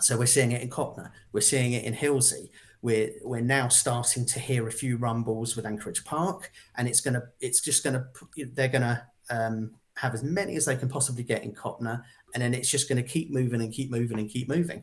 So 0.00 0.16
we're 0.16 0.26
seeing 0.26 0.52
it 0.52 0.62
in 0.62 0.70
Copnor, 0.70 1.10
we're 1.32 1.40
seeing 1.40 1.72
it 1.72 1.84
in 1.84 1.94
Hilsea, 1.94 2.48
we're 2.82 3.10
we're 3.24 3.40
now 3.40 3.66
starting 3.68 4.24
to 4.26 4.38
hear 4.38 4.68
a 4.68 4.72
few 4.72 4.96
rumbles 4.96 5.56
with 5.56 5.66
Anchorage 5.66 6.04
Park, 6.04 6.52
and 6.76 6.86
it's 6.86 7.00
gonna 7.00 7.24
it's 7.40 7.60
just 7.60 7.82
gonna 7.82 8.06
they're 8.54 8.68
gonna 8.68 9.04
um, 9.30 9.72
have 9.96 10.14
as 10.14 10.22
many 10.22 10.54
as 10.56 10.66
they 10.66 10.76
can 10.76 10.88
possibly 10.88 11.24
get 11.24 11.42
in 11.42 11.52
Copnor, 11.52 12.02
and 12.34 12.42
then 12.42 12.54
it's 12.54 12.70
just 12.70 12.88
going 12.88 13.02
to 13.02 13.08
keep 13.08 13.30
moving 13.32 13.60
and 13.60 13.72
keep 13.72 13.90
moving 13.90 14.18
and 14.18 14.30
keep 14.30 14.48
moving. 14.48 14.82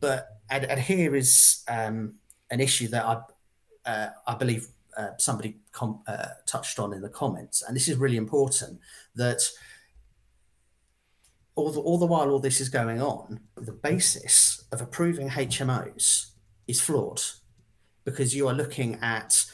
But 0.00 0.28
and, 0.50 0.64
and 0.64 0.80
here 0.80 1.14
is 1.14 1.62
um, 1.68 2.14
an 2.50 2.60
issue 2.60 2.88
that 2.88 3.04
I 3.04 3.20
uh, 3.86 4.10
I 4.26 4.34
believe 4.34 4.68
uh, 4.96 5.10
somebody 5.18 5.58
com- 5.72 6.02
uh, 6.06 6.26
touched 6.46 6.78
on 6.78 6.92
in 6.92 7.00
the 7.00 7.08
comments, 7.08 7.62
and 7.62 7.74
this 7.74 7.88
is 7.88 7.96
really 7.96 8.16
important 8.16 8.80
that. 9.14 9.40
All 11.56 11.72
the, 11.72 11.80
all 11.80 11.98
the 11.98 12.06
while 12.06 12.30
all 12.30 12.38
this 12.38 12.58
is 12.58 12.70
going 12.70 13.02
on, 13.02 13.40
the 13.56 13.72
basis 13.72 14.64
of 14.72 14.80
approving 14.80 15.28
HMOs 15.28 16.30
is 16.66 16.80
flawed 16.80 17.20
because 18.04 18.34
you 18.34 18.48
are 18.48 18.54
looking 18.54 18.94
at 19.02 19.44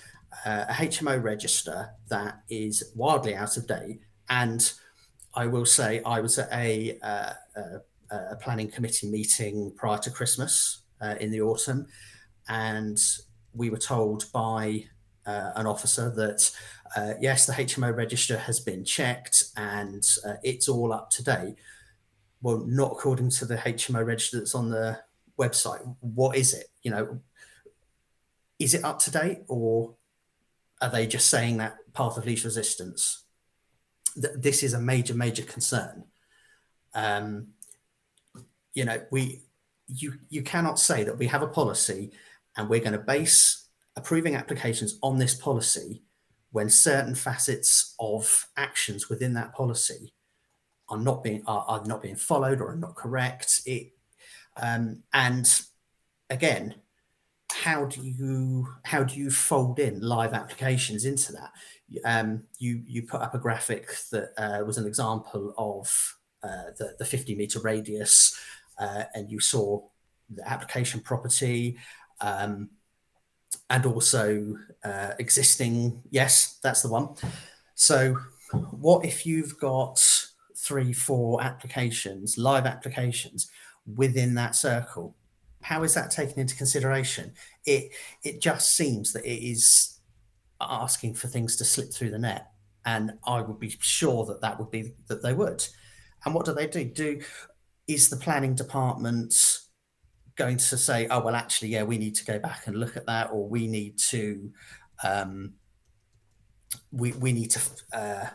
uh, 0.44 0.66
a 0.68 0.72
HMO 0.72 1.22
register 1.22 1.90
that 2.08 2.42
is 2.48 2.92
wildly 2.94 3.34
out 3.34 3.56
of 3.56 3.66
date. 3.66 4.00
And 4.28 4.72
I 5.34 5.46
will 5.46 5.66
say, 5.66 6.02
I 6.04 6.20
was 6.20 6.38
at 6.38 6.52
a, 6.52 6.98
uh, 7.02 7.32
a, 7.56 8.16
a 8.32 8.36
planning 8.36 8.70
committee 8.70 9.10
meeting 9.10 9.72
prior 9.76 9.98
to 9.98 10.10
Christmas 10.10 10.82
uh, 11.00 11.14
in 11.20 11.30
the 11.30 11.40
autumn, 11.40 11.86
and 12.48 12.98
we 13.52 13.70
were 13.70 13.78
told 13.78 14.30
by 14.32 14.84
uh, 15.26 15.52
an 15.56 15.66
officer 15.66 16.10
that 16.10 16.50
uh, 16.94 17.14
yes, 17.20 17.46
the 17.46 17.52
HMO 17.52 17.94
register 17.94 18.38
has 18.38 18.60
been 18.60 18.84
checked 18.84 19.44
and 19.56 20.06
uh, 20.24 20.34
it's 20.42 20.68
all 20.68 20.92
up 20.92 21.10
to 21.10 21.24
date. 21.24 21.56
Well, 22.42 22.64
not 22.66 22.92
according 22.92 23.30
to 23.30 23.46
the 23.46 23.56
HMO 23.56 24.06
register 24.06 24.38
that's 24.38 24.54
on 24.54 24.70
the 24.70 25.00
website. 25.38 25.96
What 26.00 26.36
is 26.36 26.54
it? 26.54 26.66
You 26.82 26.92
know, 26.92 27.20
is 28.58 28.74
it 28.74 28.84
up 28.84 28.98
to 29.00 29.10
date 29.10 29.40
or 29.48 29.94
are 30.80 30.90
they 30.90 31.06
just 31.06 31.28
saying 31.28 31.56
that 31.56 31.76
path 31.92 32.16
of 32.16 32.26
least 32.26 32.44
resistance? 32.44 33.24
Th- 34.14 34.34
this 34.36 34.62
is 34.62 34.74
a 34.74 34.80
major, 34.80 35.14
major 35.14 35.42
concern. 35.42 36.04
Um, 36.94 37.48
you 38.74 38.84
know, 38.84 39.02
we 39.10 39.42
you 39.88 40.14
you 40.28 40.42
cannot 40.42 40.78
say 40.78 41.04
that 41.04 41.18
we 41.18 41.26
have 41.26 41.42
a 41.42 41.46
policy 41.46 42.12
and 42.56 42.68
we're 42.68 42.80
going 42.80 42.92
to 42.92 42.98
base 42.98 43.68
approving 43.96 44.34
applications 44.34 44.98
on 45.02 45.18
this 45.18 45.34
policy 45.34 46.02
when 46.52 46.68
certain 46.68 47.14
facets 47.14 47.94
of 48.00 48.46
actions 48.56 49.08
within 49.08 49.34
that 49.34 49.52
policy 49.52 50.12
are 50.88 50.98
not 50.98 51.22
being 51.22 51.42
are, 51.46 51.64
are 51.68 51.84
not 51.84 52.02
being 52.02 52.16
followed 52.16 52.60
or 52.60 52.70
are 52.70 52.76
not 52.76 52.94
correct. 52.94 53.60
It 53.66 53.92
um, 54.60 55.02
and 55.12 55.48
again, 56.30 56.76
how 57.52 57.84
do 57.84 58.02
you 58.02 58.68
how 58.84 59.02
do 59.02 59.16
you 59.16 59.30
fold 59.30 59.78
in 59.78 60.00
live 60.00 60.32
applications 60.32 61.04
into 61.04 61.32
that? 61.32 61.50
Um, 62.04 62.44
you 62.58 62.82
you 62.86 63.02
put 63.02 63.22
up 63.22 63.34
a 63.34 63.38
graphic 63.38 63.88
that 64.10 64.30
uh, 64.36 64.64
was 64.64 64.78
an 64.78 64.86
example 64.86 65.54
of 65.56 66.16
uh, 66.42 66.70
the 66.78 66.94
the 66.98 67.04
50 67.04 67.34
meter 67.34 67.60
radius, 67.60 68.38
uh, 68.78 69.04
and 69.14 69.30
you 69.30 69.40
saw 69.40 69.80
the 70.30 70.48
application 70.48 71.00
property. 71.00 71.76
Um, 72.20 72.70
and 73.68 73.86
also 73.86 74.56
uh, 74.84 75.12
existing, 75.18 76.02
yes, 76.10 76.58
that's 76.62 76.82
the 76.82 76.88
one. 76.88 77.10
So, 77.74 78.16
what 78.70 79.04
if 79.04 79.26
you've 79.26 79.58
got 79.58 80.00
three, 80.56 80.92
four 80.92 81.42
applications, 81.42 82.38
live 82.38 82.64
applications 82.66 83.50
within 83.86 84.34
that 84.34 84.54
circle? 84.54 85.16
how 85.66 85.82
is 85.82 85.94
that 85.94 86.12
taken 86.12 86.38
into 86.38 86.54
consideration? 86.54 87.32
It 87.64 87.90
it 88.22 88.40
just 88.40 88.76
seems 88.76 89.12
that 89.12 89.24
it 89.24 89.44
is 89.44 89.98
asking 90.60 91.14
for 91.14 91.26
things 91.26 91.56
to 91.56 91.64
slip 91.64 91.92
through 91.92 92.10
the 92.10 92.20
net, 92.20 92.52
and 92.84 93.14
I 93.24 93.40
would 93.40 93.58
be 93.58 93.74
sure 93.80 94.24
that 94.26 94.40
that 94.42 94.60
would 94.60 94.70
be 94.70 94.92
that 95.08 95.24
they 95.24 95.32
would. 95.32 95.66
And 96.24 96.34
what 96.34 96.46
do 96.46 96.54
they 96.54 96.68
do? 96.68 96.84
Do 96.84 97.20
is 97.88 98.08
the 98.08 98.16
planning 98.16 98.54
department 98.54 99.34
going 100.36 100.58
to 100.58 100.76
say, 100.76 101.06
oh 101.08 101.20
well, 101.20 101.34
actually, 101.34 101.68
yeah, 101.68 101.82
we 101.82 101.98
need 101.98 102.14
to 102.16 102.24
go 102.24 102.38
back 102.38 102.66
and 102.66 102.76
look 102.76 102.96
at 102.96 103.06
that, 103.06 103.30
or 103.32 103.48
we 103.48 103.66
need 103.66 103.98
to 103.98 104.52
um, 105.02 105.54
we 106.92 107.12
we 107.12 107.32
need 107.32 107.50
to 107.50 107.60
uh, 107.92 108.26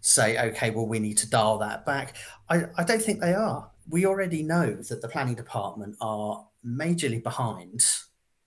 say, 0.00 0.38
okay, 0.50 0.70
well, 0.70 0.86
we 0.86 0.98
need 0.98 1.18
to 1.18 1.30
dial 1.30 1.58
that 1.58 1.86
back. 1.86 2.16
I, 2.48 2.64
I 2.76 2.84
don't 2.84 3.02
think 3.02 3.20
they 3.20 3.34
are. 3.34 3.70
We 3.88 4.06
already 4.06 4.42
know 4.42 4.74
that 4.74 5.02
the 5.02 5.08
planning 5.08 5.34
department 5.34 5.96
are 6.00 6.46
majorly 6.64 7.22
behind 7.22 7.84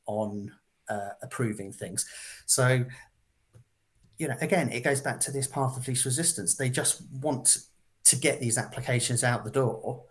on 0.06 0.52
uh, 0.89 1.10
approving 1.22 1.72
things. 1.72 2.06
So, 2.45 2.86
you 4.18 4.28
know, 4.28 4.36
again, 4.41 4.72
it 4.72 4.84
goes 4.84 5.02
back 5.02 5.20
to 5.22 5.32
this 5.32 5.48
path 5.48 5.78
of 5.78 5.88
least 5.88 6.06
resistance. 6.06 6.56
They 6.56 6.70
just 6.70 7.02
want 7.12 7.58
to 8.06 8.16
get 8.16 8.39
these 8.39 8.58
applications 8.58 9.24
out 9.24 9.43
the 9.43 9.52
door 9.52 10.06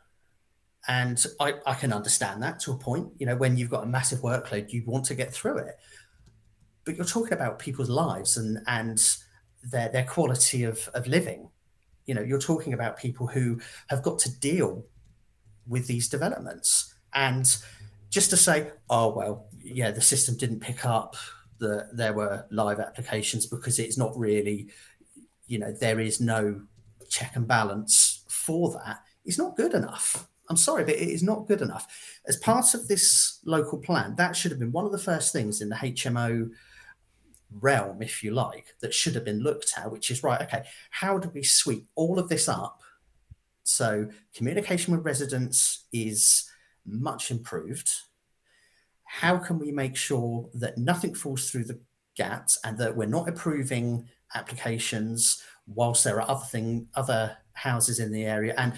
And 0.88 1.24
I, 1.40 1.54
I 1.66 1.74
can 1.74 1.92
understand 1.92 2.42
that 2.42 2.60
to 2.60 2.72
a 2.72 2.76
point. 2.76 3.08
You 3.18 3.26
know, 3.26 3.36
when 3.36 3.56
you've 3.56 3.70
got 3.70 3.84
a 3.84 3.86
massive 3.86 4.20
workload, 4.20 4.72
you 4.72 4.84
want 4.86 5.04
to 5.06 5.14
get 5.14 5.32
through 5.32 5.58
it. 5.58 5.76
But 6.84 6.96
you're 6.96 7.04
talking 7.04 7.32
about 7.32 7.58
people's 7.58 7.90
lives 7.90 8.36
and 8.36 8.60
and 8.66 9.16
their 9.64 9.88
their 9.88 10.04
quality 10.04 10.64
of, 10.64 10.88
of 10.94 11.06
living. 11.06 11.48
You 12.06 12.14
know, 12.14 12.22
you're 12.22 12.38
talking 12.38 12.72
about 12.72 12.96
people 12.96 13.26
who 13.26 13.60
have 13.88 14.02
got 14.02 14.18
to 14.20 14.38
deal 14.38 14.84
with 15.66 15.86
these 15.88 16.08
developments. 16.08 16.94
And 17.12 17.56
just 18.10 18.30
to 18.30 18.36
say, 18.36 18.70
oh 18.88 19.12
well, 19.12 19.48
yeah, 19.60 19.90
the 19.90 20.00
system 20.00 20.36
didn't 20.36 20.60
pick 20.60 20.86
up 20.86 21.16
that 21.58 21.96
there 21.96 22.12
were 22.12 22.44
live 22.50 22.78
applications 22.78 23.46
because 23.46 23.78
it's 23.78 23.98
not 23.98 24.16
really, 24.16 24.68
you 25.46 25.58
know, 25.58 25.72
there 25.72 25.98
is 25.98 26.20
no 26.20 26.60
check 27.08 27.34
and 27.34 27.48
balance 27.48 28.24
for 28.28 28.72
that. 28.72 29.00
It's 29.24 29.38
not 29.38 29.56
good 29.56 29.74
enough. 29.74 30.28
I'm 30.48 30.56
sorry, 30.56 30.84
but 30.84 30.94
it 30.94 31.08
is 31.08 31.22
not 31.22 31.48
good 31.48 31.62
enough. 31.62 32.18
As 32.26 32.36
part 32.36 32.74
of 32.74 32.88
this 32.88 33.40
local 33.44 33.78
plan, 33.78 34.14
that 34.16 34.36
should 34.36 34.52
have 34.52 34.60
been 34.60 34.72
one 34.72 34.86
of 34.86 34.92
the 34.92 34.98
first 34.98 35.32
things 35.32 35.60
in 35.60 35.68
the 35.68 35.76
HMO 35.76 36.50
realm, 37.60 38.02
if 38.02 38.22
you 38.22 38.32
like, 38.32 38.74
that 38.80 38.94
should 38.94 39.14
have 39.14 39.24
been 39.24 39.40
looked 39.40 39.72
at, 39.76 39.90
which 39.90 40.10
is 40.10 40.22
right, 40.22 40.40
okay, 40.42 40.64
how 40.90 41.18
do 41.18 41.28
we 41.30 41.42
sweep 41.42 41.86
all 41.94 42.18
of 42.18 42.28
this 42.28 42.48
up? 42.48 42.82
So 43.64 44.08
communication 44.34 44.94
with 44.94 45.04
residents 45.04 45.84
is 45.92 46.50
much 46.84 47.30
improved. 47.30 47.90
How 49.04 49.38
can 49.38 49.58
we 49.58 49.72
make 49.72 49.96
sure 49.96 50.48
that 50.54 50.78
nothing 50.78 51.14
falls 51.14 51.50
through 51.50 51.64
the 51.64 51.80
gaps 52.16 52.58
and 52.64 52.78
that 52.78 52.96
we're 52.96 53.06
not 53.06 53.28
approving 53.28 54.08
applications 54.34 55.42
whilst 55.66 56.04
there 56.04 56.20
are 56.20 56.30
other 56.30 56.44
thing 56.44 56.88
other 56.94 57.36
houses 57.54 57.98
in 57.98 58.12
the 58.12 58.24
area? 58.24 58.54
And 58.56 58.74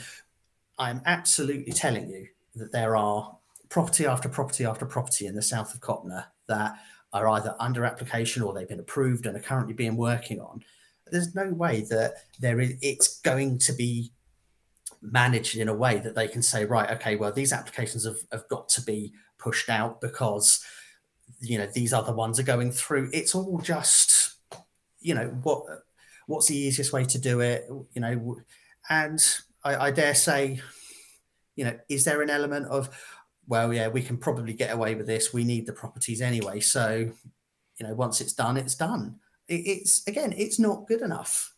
I'm 0.78 1.02
absolutely 1.06 1.72
telling 1.72 2.08
you 2.08 2.28
that 2.56 2.72
there 2.72 2.96
are 2.96 3.36
property 3.68 4.06
after 4.06 4.28
property 4.28 4.64
after 4.64 4.86
property 4.86 5.26
in 5.26 5.34
the 5.34 5.42
south 5.42 5.74
of 5.74 5.80
Copnor 5.80 6.24
that 6.46 6.74
are 7.12 7.28
either 7.28 7.54
under 7.58 7.84
application 7.84 8.42
or 8.42 8.52
they've 8.52 8.68
been 8.68 8.80
approved 8.80 9.26
and 9.26 9.36
are 9.36 9.40
currently 9.40 9.74
being 9.74 9.96
working 9.96 10.40
on. 10.40 10.62
There's 11.10 11.34
no 11.34 11.50
way 11.50 11.82
that 11.90 12.14
there 12.38 12.60
is 12.60 12.74
it's 12.82 13.20
going 13.20 13.58
to 13.60 13.72
be 13.72 14.12
managed 15.00 15.56
in 15.56 15.68
a 15.68 15.74
way 15.74 15.98
that 15.98 16.14
they 16.14 16.28
can 16.28 16.42
say, 16.42 16.64
right, 16.64 16.90
okay, 16.90 17.16
well, 17.16 17.32
these 17.32 17.52
applications 17.52 18.04
have, 18.04 18.18
have 18.32 18.48
got 18.48 18.68
to 18.70 18.82
be 18.82 19.12
pushed 19.38 19.70
out 19.70 20.00
because 20.00 20.64
you 21.40 21.58
know 21.58 21.66
these 21.66 21.92
other 21.92 22.12
ones 22.12 22.38
are 22.38 22.44
going 22.44 22.72
through. 22.72 23.10
It's 23.12 23.34
all 23.34 23.58
just, 23.58 24.34
you 25.00 25.14
know, 25.14 25.28
what 25.42 25.64
what's 26.26 26.48
the 26.48 26.56
easiest 26.56 26.92
way 26.92 27.04
to 27.04 27.18
do 27.18 27.40
it, 27.40 27.66
you 27.94 28.00
know, 28.00 28.36
and 28.90 29.20
I, 29.68 29.86
I 29.86 29.90
dare 29.90 30.14
say, 30.14 30.60
you 31.56 31.64
know, 31.64 31.78
is 31.88 32.04
there 32.04 32.22
an 32.22 32.30
element 32.30 32.66
of 32.66 32.88
well, 33.46 33.72
yeah, 33.72 33.88
we 33.88 34.02
can 34.02 34.18
probably 34.18 34.52
get 34.52 34.74
away 34.74 34.94
with 34.94 35.06
this. 35.06 35.32
We 35.32 35.42
need 35.42 35.66
the 35.66 35.72
properties 35.72 36.20
anyway. 36.20 36.60
So, 36.60 37.10
you 37.78 37.86
know, 37.86 37.94
once 37.94 38.20
it's 38.20 38.34
done, 38.34 38.58
it's 38.58 38.74
done. 38.74 39.16
It, 39.48 39.62
it's 39.66 40.06
again, 40.06 40.34
it's 40.36 40.58
not 40.58 40.86
good 40.86 41.00
enough. 41.00 41.54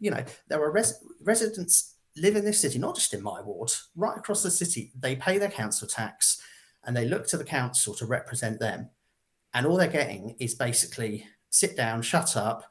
You 0.00 0.10
know, 0.10 0.24
there 0.48 0.62
are 0.62 0.72
res- 0.72 1.02
residents 1.22 1.94
live 2.16 2.34
in 2.34 2.44
this 2.44 2.60
city, 2.60 2.78
not 2.78 2.96
just 2.96 3.14
in 3.14 3.22
my 3.22 3.40
ward, 3.40 3.70
right 3.94 4.18
across 4.18 4.42
the 4.42 4.50
city. 4.50 4.90
They 4.98 5.14
pay 5.14 5.38
their 5.38 5.50
council 5.50 5.86
tax 5.86 6.42
and 6.84 6.96
they 6.96 7.06
look 7.06 7.26
to 7.28 7.36
the 7.36 7.44
council 7.44 7.94
to 7.94 8.06
represent 8.06 8.58
them. 8.58 8.90
And 9.54 9.64
all 9.64 9.76
they're 9.76 9.88
getting 9.88 10.34
is 10.40 10.54
basically 10.54 11.24
sit 11.50 11.76
down, 11.76 12.02
shut 12.02 12.36
up. 12.36 12.64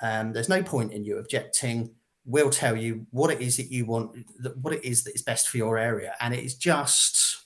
Um, 0.00 0.32
there's 0.32 0.48
no 0.48 0.62
point 0.62 0.92
in 0.92 1.04
you 1.04 1.18
objecting. 1.18 1.94
We'll 2.24 2.50
tell 2.50 2.76
you 2.76 3.06
what 3.10 3.30
it 3.30 3.40
is 3.40 3.56
that 3.56 3.70
you 3.70 3.84
want, 3.84 4.16
what 4.60 4.74
it 4.74 4.84
is 4.84 5.04
that 5.04 5.14
is 5.14 5.22
best 5.22 5.48
for 5.48 5.56
your 5.56 5.76
area. 5.76 6.14
And 6.20 6.32
it 6.32 6.44
is 6.44 6.54
just 6.54 7.42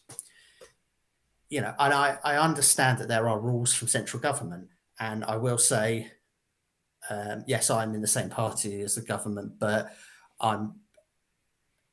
you 1.48 1.60
know, 1.60 1.74
and 1.78 1.94
I, 1.94 2.18
I 2.24 2.36
understand 2.36 2.98
that 2.98 3.08
there 3.08 3.28
are 3.28 3.38
rules 3.38 3.72
from 3.72 3.88
central 3.88 4.20
government, 4.20 4.68
and 4.98 5.24
I 5.24 5.36
will 5.36 5.58
say, 5.58 6.10
um, 7.08 7.44
yes, 7.46 7.70
I'm 7.70 7.94
in 7.94 8.00
the 8.00 8.06
same 8.08 8.30
party 8.30 8.80
as 8.80 8.96
the 8.96 9.02
government, 9.02 9.58
but 9.58 9.92
I'm, 10.40 10.74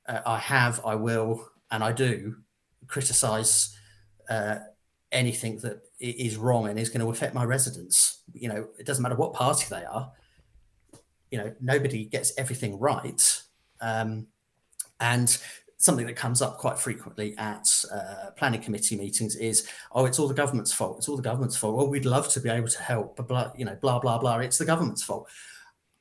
uh, 0.08 0.22
I 0.26 0.38
have, 0.40 0.82
I 0.86 0.96
will, 0.96 1.48
and 1.70 1.84
I 1.84 1.92
do 1.92 2.38
criticise 2.88 3.78
uh, 4.30 4.58
anything 5.12 5.60
that 5.60 5.82
is 6.00 6.36
wrong 6.36 6.68
and 6.68 6.80
is 6.80 6.90
going 6.90 7.02
to 7.02 7.12
affect 7.12 7.36
my 7.36 7.46
residents. 7.46 8.24
You 8.34 8.50
know, 8.50 8.68
it 8.80 8.86
doesn't 8.88 9.04
matter 9.04 9.16
what 9.16 9.34
party 9.34 9.68
they 9.70 9.86
are. 9.86 10.12
You 11.34 11.40
know, 11.40 11.56
nobody 11.60 12.06
gets 12.06 12.32
everything 12.38 12.80
right, 12.80 13.42
um, 13.82 14.28
and 15.00 15.36
something 15.84 16.06
that 16.06 16.16
comes 16.16 16.42
up 16.42 16.60
quite 16.60 16.80
frequently 16.80 17.36
at 17.38 17.68
uh, 17.92 18.32
planning 18.38 18.62
committee 18.62 18.96
meetings 18.96 19.36
is, 19.36 19.68
oh, 19.92 20.06
it's 20.06 20.18
all 20.18 20.30
the 20.30 20.34
government's 20.34 20.72
fault. 20.72 20.98
It's 20.98 21.10
all 21.10 21.18
the 21.18 21.22
government's 21.22 21.58
fault. 21.58 21.76
Well, 21.76 21.90
we'd 21.90 22.06
love 22.06 22.30
to 22.30 22.40
be 22.40 22.50
able 22.50 22.70
to 22.70 22.82
help, 22.82 23.18
but 23.18 23.28
blah, 23.28 23.52
you 23.58 23.66
know, 23.66 23.78
blah 23.82 24.00
blah 24.00 24.18
blah. 24.18 24.38
It's 24.38 24.58
the 24.58 24.66
government's 24.66 25.04
fault. 25.04 25.28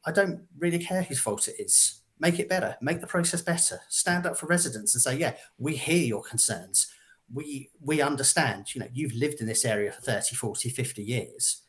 I 0.04 0.12
don't 0.12 0.42
really 0.58 0.78
care 0.78 1.02
whose 1.02 1.18
fault 1.18 1.48
it 1.48 1.56
is. 1.58 2.02
Make 2.20 2.38
it 2.38 2.48
better. 2.48 2.76
Make 2.80 3.00
the 3.00 3.06
process 3.08 3.42
better. 3.42 3.80
Stand 3.88 4.26
up 4.26 4.36
for 4.36 4.46
residents 4.46 4.94
and 4.94 5.02
say, 5.02 5.16
yeah, 5.16 5.34
we 5.58 5.74
hear 5.74 6.04
your 6.04 6.22
concerns. 6.22 6.92
We 7.32 7.70
we 7.80 8.00
understand. 8.00 8.74
You 8.74 8.82
know, 8.82 8.88
you've 8.92 9.14
lived 9.14 9.40
in 9.40 9.46
this 9.48 9.64
area 9.64 9.90
for 9.90 10.02
30, 10.02 10.36
40, 10.36 10.68
50 10.68 11.02
years, 11.02 11.61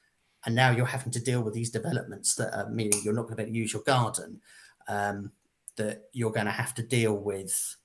and 0.46 0.56
now 0.56 0.72
you're 0.72 0.86
having 0.86 1.12
to 1.14 1.24
deal 1.24 1.42
with 1.42 1.54
these 1.54 1.70
developments 1.70 2.36
that 2.36 2.54
are 2.54 2.70
meaning 2.70 3.00
you're 3.04 3.14
not 3.14 3.24
going 3.24 3.34
to 3.34 3.38
be 3.38 3.44
able 3.44 3.54
to 3.54 3.60
use 3.60 3.74
your 3.74 3.84
garden. 3.84 4.42
Um, 4.88 5.32
that 5.76 6.10
you're 6.14 6.32
going 6.32 6.46
to 6.46 6.52
have 6.52 6.74
to 6.76 6.84
deal 6.84 7.16
with 7.16 7.76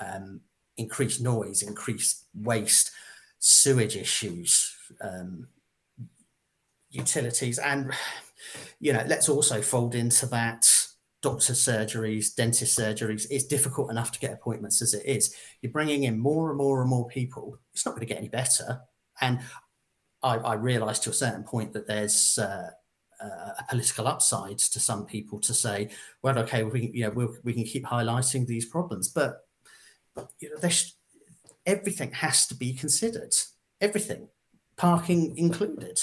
um, 0.00 0.40
increased 0.76 1.20
noise, 1.20 1.62
increased 1.62 2.24
waste, 2.34 2.90
sewage 3.38 3.96
issues, 3.96 4.74
um, 5.00 5.46
utilities, 6.90 7.58
and 7.58 7.92
you 8.80 8.92
know, 8.92 9.04
let's 9.06 9.28
also 9.28 9.60
fold 9.60 9.94
into 9.94 10.26
that 10.26 10.68
doctor 11.20 11.52
surgeries, 11.52 12.34
dentist 12.34 12.78
surgeries. 12.78 13.26
It's 13.30 13.44
difficult 13.44 13.90
enough 13.90 14.12
to 14.12 14.20
get 14.20 14.32
appointments 14.32 14.80
as 14.82 14.94
it 14.94 15.04
is. 15.04 15.34
You're 15.60 15.72
bringing 15.72 16.04
in 16.04 16.18
more 16.18 16.48
and 16.48 16.58
more 16.58 16.80
and 16.80 16.88
more 16.88 17.08
people. 17.08 17.58
It's 17.72 17.84
not 17.84 17.92
going 17.92 18.06
to 18.06 18.06
get 18.06 18.18
any 18.18 18.28
better. 18.28 18.80
And 19.20 19.40
I, 20.22 20.36
I 20.36 20.54
realise 20.54 20.98
to 21.00 21.10
a 21.10 21.14
certain 21.14 21.44
point 21.44 21.72
that 21.72 21.86
there's 21.86 22.38
uh, 22.38 22.70
uh, 23.20 23.52
a 23.58 23.64
political 23.68 24.06
upside 24.06 24.58
to 24.58 24.80
some 24.80 25.06
people 25.06 25.40
to 25.40 25.54
say, 25.54 25.90
well, 26.22 26.38
okay, 26.40 26.64
we, 26.64 26.90
you 26.92 27.04
know, 27.04 27.10
we 27.10 27.26
we 27.44 27.52
can 27.52 27.64
keep 27.64 27.84
highlighting 27.84 28.46
these 28.46 28.66
problems, 28.66 29.08
but 29.08 29.46
you 30.40 30.50
know, 30.50 30.68
sh- 30.68 30.92
everything 31.66 32.12
has 32.12 32.46
to 32.48 32.54
be 32.54 32.72
considered. 32.74 33.34
Everything, 33.80 34.28
parking 34.76 35.36
included. 35.36 35.98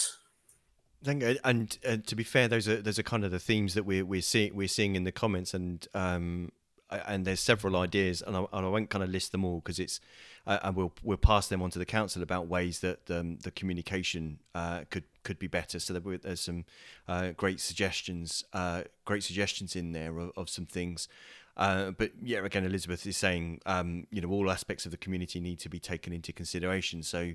You. 1.06 1.38
And, 1.44 1.78
and 1.84 2.08
to 2.08 2.16
be 2.16 2.24
fair, 2.24 2.48
those 2.48 2.68
are 2.68 2.82
those 2.82 2.98
are 2.98 3.04
kind 3.04 3.24
of 3.24 3.32
the 3.32 3.40
themes 3.40 3.76
that 3.76 3.86
we're 3.86 4.06
we're 4.06 4.22
seeing 4.22 4.56
we're 4.56 4.68
seeing 4.68 4.96
in 4.96 5.04
the 5.04 5.12
comments, 5.12 5.54
and 5.54 5.88
um, 5.94 6.52
and 6.90 7.26
there's 7.26 7.40
several 7.40 7.76
ideas, 7.76 8.22
and 8.22 8.36
I, 8.36 8.46
and 8.54 8.66
I 8.66 8.70
won't 8.70 8.90
kind 8.90 9.04
of 9.04 9.10
list 9.10 9.32
them 9.32 9.44
all 9.44 9.60
because 9.60 9.80
it's, 9.80 10.00
uh, 10.46 10.60
and 10.64 10.76
we'll 10.76 10.94
we'll 11.04 11.18
pass 11.18 11.48
them 11.48 11.62
on 11.62 11.72
to 11.72 11.80
the 11.80 11.86
council 11.86 12.22
about 12.22 12.48
ways 12.48 12.80
that 12.80 13.10
um, 13.10 13.38
the 13.44 13.52
communication 13.52 14.40
uh, 14.54 14.82
could 14.90 15.04
could 15.24 15.40
be 15.40 15.48
better. 15.48 15.80
So 15.80 15.94
there's 15.94 16.42
some 16.42 16.66
uh, 17.08 17.32
great 17.36 17.60
suggestions, 17.60 18.44
uh, 18.54 18.84
great 19.06 19.24
suggestions 19.24 19.76
in 19.76 19.92
there 19.92 20.18
of, 20.18 20.32
of 20.38 20.50
some 20.50 20.66
things. 20.66 21.08
Uh, 21.58 21.92
but 21.92 22.12
yeah, 22.22 22.44
again, 22.44 22.66
Elizabeth 22.66 23.06
is 23.08 23.18
saying, 23.18 23.62
um, 23.66 24.08
you 24.12 24.22
know, 24.22 24.30
all 24.30 24.52
aspects 24.52 24.86
of 24.86 24.92
the 24.92 24.98
community 24.98 25.40
need 25.40 25.60
to 25.60 25.70
be 25.70 25.80
taken 25.80 26.12
into 26.12 26.34
consideration. 26.34 27.02
So 27.02 27.34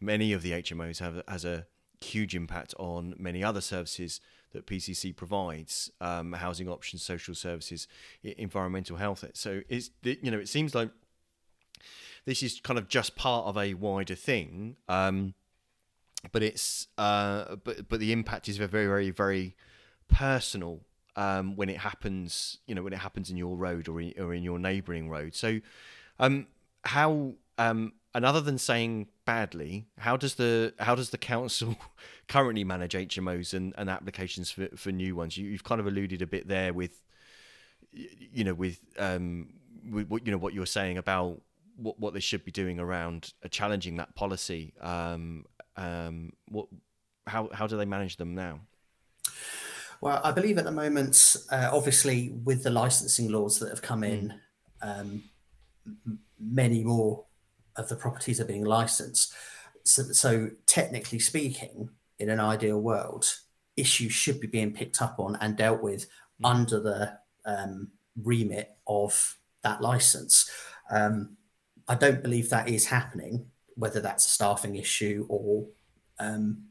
many 0.00 0.32
of 0.32 0.42
the 0.42 0.52
HMOs 0.52 0.98
have 0.98 1.22
has 1.26 1.44
a 1.44 1.66
huge 2.00 2.34
impact 2.34 2.74
on 2.78 3.14
many 3.18 3.42
other 3.42 3.60
services 3.60 4.20
that 4.52 4.66
PCC 4.66 5.14
provides, 5.14 5.90
um, 6.00 6.32
housing 6.34 6.68
options, 6.68 7.02
social 7.02 7.34
services, 7.34 7.88
environmental 8.22 8.96
health. 8.96 9.24
So 9.34 9.62
it's 9.68 9.90
you 10.02 10.30
know, 10.30 10.38
it 10.38 10.48
seems 10.48 10.74
like 10.74 10.90
this 12.24 12.42
is 12.42 12.60
kind 12.60 12.78
of 12.78 12.88
just 12.88 13.16
part 13.16 13.46
of 13.46 13.56
a 13.56 13.74
wider 13.74 14.14
thing. 14.14 14.76
Um, 14.88 15.34
but 16.30 16.42
it's 16.42 16.88
uh, 16.98 17.56
but 17.56 17.88
but 17.88 17.98
the 18.00 18.12
impact 18.12 18.48
is 18.48 18.56
very 18.58 18.68
very 18.68 19.10
very 19.10 19.56
personal 20.08 20.80
um, 21.16 21.56
when 21.56 21.68
it 21.68 21.78
happens, 21.78 22.58
you 22.66 22.74
know, 22.74 22.82
when 22.82 22.92
it 22.92 23.00
happens 23.00 23.30
in 23.30 23.36
your 23.36 23.56
road 23.56 23.88
or 23.88 24.00
in, 24.00 24.14
or 24.18 24.32
in 24.32 24.42
your 24.42 24.58
neighbouring 24.58 25.08
road. 25.08 25.34
So, 25.34 25.60
um, 26.18 26.46
how 26.84 27.32
um, 27.58 27.92
and 28.14 28.24
other 28.24 28.40
than 28.40 28.58
saying 28.58 29.08
badly, 29.24 29.86
how 29.98 30.16
does 30.16 30.34
the 30.34 30.74
how 30.78 30.94
does 30.94 31.10
the 31.10 31.18
council 31.18 31.76
currently 32.28 32.64
manage 32.64 32.92
HMOs 32.92 33.54
and, 33.54 33.72
and 33.78 33.88
applications 33.88 34.50
for, 34.50 34.68
for 34.76 34.90
new 34.90 35.16
ones? 35.16 35.36
You, 35.36 35.52
have 35.52 35.64
kind 35.64 35.80
of 35.80 35.86
alluded 35.86 36.20
a 36.20 36.26
bit 36.26 36.46
there 36.46 36.72
with, 36.72 37.00
you 37.92 38.44
know, 38.44 38.54
with, 38.54 38.80
um, 38.98 39.54
with 39.90 40.08
what 40.08 40.26
you 40.26 40.32
know 40.32 40.38
what 40.38 40.52
you 40.52 40.60
were 40.60 40.66
saying 40.66 40.98
about 40.98 41.40
what 41.76 41.98
what 41.98 42.12
they 42.12 42.20
should 42.20 42.44
be 42.44 42.52
doing 42.52 42.78
around 42.78 43.32
uh, 43.44 43.48
challenging 43.48 43.96
that 43.96 44.14
policy. 44.14 44.74
Um, 44.80 45.46
um, 45.76 46.32
what 46.48 46.66
how 47.26 47.48
how 47.52 47.66
do 47.66 47.78
they 47.78 47.86
manage 47.86 48.18
them 48.18 48.34
now? 48.34 48.60
Well, 50.02 50.20
I 50.22 50.32
believe 50.32 50.58
at 50.58 50.64
the 50.64 50.72
moment, 50.72 51.36
uh, 51.50 51.70
obviously, 51.72 52.34
with 52.44 52.64
the 52.64 52.70
licensing 52.70 53.30
laws 53.30 53.60
that 53.60 53.70
have 53.70 53.82
come 53.82 54.02
in, 54.02 54.34
mm. 54.82 55.00
um, 55.00 55.22
many 56.38 56.82
more 56.82 57.24
of 57.76 57.88
the 57.88 57.96
properties 57.96 58.40
are 58.40 58.44
being 58.44 58.64
licensed. 58.64 59.34
So, 59.84 60.02
so 60.04 60.50
technically 60.66 61.18
speaking, 61.18 61.90
in 62.18 62.30
an 62.30 62.40
ideal 62.40 62.80
world, 62.80 63.26
issues 63.76 64.12
should 64.12 64.40
be 64.40 64.46
being 64.46 64.72
picked 64.72 65.02
up 65.02 65.18
on 65.18 65.36
and 65.40 65.56
dealt 65.56 65.82
with 65.82 66.06
mm. 66.40 66.50
under 66.50 66.80
the 66.80 67.18
um, 67.44 67.88
remit 68.22 68.76
of 68.86 69.36
that 69.62 69.80
license. 69.80 70.50
Um, 70.90 71.36
I 71.88 71.94
don't 71.94 72.22
believe 72.22 72.50
that 72.50 72.68
is 72.68 72.86
happening, 72.86 73.46
whether 73.74 74.00
that's 74.00 74.26
a 74.26 74.30
staffing 74.30 74.76
issue 74.76 75.26
or 75.28 75.66
um, 76.18 76.64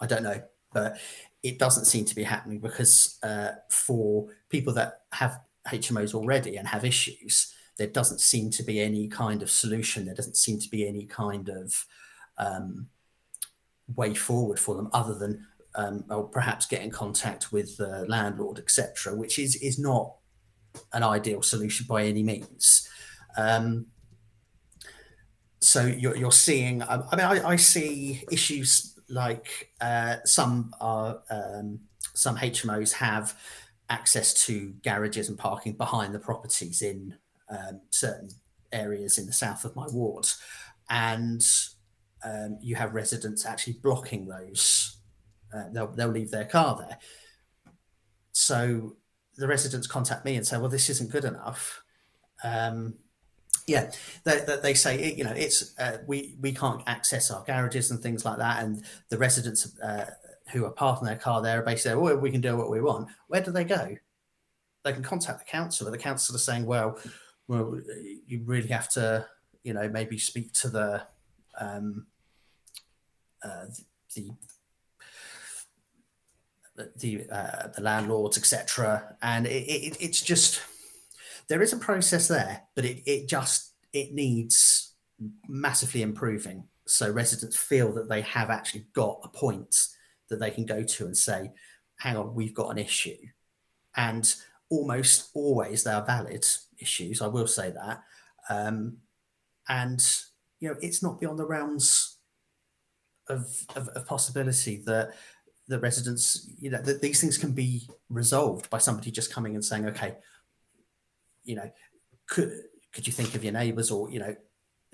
I 0.00 0.06
don't 0.06 0.22
know, 0.22 0.42
but 0.72 0.98
it 1.42 1.58
doesn't 1.58 1.86
seem 1.86 2.04
to 2.04 2.14
be 2.14 2.22
happening 2.24 2.58
because 2.58 3.18
uh, 3.22 3.52
for 3.70 4.28
people 4.48 4.72
that 4.74 5.02
have 5.12 5.40
HMOs 5.66 6.14
already 6.14 6.56
and 6.56 6.68
have 6.68 6.84
issues, 6.84 7.54
there 7.78 7.86
doesn't 7.86 8.20
seem 8.20 8.50
to 8.50 8.62
be 8.62 8.80
any 8.80 9.08
kind 9.08 9.42
of 9.42 9.50
solution. 9.50 10.04
There 10.04 10.14
doesn't 10.14 10.36
seem 10.36 10.58
to 10.58 10.68
be 10.68 10.86
any 10.86 11.06
kind 11.06 11.48
of 11.48 11.86
um, 12.36 12.88
way 13.94 14.14
forward 14.14 14.58
for 14.58 14.74
them 14.74 14.90
other 14.92 15.14
than 15.14 15.46
um, 15.76 16.04
or 16.10 16.24
perhaps 16.24 16.66
get 16.66 16.82
in 16.82 16.90
contact 16.90 17.52
with 17.52 17.76
the 17.76 18.04
landlord, 18.08 18.58
etc., 18.58 19.14
which 19.14 19.38
is 19.38 19.56
is 19.56 19.78
not 19.78 20.14
an 20.92 21.02
ideal 21.02 21.40
solution 21.40 21.86
by 21.88 22.04
any 22.04 22.22
means. 22.22 22.88
Um, 23.36 23.86
so 25.60 25.86
you're, 25.86 26.16
you're 26.16 26.32
seeing, 26.32 26.82
I, 26.82 27.02
I 27.10 27.16
mean, 27.16 27.26
I, 27.26 27.48
I, 27.50 27.56
see 27.56 28.22
issues 28.30 28.96
like 29.08 29.70
uh, 29.80 30.16
some 30.24 30.72
are 30.80 31.20
um, 31.30 31.80
some 32.14 32.36
HMOs 32.36 32.92
have 32.92 33.36
access 33.90 34.46
to 34.46 34.74
garages 34.82 35.28
and 35.28 35.38
parking 35.38 35.72
behind 35.72 36.14
the 36.14 36.18
properties 36.18 36.82
in 36.82 37.14
um, 37.50 37.80
certain 37.90 38.28
areas 38.72 39.18
in 39.18 39.26
the 39.26 39.32
south 39.32 39.64
of 39.64 39.74
my 39.76 39.86
ward, 39.88 40.26
and 40.90 41.44
um, 42.24 42.58
you 42.60 42.76
have 42.76 42.94
residents 42.94 43.46
actually 43.46 43.74
blocking 43.82 44.26
those. 44.26 44.96
Uh, 45.54 45.64
they'll 45.72 45.92
they'll 45.92 46.08
leave 46.08 46.30
their 46.30 46.44
car 46.44 46.76
there. 46.78 46.98
So 48.32 48.96
the 49.36 49.48
residents 49.48 49.86
contact 49.86 50.24
me 50.24 50.36
and 50.36 50.46
say, 50.46 50.58
"Well, 50.58 50.68
this 50.68 50.90
isn't 50.90 51.10
good 51.10 51.24
enough." 51.24 51.82
Um, 52.44 52.94
yeah, 53.66 53.90
they, 54.24 54.40
they 54.62 54.74
say 54.74 55.12
you 55.14 55.24
know 55.24 55.32
it's 55.32 55.78
uh, 55.78 55.98
we 56.06 56.36
we 56.40 56.52
can't 56.52 56.82
access 56.86 57.30
our 57.30 57.44
garages 57.44 57.90
and 57.90 58.00
things 58.00 58.24
like 58.24 58.38
that, 58.38 58.62
and 58.62 58.82
the 59.10 59.18
residents 59.18 59.78
uh, 59.80 60.06
who 60.52 60.64
are 60.64 60.70
parking 60.70 61.06
their 61.06 61.16
car 61.16 61.42
there 61.42 61.60
are 61.60 61.64
basically 61.64 62.00
"Well, 62.00 62.16
we 62.16 62.30
can 62.30 62.40
do 62.40 62.56
what 62.56 62.70
we 62.70 62.80
want." 62.80 63.08
Where 63.28 63.40
do 63.40 63.50
they 63.50 63.64
go? 63.64 63.96
They 64.84 64.92
can 64.92 65.02
contact 65.02 65.40
the 65.40 65.44
council. 65.44 65.90
The 65.90 65.98
council 65.98 66.34
are 66.34 66.40
saying, 66.40 66.66
"Well, 66.66 66.98
well, 67.48 67.80
you 68.26 68.42
really 68.44 68.68
have 68.68 68.90
to, 68.90 69.26
you 69.64 69.72
know, 69.72 69.88
maybe 69.88 70.18
speak 70.18 70.52
to 70.52 70.68
the 70.68 71.02
um, 71.58 72.06
uh, 73.42 73.64
the 74.14 74.30
the 76.98 77.26
uh, 77.30 77.68
the 77.74 77.82
landlords, 77.82 78.38
etc. 78.38 79.16
And 79.22 79.46
it, 79.46 79.66
it, 79.66 79.96
it's 80.00 80.20
just 80.20 80.60
there 81.48 81.62
is 81.62 81.72
a 81.72 81.78
process 81.78 82.28
there, 82.28 82.62
but 82.76 82.84
it 82.84 83.02
it 83.06 83.28
just 83.28 83.72
it 83.92 84.12
needs 84.12 84.94
massively 85.48 86.02
improving. 86.02 86.64
So 86.86 87.10
residents 87.10 87.56
feel 87.56 87.92
that 87.94 88.08
they 88.08 88.20
have 88.22 88.50
actually 88.50 88.86
got 88.94 89.20
a 89.24 89.28
point 89.28 89.74
that 90.28 90.38
they 90.38 90.50
can 90.50 90.66
go 90.66 90.82
to 90.82 91.06
and 91.06 91.16
say, 91.16 91.52
"Hang 91.98 92.16
on, 92.16 92.34
we've 92.34 92.54
got 92.54 92.70
an 92.70 92.78
issue," 92.78 93.16
and 93.96 94.32
almost 94.70 95.30
always 95.34 95.82
they 95.82 95.92
are 95.92 96.04
valid 96.04 96.46
issues. 96.78 97.22
I 97.22 97.26
will 97.26 97.46
say 97.46 97.70
that, 97.70 98.02
um, 98.48 98.98
and 99.68 100.04
you 100.60 100.68
know, 100.68 100.76
it's 100.80 101.02
not 101.02 101.20
beyond 101.20 101.38
the 101.38 101.46
realms 101.46 102.16
of, 103.28 103.64
of, 103.76 103.88
of 103.88 104.06
possibility 104.06 104.82
that 104.86 105.14
the 105.68 105.78
residents, 105.78 106.48
you 106.58 106.70
know, 106.70 106.80
that 106.80 107.02
these 107.02 107.20
things 107.20 107.36
can 107.36 107.52
be 107.52 107.86
resolved 108.08 108.70
by 108.70 108.78
somebody 108.78 109.10
just 109.10 109.32
coming 109.32 109.54
and 109.54 109.64
saying, 109.64 109.86
okay, 109.86 110.16
you 111.44 111.56
know, 111.56 111.70
could 112.26 112.52
could 112.92 113.06
you 113.06 113.12
think 113.12 113.34
of 113.34 113.44
your 113.44 113.52
neighbours 113.52 113.90
or 113.90 114.10
you 114.10 114.18
know, 114.18 114.34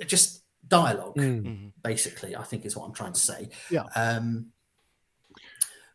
just 0.07 0.43
dialogue, 0.67 1.15
mm. 1.17 1.43
mm-hmm. 1.43 1.69
basically. 1.83 2.37
I 2.37 2.43
think 2.43 2.65
is 2.65 2.77
what 2.77 2.87
I'm 2.87 2.95
trying 2.95 3.13
to 3.13 3.21
say. 3.21 3.49
Yeah. 3.71 3.85
Um, 3.95 4.47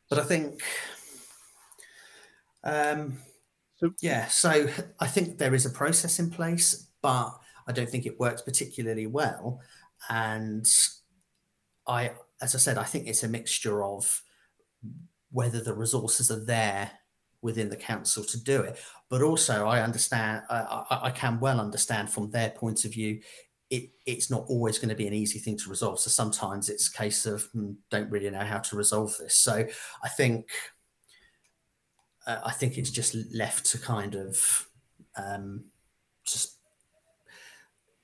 but 0.10 0.20
I 0.20 0.24
think, 0.24 0.62
um, 2.64 3.18
so 3.80 3.92
yeah. 4.02 4.28
So 4.28 4.68
I 5.00 5.08
think 5.08 5.38
there 5.38 5.56
is 5.56 5.66
a 5.66 5.70
process 5.70 6.20
in 6.20 6.30
place, 6.30 6.88
but 7.02 7.32
I 7.68 7.72
don't 7.72 7.90
think 7.90 8.06
it 8.06 8.20
works 8.20 8.42
particularly 8.42 9.08
well, 9.08 9.62
and 10.10 10.68
I 11.88 12.12
as 12.42 12.56
I 12.56 12.58
said, 12.58 12.78
I 12.78 12.84
think 12.84 13.08
it's 13.08 13.24
a 13.24 13.28
mixture 13.28 13.84
of 13.84 14.22
whether 15.32 15.62
the 15.62 15.74
resources 15.74 16.32
are 16.32 16.44
there 16.44 16.92
within 17.42 17.70
the 17.70 17.76
council 17.76 18.24
to 18.24 18.44
do 18.44 18.62
it. 18.62 18.80
But 19.10 19.22
also, 19.22 19.68
I 19.68 19.82
understand, 19.82 20.44
I, 20.50 21.00
I, 21.04 21.12
can 21.12 21.40
well 21.40 21.60
understand 21.60 22.10
from 22.10 22.30
their 22.32 22.50
point 22.50 22.86
of 22.86 22.92
view, 22.92 23.22
it, 23.70 23.92
it's 24.06 24.30
not 24.30 24.46
always 24.48 24.78
going 24.78 24.90
to 24.90 24.96
be 24.96 25.08
an 25.08 25.14
easy 25.14 25.40
thing 25.40 25.58
to 25.58 25.70
resolve. 25.70 26.00
So 26.00 26.10
sometimes 26.10 26.70
it's 26.70 26.90
a 26.90 26.98
case 26.98 27.26
of 27.26 27.44
hmm, 27.54 27.72
don't 27.90 28.10
really 28.10 28.30
know 28.30 28.40
how 28.40 28.60
to 28.60 28.76
resolve 28.76 29.16
this. 29.20 29.36
So 29.36 29.66
I 30.04 30.10
think, 30.10 30.50
uh, 32.28 32.40
I 32.46 32.52
think 32.52 32.78
it's 32.78 32.92
just 32.92 33.16
left 33.34 33.66
to 33.68 33.78
kind 33.78 34.16
of 34.16 34.68
um, 35.16 35.66
just 36.26 36.58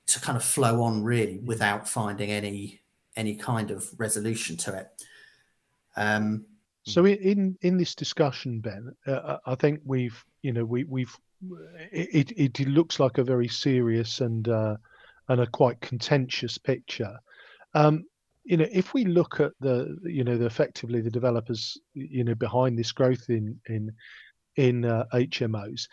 to 0.06 0.20
kind 0.20 0.36
of 0.36 0.44
flow 0.44 0.82
on 0.82 1.02
really 1.02 1.38
without 1.38 1.88
finding 1.88 2.30
any 2.30 2.80
any 3.16 3.34
kind 3.34 3.70
of 3.70 3.88
resolution 3.98 4.56
to 4.58 4.76
it. 4.76 4.88
Um, 5.96 6.44
so 6.84 7.04
in 7.04 7.58
in 7.62 7.76
this 7.76 7.94
discussion, 7.94 8.60
Ben, 8.60 8.94
uh, 9.06 9.38
I 9.44 9.54
think 9.56 9.80
we've 9.84 10.24
you 10.42 10.52
know 10.52 10.64
we 10.64 10.84
we've 10.84 11.14
it, 11.90 12.32
it, 12.36 12.60
it 12.60 12.68
looks 12.68 13.00
like 13.00 13.18
a 13.18 13.24
very 13.24 13.48
serious 13.48 14.20
and 14.20 14.48
uh, 14.48 14.76
and 15.28 15.40
a 15.40 15.46
quite 15.46 15.80
contentious 15.80 16.58
picture. 16.58 17.18
Um, 17.74 18.04
you 18.46 18.56
know, 18.56 18.66
if 18.70 18.94
we 18.94 19.04
look 19.04 19.40
at 19.40 19.52
the 19.60 19.98
you 20.04 20.22
know 20.22 20.38
the 20.38 20.46
effectively 20.46 21.00
the 21.00 21.10
developers 21.10 21.76
you 21.94 22.22
know 22.22 22.34
behind 22.34 22.78
this 22.78 22.92
growth 22.92 23.28
in 23.28 23.60
in 23.68 23.92
in 24.56 24.84
uh, 24.84 25.04
HMOs, 25.12 25.88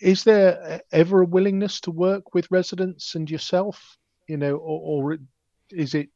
is 0.00 0.24
there 0.24 0.80
ever 0.92 1.22
a 1.22 1.26
willingness 1.26 1.80
to 1.80 1.90
work 1.90 2.34
with 2.34 2.50
residents 2.50 3.16
and 3.16 3.28
yourself? 3.28 3.98
You 4.28 4.36
know, 4.36 4.56
or, 4.56 5.12
or 5.12 5.18
is 5.70 5.94
it 5.94 6.08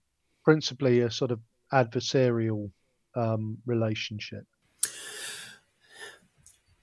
principally 0.45 1.01
a 1.01 1.11
sort 1.11 1.33
of 1.33 1.41
adversarial 1.73 2.71
um, 3.17 3.59
relationship? 3.67 4.47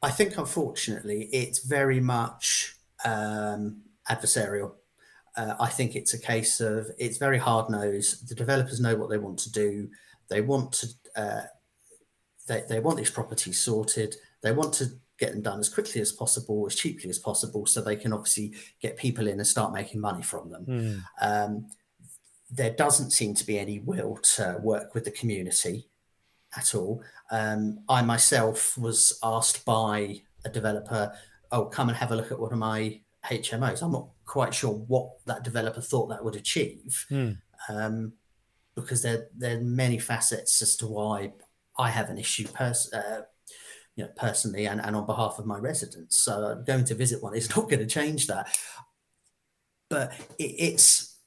I 0.02 0.12
think, 0.12 0.38
unfortunately, 0.38 1.30
it's 1.32 1.66
very 1.66 2.00
much 2.00 2.76
um, 3.04 3.82
adversarial. 4.10 4.74
Uh, 5.38 5.56
I 5.60 5.70
think 5.70 5.96
it's 5.96 6.16
a 6.16 6.20
case 6.20 6.60
of 6.60 6.90
it's 6.98 7.18
very 7.18 7.38
hard 7.38 7.70
nosed. 7.70 8.28
The 8.28 8.36
developers 8.36 8.82
know 8.82 8.96
what 8.96 9.10
they 9.10 9.20
want 9.20 9.38
to 9.40 9.52
do. 9.52 9.88
They 10.30 10.42
want 10.42 10.72
to 10.74 10.88
uh, 11.16 11.42
they, 12.48 12.64
they 12.68 12.80
want 12.80 12.98
these 12.98 13.12
properties 13.12 13.62
sorted. 13.62 14.16
They 14.42 14.52
want 14.52 14.74
to 14.76 14.88
get 15.20 15.34
them 15.34 15.42
done 15.42 15.60
as 15.60 15.70
quickly 15.70 16.02
as 16.02 16.12
possible, 16.12 16.66
as 16.66 16.76
cheaply 16.76 17.10
as 17.10 17.20
possible, 17.20 17.66
so 17.66 17.82
they 17.82 17.96
can 17.96 18.14
obviously 18.14 18.54
get 18.82 18.98
people 18.98 19.28
in 19.28 19.38
and 19.38 19.48
start 19.48 19.74
making 19.74 20.02
money 20.02 20.24
from 20.24 20.50
them. 20.50 20.66
Mm. 20.66 21.04
Um, 21.22 21.68
there 22.50 22.72
doesn't 22.72 23.12
seem 23.12 23.34
to 23.36 23.46
be 23.46 23.60
any 23.60 23.80
will 23.80 24.18
to 24.36 24.58
work 24.62 24.94
with 24.94 25.06
the 25.06 25.12
community 25.12 25.88
at 26.56 26.74
all. 26.74 27.04
Um, 27.30 27.80
I 27.90 28.02
myself 28.02 28.78
was 28.78 29.20
asked 29.22 29.66
by 29.66 30.22
a 30.46 30.50
developer, 30.50 31.14
"Oh, 31.52 31.66
come 31.66 31.90
and 31.90 31.98
have 31.98 32.12
a 32.12 32.16
look 32.16 32.32
at 32.32 32.40
one 32.40 32.54
of 32.54 32.60
my 32.60 33.02
HMOs." 33.30 33.82
I'm 33.82 33.92
not 33.92 34.10
quite 34.26 34.54
sure 34.54 34.74
what 34.74 35.26
that 35.26 35.44
developer 35.44 35.82
thought 35.82 36.08
that 36.10 36.24
would 36.24 36.36
achieve, 36.36 37.06
mm. 37.10 37.38
um, 37.70 38.14
because 38.76 39.02
there 39.02 39.28
there 39.36 39.58
are 39.58 39.62
many 39.62 40.00
facets 40.00 40.62
as 40.62 40.76
to 40.78 40.88
why 40.88 41.34
I 41.78 41.90
have 41.90 42.10
an 42.10 42.18
issue 42.18 42.48
pers- 42.48 42.92
uh, 42.94 43.22
you 43.96 44.04
know, 44.04 44.12
personally 44.16 44.68
and, 44.68 44.80
and 44.80 44.96
on 44.96 45.06
behalf 45.06 45.40
of 45.40 45.46
my 45.46 45.58
residents. 45.58 46.20
So 46.20 46.64
going 46.66 46.86
to 46.86 46.96
visit 46.96 47.22
one 47.22 47.36
is 47.36 47.50
not 47.56 47.70
going 47.70 47.80
to 47.80 47.86
change 47.86 48.28
that. 48.28 48.58
But 49.90 50.14
it, 50.38 50.44
it's 50.44 51.18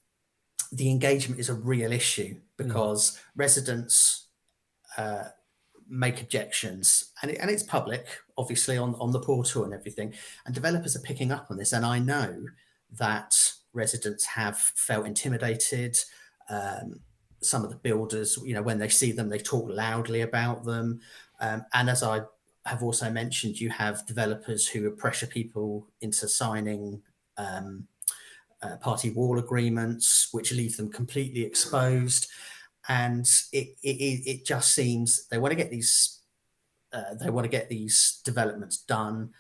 the 0.73 0.91
engagement 0.91 1.41
is 1.41 1.49
a 1.49 1.55
real 1.55 1.93
issue 1.93 2.37
because 2.57 3.13
mm. 3.13 3.21
residents 3.37 4.29
uh, 4.97 5.25
make 5.89 6.21
objections 6.21 7.11
and, 7.23 7.33
it, 7.33 7.39
and 7.39 7.51
it's 7.51 7.65
public 7.65 8.07
obviously 8.41 8.77
on, 8.77 8.95
on 8.97 9.13
the 9.13 9.21
portal 9.21 9.65
and 9.65 9.75
everything. 9.75 10.15
And 10.47 10.55
developers 10.55 10.97
are 10.97 11.01
picking 11.01 11.33
up 11.33 11.47
on 11.51 11.57
this. 11.57 11.73
And 11.73 11.85
i 11.85 11.99
know 11.99 12.47
that 12.99 13.37
residents 13.73 14.25
have 14.25 14.57
felt 14.57 15.07
intimidated. 15.07 15.97
Um, 16.49 17.01
some 17.43 17.65
of 17.65 17.71
the 17.71 17.77
builders 17.77 18.39
you 18.45 18.53
know 18.53 18.61
when 18.61 18.79
they 18.79 18.89
see 18.91 19.13
them 19.13 19.31
they 19.31 19.39
talk 19.39 19.67
loudly 19.69 20.23
about 20.23 20.65
them. 20.65 21.01
Um, 21.41 21.65
and 21.73 21.89
as 21.89 22.03
i 22.03 22.21
have 22.67 22.83
also 22.83 23.11
mentioned 23.11 23.59
you 23.59 23.71
have 23.71 24.07
developers 24.07 24.69
who 24.69 24.91
pressure 24.91 25.27
people 25.27 25.87
into 26.03 26.29
signing 26.29 27.01
um, 27.39 27.87
uh, 28.63 28.77
party 28.77 29.11
wall 29.11 29.39
agreements, 29.39 30.29
which 30.33 30.53
leave 30.53 30.77
them 30.77 30.91
completely 30.91 31.43
exposed. 31.43 32.29
And 32.89 33.27
it, 33.53 33.77
it, 33.83 34.23
it 34.27 34.45
just 34.45 34.75
seems 34.75 35.27
they 35.29 35.39
want 35.39 35.53
to 35.53 35.57
get 35.57 35.71
these 35.71 36.20
uh, 36.93 37.15
they 37.21 37.31
want 37.31 37.45
to 37.45 37.51
get 37.51 37.69
these 37.69 38.21
developments 38.25 38.79
done 38.79 39.31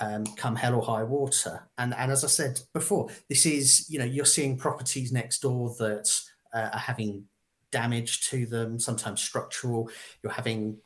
um, 0.00 0.24
come 0.36 0.56
hell 0.56 0.74
or 0.74 0.82
high 0.82 1.02
water. 1.02 1.68
And 1.78 1.94
and 1.94 2.10
as 2.10 2.24
I 2.24 2.28
said 2.28 2.60
before, 2.72 3.08
this 3.28 3.46
is 3.46 3.88
you 3.90 3.98
know 3.98 4.04
you're 4.04 4.24
seeing 4.24 4.56
properties 4.56 5.12
next 5.12 5.42
door 5.42 5.74
that 5.78 6.10
uh, 6.54 6.70
are 6.72 6.78
having 6.78 7.24
damage 7.70 8.28
to 8.30 8.46
them, 8.46 8.78
sometimes 8.78 9.20
structural. 9.20 9.90
You're 10.22 10.32
having 10.32 10.78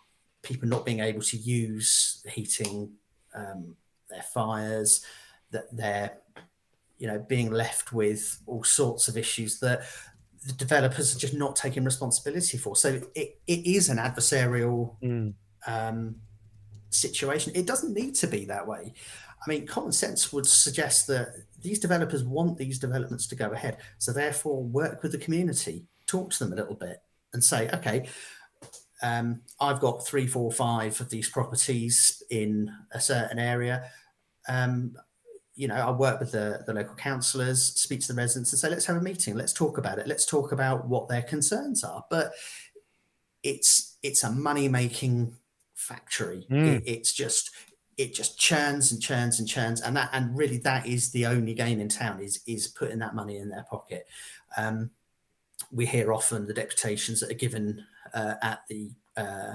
people 0.43 0.69
not 0.69 0.85
being 0.85 1.01
able 1.01 1.23
to 1.23 1.37
use 1.37 2.23
heating 2.29 2.93
um, 3.35 3.77
their 4.11 4.23
fires, 4.23 5.05
that 5.53 5.75
they're 5.75 6.19
you 6.99 7.07
know 7.07 7.25
being 7.29 7.51
left 7.53 7.93
with 7.93 8.39
all 8.47 8.65
sorts 8.65 9.09
of 9.09 9.17
issues 9.17 9.61
that 9.61 9.83
the 10.47 10.53
developers 10.55 11.15
are 11.15 11.19
just 11.19 11.35
not 11.35 11.57
taking 11.57 11.85
responsibility 11.85 12.59
for. 12.59 12.77
So 12.77 13.01
it, 13.15 13.41
it 13.47 13.67
is 13.67 13.89
an 13.89 13.97
adversarial 13.97 14.97
mm. 15.03 15.33
Um, 15.67 16.17
situation. 16.91 17.53
It 17.55 17.67
doesn't 17.67 17.95
need 17.95 18.15
to 18.17 18.27
be 18.27 18.45
that 18.47 18.67
way. 18.67 18.95
I 19.45 19.51
mean, 19.51 19.67
common 19.67 19.93
sense 19.93 20.33
would 20.33 20.47
suggest 20.47 21.07
that 21.09 21.35
these 21.61 21.79
developers 21.79 22.25
want 22.25 22.57
these 22.57 22.79
developments 22.79 23.27
to 23.29 23.37
go 23.37 23.51
ahead. 23.51 23.79
So 23.99 24.13
therefore, 24.13 24.63
work 24.63 25.03
with 25.03 25.13
the 25.13 25.19
community, 25.19 25.85
talk 26.07 26.31
to 26.33 26.45
them 26.45 26.53
a 26.53 26.57
little 26.57 26.75
bit, 26.75 27.03
and 27.33 27.45
say, 27.45 27.69
okay, 27.75 28.09
um, 29.03 29.43
I've 29.61 29.81
got 29.81 30.07
three, 30.07 30.27
four, 30.27 30.51
five 30.51 30.99
of 31.01 31.11
these 31.11 31.29
properties 31.29 32.23
in 32.31 32.71
a 32.93 33.01
certain 33.01 33.39
area. 33.39 33.91
Um, 34.49 34.97
you 35.57 35.69
know, 35.69 35.75
I 35.75 35.91
work 35.91 36.21
with 36.21 36.33
the, 36.33 36.65
the 36.67 36.73
local 36.73 36.97
councillors, 36.97 37.63
speak 37.63 38.01
to 38.01 38.09
the 38.09 38.15
residents, 38.15 38.53
and 38.53 38.59
say, 38.59 38.71
let's 38.71 38.87
have 38.87 38.97
a 38.97 39.01
meeting, 39.01 39.37
let's 39.37 39.53
talk 39.53 39.79
about 39.79 39.99
it, 39.99 40.09
let's 40.09 40.27
talk 40.27 40.53
about 40.53 40.89
what 40.89 41.09
their 41.09 41.23
concerns 41.23 41.85
are. 41.85 42.05
But 42.11 42.33
it's 43.43 43.99
it's 44.03 44.25
a 44.25 44.31
money 44.31 44.69
making 44.69 45.37
factory. 45.85 46.47
Mm. 46.51 46.77
It, 46.77 46.83
it's 46.87 47.13
just 47.13 47.51
it 47.97 48.13
just 48.13 48.39
churns 48.39 48.93
and 48.93 49.01
churns 49.01 49.39
and 49.39 49.49
churns, 49.49 49.81
and 49.81 49.97
that 49.97 50.11
and 50.13 50.37
really 50.37 50.59
that 50.59 50.87
is 50.87 51.13
the 51.13 51.27
only 51.27 51.55
game 51.55 51.81
in 51.81 51.89
town 51.89 52.21
is 52.21 52.41
is 52.47 52.69
putting 52.69 52.99
that 52.99 53.15
money 53.15 53.39
in 53.39 53.49
their 53.49 53.65
pocket. 53.71 54.07
Um, 54.57 54.91
we 55.71 55.87
hear 55.87 56.13
often 56.13 56.47
the 56.47 56.55
deputations 56.55 57.21
that 57.21 57.31
are 57.31 57.35
given 57.35 57.85
uh, 58.13 58.35
at 58.43 58.61
the 58.69 58.91
uh, 59.17 59.55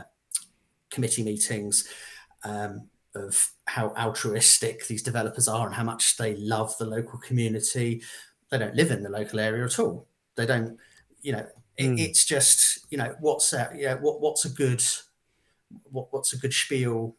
committee 0.90 1.24
meetings 1.24 1.88
um, 2.44 2.90
of 3.16 3.52
how 3.66 3.94
altruistic 3.98 4.88
these 4.88 5.04
developers 5.04 5.48
are 5.48 5.66
and 5.66 5.76
how 5.76 5.84
much 5.84 6.18
they 6.18 6.36
love 6.36 6.78
the 6.78 6.86
local 6.86 7.20
community. 7.20 8.02
They 8.50 8.58
don't 8.58 8.76
live 8.76 8.92
in 8.92 9.04
the 9.04 9.10
local 9.10 9.40
area 9.40 9.66
at 9.66 9.80
all. 9.80 10.08
They 10.36 10.46
don't, 10.46 10.78
you 11.22 11.34
know, 11.34 11.46
it, 11.78 11.88
mm. 11.88 12.00
it's 12.00 12.26
just, 12.26 12.86
you 12.90 12.98
know, 12.98 13.16
what's 13.20 13.54
a, 13.54 13.72
yeah, 13.76 13.96
what, 13.96 14.22
what's 14.22 14.46
a 14.46 14.50
good, 14.50 14.84
what, 15.84 16.08
what's 16.12 16.34
a 16.34 16.38
good 16.38 16.54
spiel 16.54 17.16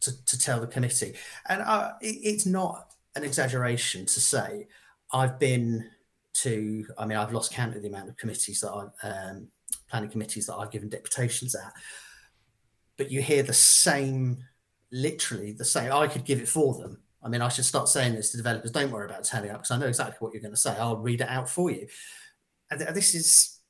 to, 0.00 0.24
to 0.26 0.38
tell 0.38 0.60
the 0.60 0.66
committee? 0.66 1.14
And 1.48 1.62
uh, 1.62 1.92
it, 2.00 2.18
it's 2.22 2.46
not 2.46 2.92
an 3.14 3.24
exaggeration 3.24 4.06
to 4.06 4.20
say 4.20 4.68
I've 5.12 5.38
been 5.38 5.88
to, 6.34 6.86
I 6.98 7.06
mean, 7.06 7.16
I've 7.16 7.32
lost 7.32 7.52
count 7.52 7.76
of 7.76 7.82
the 7.82 7.88
amount 7.88 8.08
of 8.08 8.16
committees 8.16 8.60
that 8.60 8.70
I've, 8.70 8.90
um, 9.02 9.48
planning 9.88 10.10
committees 10.10 10.46
that 10.46 10.54
I've 10.54 10.70
given 10.70 10.88
deputations 10.88 11.54
at. 11.54 11.72
But 12.96 13.10
you 13.10 13.22
hear 13.22 13.42
the 13.42 13.52
same, 13.52 14.44
literally 14.92 15.52
the 15.52 15.64
same. 15.64 15.92
I 15.92 16.06
could 16.08 16.24
give 16.24 16.40
it 16.40 16.48
for 16.48 16.74
them. 16.74 17.00
I 17.22 17.28
mean, 17.28 17.40
I 17.40 17.48
should 17.48 17.64
start 17.64 17.88
saying 17.88 18.14
this 18.14 18.30
to 18.30 18.36
developers. 18.36 18.70
Don't 18.70 18.90
worry 18.90 19.06
about 19.06 19.24
turning 19.24 19.50
up 19.50 19.58
because 19.58 19.70
I 19.70 19.78
know 19.78 19.86
exactly 19.86 20.16
what 20.20 20.32
you're 20.32 20.42
going 20.42 20.54
to 20.54 20.60
say. 20.60 20.76
I'll 20.78 20.98
read 20.98 21.20
it 21.20 21.28
out 21.28 21.48
for 21.48 21.70
you. 21.70 21.86
And 22.70 22.80
this 22.80 23.14
is, 23.14 23.60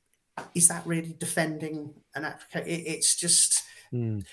is 0.53 0.67
that 0.67 0.85
really 0.85 1.15
defending 1.19 1.93
an 2.15 2.25
application? 2.25 2.67
It, 2.67 2.83
it's 2.87 3.15
just, 3.15 3.63
mm. 3.93 4.25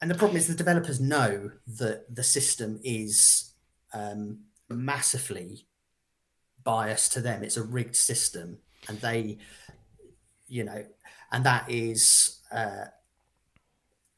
and 0.00 0.10
the 0.10 0.14
problem 0.14 0.36
is 0.36 0.46
the 0.46 0.54
developers 0.54 1.00
know 1.00 1.50
that 1.66 2.14
the 2.14 2.22
system 2.22 2.78
is 2.82 3.52
um, 3.92 4.38
massively 4.68 5.66
biased 6.64 7.12
to 7.12 7.20
them. 7.20 7.42
It's 7.42 7.56
a 7.56 7.62
rigged 7.62 7.96
system, 7.96 8.58
and 8.88 9.00
they, 9.00 9.38
you 10.48 10.64
know, 10.64 10.84
and 11.32 11.44
that 11.44 11.70
is 11.70 12.40
uh, 12.52 12.86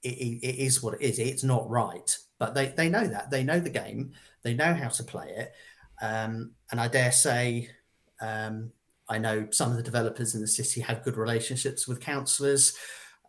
it, 0.03 0.41
it 0.43 0.57
is 0.57 0.83
what 0.83 0.95
it 0.95 1.03
is. 1.03 1.19
It's 1.19 1.45
not 1.45 1.69
right, 1.69 2.17
but 2.39 2.55
they 2.55 2.67
they 2.67 2.89
know 2.89 3.07
that 3.07 3.31
they 3.31 3.45
know 3.45 3.61
the 3.61 3.71
game. 3.71 4.13
They 4.43 4.55
know 4.55 4.75
how 4.75 4.89
to 4.89 5.05
play 5.05 5.29
it, 5.31 5.53
um, 6.03 6.53
and 6.71 6.81
I 6.81 6.89
dare 6.89 7.13
say. 7.13 7.71
Um, 8.21 8.73
I 9.11 9.17
know 9.17 9.49
some 9.51 9.71
of 9.71 9.79
the 9.79 9.83
developers 9.83 10.35
in 10.35 10.43
the 10.43 10.47
city 10.47 10.83
have 10.83 11.03
good 11.03 11.17
relationships 11.17 11.89
with 11.89 12.01
councillors, 12.01 12.77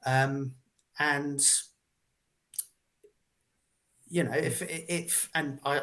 um, 0.06 0.54
and 1.00 1.42
you 4.12 4.24
know, 4.24 4.32
if 4.32 4.62
if 4.64 5.30
and 5.36 5.60
I 5.66 5.82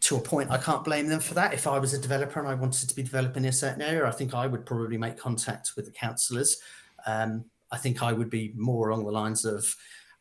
to 0.00 0.16
a 0.16 0.20
point, 0.20 0.50
I 0.50 0.58
can't 0.58 0.84
blame 0.84 1.08
them 1.08 1.20
for 1.20 1.34
that. 1.34 1.54
If 1.54 1.66
I 1.66 1.78
was 1.78 1.94
a 1.94 1.98
developer 1.98 2.40
and 2.40 2.48
I 2.48 2.54
wanted 2.54 2.88
to 2.88 2.94
be 2.94 3.02
developing 3.02 3.44
in 3.44 3.50
a 3.50 3.52
certain 3.52 3.82
area, 3.82 4.06
I 4.06 4.10
think 4.10 4.34
I 4.34 4.46
would 4.46 4.66
probably 4.66 4.98
make 4.98 5.16
contact 5.16 5.72
with 5.76 5.84
the 5.84 5.92
councillors 5.92 6.60
um, 7.06 7.44
I 7.70 7.76
think 7.76 8.02
I 8.02 8.12
would 8.12 8.30
be 8.30 8.52
more 8.56 8.88
along 8.88 9.04
the 9.04 9.12
lines 9.12 9.44
of 9.44 9.74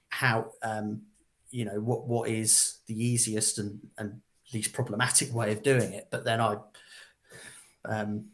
how 0.10 0.52
um, 0.64 1.02
you 1.50 1.66
know 1.66 1.80
what 1.80 2.08
what 2.08 2.30
is 2.30 2.80
the 2.88 3.02
easiest 3.02 3.60
and, 3.60 3.80
and 3.98 4.22
least 4.54 4.74
problematic 4.74 5.34
way 5.34 5.52
of 5.52 5.64
doing 5.64 5.94
it. 5.94 6.08
But 6.12 6.24
then 6.24 6.42
I, 6.42 6.58
um, 7.86 8.26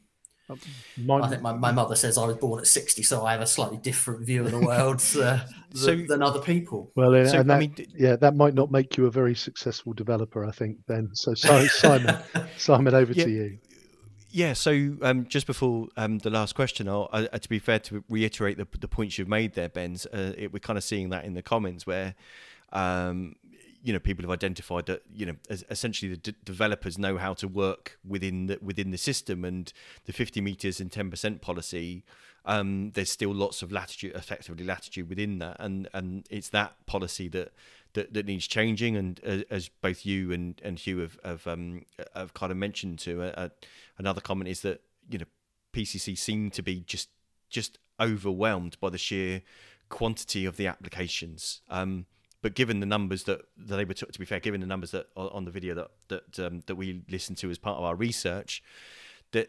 my, 0.97 1.19
I 1.19 1.29
think 1.29 1.41
my, 1.41 1.53
my 1.53 1.71
mother 1.71 1.95
says 1.95 2.17
I 2.17 2.25
was 2.25 2.37
born 2.37 2.59
at 2.59 2.67
sixty, 2.67 3.03
so 3.03 3.25
I 3.25 3.31
have 3.31 3.41
a 3.41 3.47
slightly 3.47 3.77
different 3.77 4.25
view 4.25 4.45
of 4.45 4.51
the 4.51 4.59
world 4.59 5.01
uh, 5.17 5.39
so, 5.73 5.95
than, 5.95 6.21
other 6.21 6.41
people. 6.41 6.91
Well, 6.95 7.11
so, 7.27 7.39
and 7.39 7.49
that, 7.49 7.55
I 7.55 7.59
mean, 7.59 7.75
yeah, 7.95 8.15
that 8.17 8.35
might 8.35 8.53
not 8.53 8.71
make 8.71 8.97
you 8.97 9.05
a 9.05 9.11
very 9.11 9.35
successful 9.35 9.93
developer. 9.93 10.45
I 10.45 10.51
think 10.51 10.77
then. 10.87 11.09
So, 11.13 11.33
sorry, 11.33 11.67
Simon, 11.69 12.17
Simon, 12.57 12.93
over 12.93 13.13
yeah, 13.13 13.23
to 13.23 13.29
you. 13.29 13.57
Yeah, 14.35 14.53
so 14.53 14.97
um, 15.03 15.27
just 15.27 15.45
before 15.45 15.89
um, 15.95 16.17
the 16.17 16.31
last 16.31 16.55
question, 16.55 16.87
uh, 16.87 17.27
to 17.27 17.49
be 17.49 17.59
fair, 17.59 17.77
to 17.79 18.03
reiterate 18.09 18.57
the, 18.57 18.67
the 18.79 18.87
points 18.87 19.19
you've 19.19 19.27
made 19.27 19.53
there, 19.53 19.69
Ben's, 19.69 20.07
uh, 20.07 20.33
it, 20.35 20.51
we're 20.51 20.57
kind 20.57 20.75
of 20.75 20.83
seeing 20.83 21.09
that 21.09 21.23
in 21.23 21.35
the 21.35 21.43
comments 21.43 21.85
where, 21.85 22.15
um, 22.71 23.35
you 23.83 23.91
know, 23.91 23.99
people 23.99 24.23
have 24.23 24.31
identified 24.31 24.85
that 24.85 25.03
you 25.13 25.25
know, 25.25 25.35
essentially 25.49 26.09
the 26.09 26.17
d- 26.17 26.35
developers 26.45 26.97
know 26.97 27.17
how 27.17 27.33
to 27.33 27.47
work 27.47 27.99
within 28.07 28.45
the, 28.47 28.57
within 28.61 28.91
the 28.91 28.97
system, 28.97 29.43
and 29.43 29.73
the 30.05 30.13
50 30.13 30.39
meters 30.41 30.79
and 30.79 30.91
10 30.91 31.09
percent 31.09 31.41
policy. 31.41 32.03
Um, 32.45 32.91
there's 32.93 33.11
still 33.11 33.33
lots 33.33 33.61
of 33.61 33.71
latitude, 33.71 34.15
effectively 34.15 34.65
latitude 34.65 35.09
within 35.09 35.39
that, 35.39 35.57
and 35.59 35.89
and 35.93 36.25
it's 36.29 36.49
that 36.49 36.85
policy 36.85 37.27
that 37.29 37.51
that, 37.93 38.13
that 38.13 38.25
needs 38.25 38.47
changing. 38.47 38.95
And 38.95 39.19
uh, 39.25 39.43
as 39.49 39.69
both 39.69 40.05
you 40.05 40.31
and, 40.31 40.59
and 40.63 40.79
Hugh 40.79 40.99
have 40.99 41.19
have, 41.23 41.47
um, 41.47 41.85
have 42.15 42.33
kind 42.33 42.51
of 42.51 42.57
mentioned 42.57 42.99
to 42.99 43.23
uh, 43.23 43.33
uh, 43.35 43.49
another 43.97 44.21
comment 44.21 44.49
is 44.49 44.61
that 44.61 44.81
you 45.09 45.19
know 45.19 45.25
PCC 45.73 46.17
seem 46.17 46.51
to 46.51 46.61
be 46.61 46.81
just 46.81 47.09
just 47.49 47.79
overwhelmed 47.99 48.77
by 48.79 48.89
the 48.89 48.97
sheer 48.97 49.41
quantity 49.89 50.45
of 50.45 50.57
the 50.57 50.67
applications. 50.67 51.61
Um, 51.69 52.05
but 52.43 52.53
given 52.53 52.81
the 52.81 52.85
numbers 52.85 53.23
that, 53.23 53.41
that 53.57 53.77
they 53.77 53.85
were, 53.85 53.93
to, 53.95 54.05
to 54.05 54.19
be 54.19 54.25
fair, 54.25 54.39
given 54.39 54.59
the 54.61 54.67
numbers 54.67 54.91
that 54.91 55.07
on 55.15 55.45
the 55.45 55.51
video 55.51 55.73
that 55.73 55.91
that 56.09 56.45
um, 56.45 56.61
that 56.67 56.75
we 56.75 57.01
listened 57.09 57.37
to 57.39 57.49
as 57.49 57.57
part 57.57 57.77
of 57.77 57.83
our 57.85 57.95
research, 57.95 58.61
that 59.31 59.47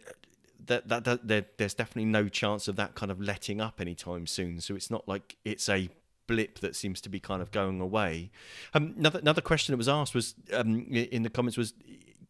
that, 0.67 0.89
that, 0.89 1.05
that 1.05 1.29
there, 1.29 1.45
there's 1.59 1.75
definitely 1.75 2.07
no 2.07 2.29
chance 2.29 2.69
of 2.69 2.77
that 2.77 2.95
kind 2.95 3.13
of 3.13 3.21
letting 3.21 3.61
up 3.61 3.81
anytime 3.81 4.27
soon. 4.27 4.61
So 4.61 4.75
it's 4.75 4.91
not 4.91 5.07
like 5.07 5.37
it's 5.45 5.69
a 5.69 5.91
blip 6.27 6.61
that 6.61 6.75
seems 6.75 7.03
to 7.03 7.09
be 7.11 7.21
kind 7.21 7.43
of 7.43 7.51
going 7.51 7.81
away. 7.81 8.31
Um, 8.73 8.95
another 8.97 9.19
another 9.19 9.43
question 9.43 9.73
that 9.73 9.79
was 9.79 9.89
asked 9.89 10.15
was 10.15 10.37
um, 10.53 10.87
in 10.89 11.25
the 11.25 11.31
comments 11.31 11.59
was 11.59 11.75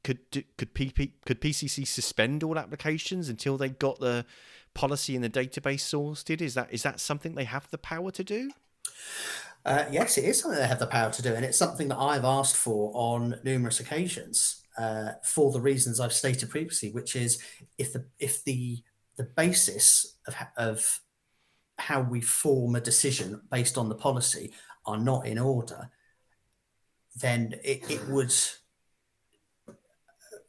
could 0.02 0.18
could 0.56 0.74
PP, 0.74 1.12
could 1.26 1.42
PCC 1.42 1.86
suspend 1.86 2.42
all 2.42 2.58
applications 2.58 3.28
until 3.28 3.58
they 3.58 3.68
got 3.68 4.00
the 4.00 4.24
policy 4.72 5.14
in 5.14 5.20
the 5.20 5.30
database 5.30 5.80
sorted? 5.80 6.40
Is 6.40 6.54
that 6.54 6.72
is 6.72 6.82
that 6.84 7.00
something 7.00 7.34
they 7.34 7.44
have 7.44 7.68
the 7.70 7.78
power 7.78 8.10
to 8.12 8.24
do? 8.24 8.50
Uh, 9.64 9.84
yes, 9.90 10.18
it 10.18 10.24
is 10.24 10.40
something 10.40 10.60
they 10.60 10.66
have 10.66 10.78
the 10.78 10.86
power 10.86 11.10
to 11.10 11.22
do, 11.22 11.34
and 11.34 11.44
it's 11.44 11.56
something 11.56 11.88
that 11.88 11.98
I've 11.98 12.24
asked 12.24 12.56
for 12.56 12.92
on 12.94 13.40
numerous 13.44 13.80
occasions 13.80 14.62
uh, 14.76 15.12
for 15.22 15.52
the 15.52 15.60
reasons 15.60 16.00
I've 16.00 16.12
stated 16.12 16.50
previously, 16.50 16.90
which 16.90 17.16
is 17.16 17.42
if 17.78 17.92
the 17.92 18.04
if 18.18 18.44
the 18.44 18.82
the 19.16 19.24
basis 19.24 20.18
of, 20.26 20.34
of 20.56 21.00
how 21.78 22.02
we 22.02 22.20
form 22.20 22.76
a 22.76 22.80
decision 22.80 23.40
based 23.50 23.78
on 23.78 23.88
the 23.88 23.94
policy 23.94 24.52
are 24.86 24.98
not 24.98 25.26
in 25.26 25.38
order, 25.38 25.90
then 27.16 27.54
it, 27.64 27.90
it 27.90 28.06
would 28.08 28.34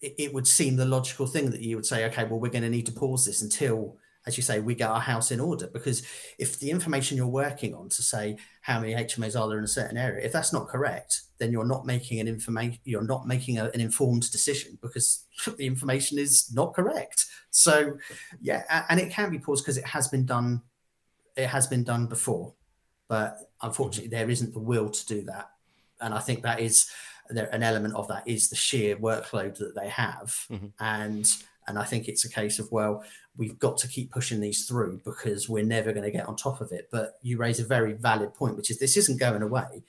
it, 0.02 0.16
it 0.18 0.34
would 0.34 0.48
seem 0.48 0.76
the 0.76 0.86
logical 0.86 1.26
thing 1.26 1.52
that 1.52 1.62
you 1.62 1.78
would 1.78 1.86
say, 1.86 2.06
okay, 2.06 2.26
well, 2.26 2.40
we're 2.40 2.52
going 2.52 2.64
to 2.64 2.70
need 2.70 2.86
to 2.88 2.92
pause 2.92 3.26
this 3.26 3.42
until 3.42 3.98
as 4.28 4.38
you 4.38 4.44
say, 4.44 4.60
we 4.60 4.76
get 4.76 4.90
our 4.90 5.00
house 5.00 5.32
in 5.32 5.40
order. 5.40 5.68
Because 5.68 6.04
if 6.40 6.60
the 6.60 6.72
information 6.72 7.18
you're 7.18 7.28
working 7.28 7.76
on 7.76 7.90
to 7.90 8.02
say 8.02 8.38
how 8.62 8.80
many 8.80 8.94
HMOs 8.96 9.40
are 9.40 9.48
there 9.48 9.58
in 9.58 9.64
a 9.64 9.68
certain 9.68 9.98
area, 9.98 10.26
if 10.26 10.32
that's 10.32 10.52
not 10.52 10.68
correct, 10.68 11.22
then 11.38 11.52
you're 11.52 11.66
not 11.66 11.86
making 11.86 12.20
an 12.20 12.28
information, 12.28 12.80
you're 12.86 13.04
not 13.04 13.28
making 13.28 13.60
a, 13.60 13.66
an 13.66 13.82
informed 13.82 14.30
decision 14.32 14.78
because 14.82 15.26
the 15.58 15.66
information 15.66 16.18
is 16.18 16.52
not 16.54 16.74
correct. 16.74 17.26
So, 17.52 17.98
yeah, 18.42 18.84
and 18.90 19.00
it 19.00 19.12
can 19.12 19.30
be 19.30 19.40
paused 19.40 19.64
because 19.64 19.78
it 19.78 19.86
has 19.86 20.08
been 20.08 20.26
done. 20.26 20.62
It 21.36 21.48
has 21.48 21.68
been 21.68 21.84
done 21.84 22.08
before, 22.08 22.54
but 23.08 23.38
unfortunately, 23.62 24.10
there 24.10 24.30
isn't 24.30 24.54
the 24.54 24.60
will 24.60 24.90
to 24.90 25.06
do 25.06 25.22
that, 25.24 25.50
and 26.02 26.14
I 26.14 26.20
think 26.20 26.44
that 26.44 26.60
is 26.62 26.90
there, 27.30 27.54
an 27.54 27.64
element 27.64 27.96
of 27.96 28.08
that 28.08 28.28
is 28.28 28.50
the 28.50 28.56
sheer 28.56 28.96
workload 28.98 29.58
that 29.58 29.76
they 29.76 29.90
have, 29.90 30.36
mm-hmm. 30.50 30.68
and 30.80 31.30
and 31.68 31.80
I 31.80 31.84
think 31.84 32.08
it's 32.08 32.26
a 32.26 32.30
case 32.30 32.60
of 32.60 32.72
well, 32.72 33.04
we've 33.38 33.60
got 33.60 33.78
to 33.78 33.88
keep 33.88 34.12
pushing 34.12 34.40
these 34.40 34.66
through 34.66 35.02
because 35.04 35.50
we're 35.50 35.66
never 35.66 35.92
going 35.92 36.04
to 36.04 36.12
get 36.12 36.28
on 36.28 36.36
top 36.36 36.62
of 36.62 36.72
it. 36.72 36.90
But 36.92 37.20
you 37.22 37.38
raise 37.38 37.60
a 37.60 37.66
very 37.66 37.94
valid 37.94 38.34
point, 38.34 38.58
which 38.58 38.70
is 38.70 38.80
this 38.80 38.98
isn't 38.98 39.20
going 39.20 39.42
away. 39.42 39.84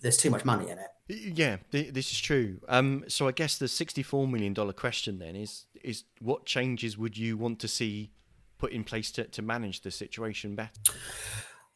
There's 0.00 0.16
too 0.16 0.30
much 0.30 0.44
money 0.44 0.70
in 0.70 0.78
it. 0.78 0.88
Yeah, 1.08 1.56
this 1.70 2.12
is 2.12 2.20
true. 2.20 2.60
Um, 2.68 3.04
so 3.08 3.28
I 3.28 3.32
guess 3.32 3.58
the 3.58 3.68
sixty-four 3.68 4.26
million 4.26 4.54
dollar 4.54 4.72
question 4.72 5.18
then 5.18 5.36
is 5.36 5.66
is 5.82 6.04
what 6.20 6.46
changes 6.46 6.96
would 6.96 7.18
you 7.18 7.36
want 7.36 7.58
to 7.60 7.68
see 7.68 8.10
put 8.56 8.72
in 8.72 8.84
place 8.84 9.10
to, 9.12 9.24
to 9.24 9.42
manage 9.42 9.82
the 9.82 9.90
situation 9.90 10.54
better? 10.54 10.70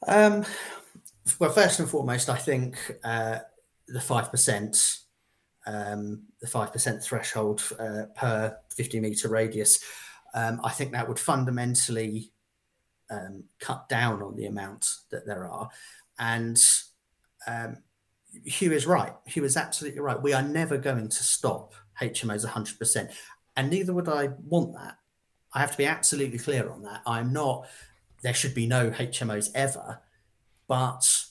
Um, 0.06 0.46
well, 1.38 1.50
first 1.50 1.78
and 1.78 1.90
foremost, 1.90 2.30
I 2.30 2.36
think 2.36 2.96
uh, 3.04 3.40
the 3.86 4.00
five 4.00 4.30
percent 4.30 5.00
um, 5.68 6.22
the 6.40 6.46
5% 6.46 7.02
threshold 7.02 7.62
uh, 7.78 8.04
per 8.16 8.56
50 8.74 9.00
meter 9.00 9.28
radius, 9.28 9.80
um, 10.34 10.60
I 10.62 10.70
think 10.70 10.92
that 10.92 11.08
would 11.08 11.18
fundamentally 11.18 12.32
um, 13.10 13.44
cut 13.60 13.88
down 13.88 14.22
on 14.22 14.36
the 14.36 14.46
amount 14.46 14.88
that 15.10 15.26
there 15.26 15.46
are. 15.46 15.68
And 16.18 16.62
um, 17.46 17.78
Hugh 18.44 18.72
is 18.72 18.86
right. 18.86 19.12
Hugh 19.26 19.44
is 19.44 19.56
absolutely 19.56 20.00
right. 20.00 20.20
We 20.20 20.32
are 20.32 20.42
never 20.42 20.76
going 20.76 21.08
to 21.08 21.24
stop 21.24 21.74
HMOs 22.00 22.46
100%. 22.46 23.12
And 23.56 23.70
neither 23.70 23.92
would 23.92 24.08
I 24.08 24.28
want 24.44 24.74
that. 24.74 24.98
I 25.52 25.60
have 25.60 25.72
to 25.72 25.78
be 25.78 25.86
absolutely 25.86 26.38
clear 26.38 26.68
on 26.70 26.82
that. 26.82 27.00
I'm 27.06 27.32
not, 27.32 27.66
there 28.22 28.34
should 28.34 28.54
be 28.54 28.66
no 28.66 28.90
HMOs 28.90 29.50
ever. 29.54 30.00
But 30.68 31.24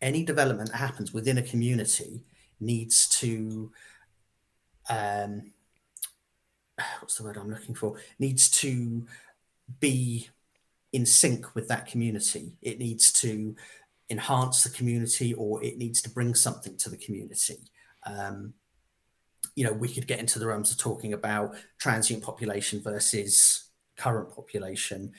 any 0.00 0.24
development 0.24 0.70
that 0.70 0.78
happens 0.78 1.12
within 1.12 1.38
a 1.38 1.42
community 1.42 2.24
needs 2.60 3.08
to 3.08 3.72
um, 4.88 5.52
what's 7.00 7.16
the 7.16 7.24
word 7.24 7.36
I'm 7.36 7.50
looking 7.50 7.74
for? 7.74 7.96
Needs 8.18 8.50
to 8.60 9.06
be 9.80 10.28
in 10.92 11.06
sync 11.06 11.54
with 11.54 11.68
that 11.68 11.86
community. 11.86 12.52
It 12.60 12.78
needs 12.78 13.12
to 13.12 13.56
enhance 14.10 14.62
the 14.62 14.70
community 14.70 15.32
or 15.34 15.62
it 15.64 15.78
needs 15.78 16.02
to 16.02 16.10
bring 16.10 16.34
something 16.34 16.76
to 16.76 16.90
the 16.90 16.98
community. 16.98 17.58
Um, 18.04 18.52
you 19.54 19.64
know, 19.64 19.72
we 19.72 19.88
could 19.88 20.06
get 20.06 20.20
into 20.20 20.38
the 20.38 20.46
realms 20.46 20.70
of 20.70 20.78
talking 20.78 21.12
about 21.12 21.54
transient 21.78 22.22
population 22.22 22.82
versus 22.82 23.70
current 23.96 24.34
population, 24.34 25.12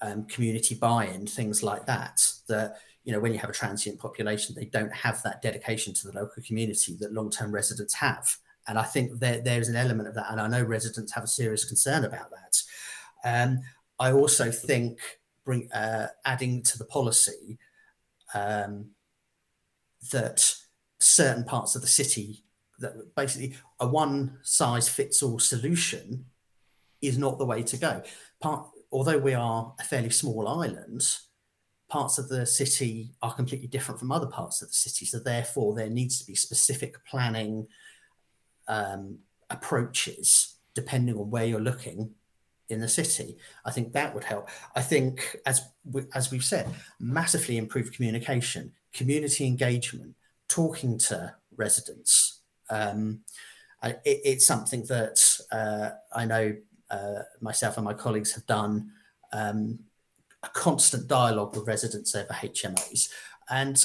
um, 0.00 0.24
community 0.26 0.74
buy-in, 0.74 1.26
things 1.26 1.62
like 1.62 1.86
that. 1.86 2.26
That 2.48 2.76
you 3.04 3.12
know, 3.12 3.20
when 3.20 3.32
you 3.32 3.38
have 3.38 3.50
a 3.50 3.54
transient 3.54 3.98
population, 3.98 4.54
they 4.54 4.64
don't 4.66 4.92
have 4.92 5.22
that 5.22 5.42
dedication 5.42 5.92
to 5.94 6.08
the 6.08 6.18
local 6.18 6.42
community 6.42 6.96
that 7.00 7.12
long-term 7.12 7.52
residents 7.52 7.94
have. 7.94 8.36
And 8.66 8.78
I 8.78 8.82
think 8.82 9.20
there, 9.20 9.40
there's 9.40 9.68
an 9.68 9.76
element 9.76 10.08
of 10.08 10.14
that. 10.14 10.30
And 10.30 10.40
I 10.40 10.48
know 10.48 10.62
residents 10.62 11.12
have 11.12 11.24
a 11.24 11.28
serious 11.28 11.64
concern 11.64 12.04
about 12.04 12.30
that. 12.30 12.62
Um, 13.24 13.60
I 13.98 14.12
also 14.12 14.50
think 14.50 14.98
bring 15.44 15.70
uh, 15.72 16.08
adding 16.24 16.62
to 16.62 16.78
the 16.78 16.86
policy 16.86 17.58
um, 18.34 18.90
that 20.10 20.54
certain 20.98 21.44
parts 21.44 21.74
of 21.74 21.82
the 21.82 21.88
city 21.88 22.44
that 22.78 23.14
basically 23.14 23.56
a 23.80 23.86
one 23.86 24.38
size 24.42 24.88
fits 24.88 25.22
all 25.22 25.38
solution 25.38 26.24
is 27.00 27.18
not 27.18 27.38
the 27.38 27.44
way 27.44 27.62
to 27.62 27.76
go. 27.76 28.02
Part, 28.40 28.68
although 28.90 29.18
we 29.18 29.34
are 29.34 29.74
a 29.78 29.84
fairly 29.84 30.10
small 30.10 30.48
island, 30.48 31.02
parts 31.88 32.18
of 32.18 32.28
the 32.28 32.46
city 32.46 33.10
are 33.22 33.34
completely 33.34 33.68
different 33.68 34.00
from 34.00 34.10
other 34.10 34.26
parts 34.26 34.62
of 34.62 34.68
the 34.68 34.74
city. 34.74 35.04
So 35.04 35.18
therefore, 35.18 35.74
there 35.74 35.90
needs 35.90 36.18
to 36.18 36.26
be 36.26 36.34
specific 36.34 36.96
planning 37.04 37.66
um, 38.68 39.18
approaches 39.50 40.56
depending 40.74 41.16
on 41.16 41.30
where 41.30 41.44
you're 41.44 41.60
looking 41.60 42.10
in 42.68 42.80
the 42.80 42.88
city. 42.88 43.36
I 43.64 43.70
think 43.70 43.92
that 43.92 44.14
would 44.14 44.24
help. 44.24 44.48
I 44.74 44.82
think, 44.82 45.36
as 45.46 45.62
we, 45.84 46.02
as 46.14 46.30
we've 46.30 46.44
said, 46.44 46.68
massively 46.98 47.58
improved 47.58 47.94
communication, 47.94 48.72
community 48.92 49.46
engagement, 49.46 50.14
talking 50.48 50.98
to 50.98 51.34
residents. 51.56 52.40
Um, 52.70 53.20
it, 53.82 54.00
it's 54.04 54.46
something 54.46 54.84
that 54.84 55.20
uh, 55.52 55.90
I 56.14 56.24
know 56.24 56.56
uh, 56.90 57.22
myself 57.40 57.76
and 57.76 57.84
my 57.84 57.94
colleagues 57.94 58.32
have 58.32 58.46
done 58.46 58.90
um, 59.32 59.78
a 60.42 60.48
constant 60.48 61.06
dialogue 61.06 61.56
with 61.56 61.66
residents 61.66 62.14
over 62.14 62.32
HMOs. 62.32 63.10
And, 63.50 63.82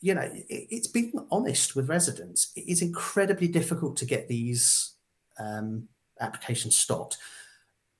you 0.00 0.14
know, 0.14 0.22
it, 0.22 0.46
it's 0.48 0.86
being 0.86 1.12
honest 1.30 1.74
with 1.74 1.88
residents. 1.88 2.52
It 2.56 2.68
is 2.68 2.82
incredibly 2.82 3.48
difficult 3.48 3.96
to 3.98 4.06
get 4.06 4.28
these 4.28 4.94
um, 5.38 5.88
applications 6.20 6.76
stopped. 6.76 7.16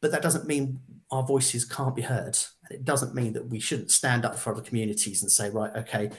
But 0.00 0.12
that 0.12 0.22
doesn't 0.22 0.46
mean 0.46 0.80
our 1.10 1.24
voices 1.24 1.64
can't 1.64 1.96
be 1.96 2.02
heard. 2.02 2.38
And 2.64 2.78
it 2.78 2.84
doesn't 2.84 3.14
mean 3.14 3.32
that 3.32 3.48
we 3.48 3.58
shouldn't 3.58 3.90
stand 3.90 4.24
up 4.24 4.36
for 4.36 4.52
other 4.52 4.62
communities 4.62 5.22
and 5.22 5.30
say, 5.30 5.50
right, 5.50 5.74
okay, 5.76 6.10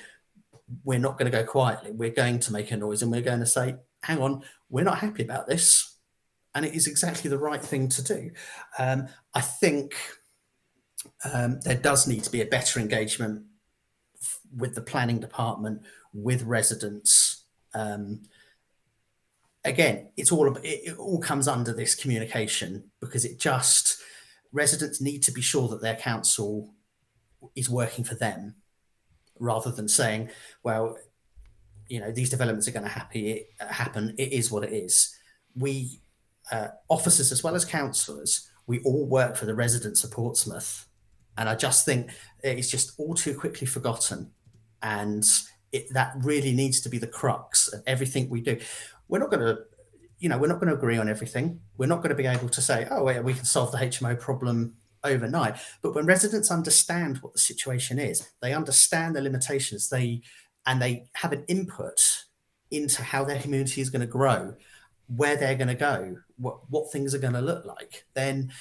we're 0.83 0.99
not 0.99 1.17
going 1.17 1.31
to 1.31 1.37
go 1.37 1.45
quietly. 1.45 1.91
We're 1.91 2.09
going 2.09 2.39
to 2.39 2.53
make 2.53 2.71
a 2.71 2.77
noise 2.77 3.01
and 3.01 3.11
we're 3.11 3.21
going 3.21 3.39
to 3.39 3.45
say, 3.45 3.75
hang 4.03 4.19
on, 4.21 4.43
we're 4.69 4.83
not 4.83 4.99
happy 4.99 5.23
about 5.23 5.47
this. 5.47 5.95
And 6.53 6.65
it 6.65 6.73
is 6.73 6.87
exactly 6.87 7.29
the 7.29 7.37
right 7.37 7.61
thing 7.61 7.87
to 7.89 8.03
do. 8.03 8.31
Um, 8.77 9.07
I 9.33 9.41
think 9.41 9.95
um, 11.31 11.59
there 11.61 11.75
does 11.75 12.07
need 12.07 12.23
to 12.23 12.31
be 12.31 12.41
a 12.41 12.45
better 12.45 12.79
engagement 12.79 13.43
with 14.55 14.75
the 14.75 14.81
planning 14.81 15.19
department, 15.19 15.81
with 16.13 16.43
residents. 16.43 17.45
Um, 17.73 18.21
again, 19.63 20.09
it's 20.17 20.31
all 20.31 20.55
it, 20.57 20.61
it 20.63 20.97
all 20.97 21.19
comes 21.19 21.47
under 21.47 21.73
this 21.73 21.95
communication 21.95 22.91
because 22.99 23.25
it 23.25 23.39
just 23.39 24.01
residents 24.51 25.01
need 25.01 25.23
to 25.23 25.31
be 25.31 25.41
sure 25.41 25.67
that 25.69 25.81
their 25.81 25.95
council 25.95 26.73
is 27.55 27.69
working 27.69 28.03
for 28.03 28.15
them, 28.15 28.55
rather 29.39 29.71
than 29.71 29.87
saying, 29.87 30.29
"Well, 30.63 30.97
you 31.87 31.99
know, 31.99 32.11
these 32.11 32.29
developments 32.29 32.67
are 32.67 32.71
going 32.71 32.85
to 32.85 32.89
happy, 32.89 33.45
happen. 33.59 34.15
It 34.17 34.33
is 34.33 34.51
what 34.51 34.63
it 34.63 34.73
is." 34.73 35.15
We 35.55 36.01
uh, 36.51 36.69
officers 36.87 37.31
as 37.31 37.43
well 37.43 37.55
as 37.55 37.65
councillors, 37.65 38.49
we 38.65 38.79
all 38.79 39.05
work 39.05 39.35
for 39.35 39.45
the 39.45 39.55
residents 39.55 40.03
of 40.03 40.11
Portsmouth 40.11 40.89
and 41.39 41.47
I 41.47 41.55
just 41.55 41.85
think 41.85 42.11
it's 42.43 42.69
just 42.69 42.91
all 42.99 43.13
too 43.13 43.33
quickly 43.33 43.65
forgotten. 43.65 44.31
And 44.81 45.25
it, 45.71 45.93
that 45.93 46.13
really 46.21 46.53
needs 46.53 46.81
to 46.81 46.89
be 46.89 46.97
the 46.97 47.07
crux 47.07 47.67
of 47.67 47.81
everything 47.85 48.29
we 48.29 48.41
do. 48.41 48.59
We're 49.07 49.19
not 49.19 49.31
going 49.31 49.45
to, 49.45 49.59
you 50.19 50.29
know, 50.29 50.37
we're 50.37 50.47
not 50.47 50.59
going 50.59 50.69
to 50.69 50.75
agree 50.75 50.97
on 50.97 51.09
everything. 51.09 51.61
We're 51.77 51.87
not 51.87 51.97
going 51.97 52.09
to 52.09 52.15
be 52.15 52.25
able 52.25 52.49
to 52.49 52.61
say, 52.61 52.87
oh, 52.89 53.09
yeah, 53.09 53.21
we 53.21 53.33
can 53.33 53.45
solve 53.45 53.71
the 53.71 53.77
HMO 53.77 54.19
problem 54.19 54.75
overnight. 55.03 55.57
But 55.81 55.95
when 55.95 56.05
residents 56.05 56.51
understand 56.51 57.19
what 57.19 57.33
the 57.33 57.39
situation 57.39 57.99
is, 57.99 58.29
they 58.41 58.53
understand 58.53 59.15
the 59.15 59.21
limitations, 59.21 59.89
they 59.89 60.21
and 60.65 60.81
they 60.81 61.05
have 61.13 61.31
an 61.31 61.45
input 61.47 62.25
into 62.69 63.01
how 63.01 63.23
their 63.23 63.39
community 63.39 63.81
is 63.81 63.89
going 63.89 64.01
to 64.01 64.07
grow, 64.07 64.55
where 65.07 65.35
they're 65.35 65.55
going 65.55 65.69
to 65.69 65.73
go, 65.73 66.17
what, 66.37 66.69
what 66.69 66.91
things 66.91 67.15
are 67.15 67.19
going 67.19 67.33
to 67.33 67.41
look 67.41 67.65
like, 67.65 68.05
then 68.13 68.51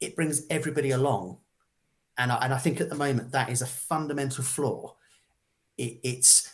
it 0.00 0.16
brings 0.16 0.42
everybody 0.50 0.90
along 0.90 1.38
and 2.18 2.32
I, 2.32 2.36
and 2.36 2.54
I 2.54 2.58
think 2.58 2.80
at 2.80 2.88
the 2.88 2.94
moment 2.94 3.32
that 3.32 3.50
is 3.50 3.62
a 3.62 3.66
fundamental 3.66 4.44
flaw. 4.44 4.94
It, 5.78 6.00
it's 6.02 6.52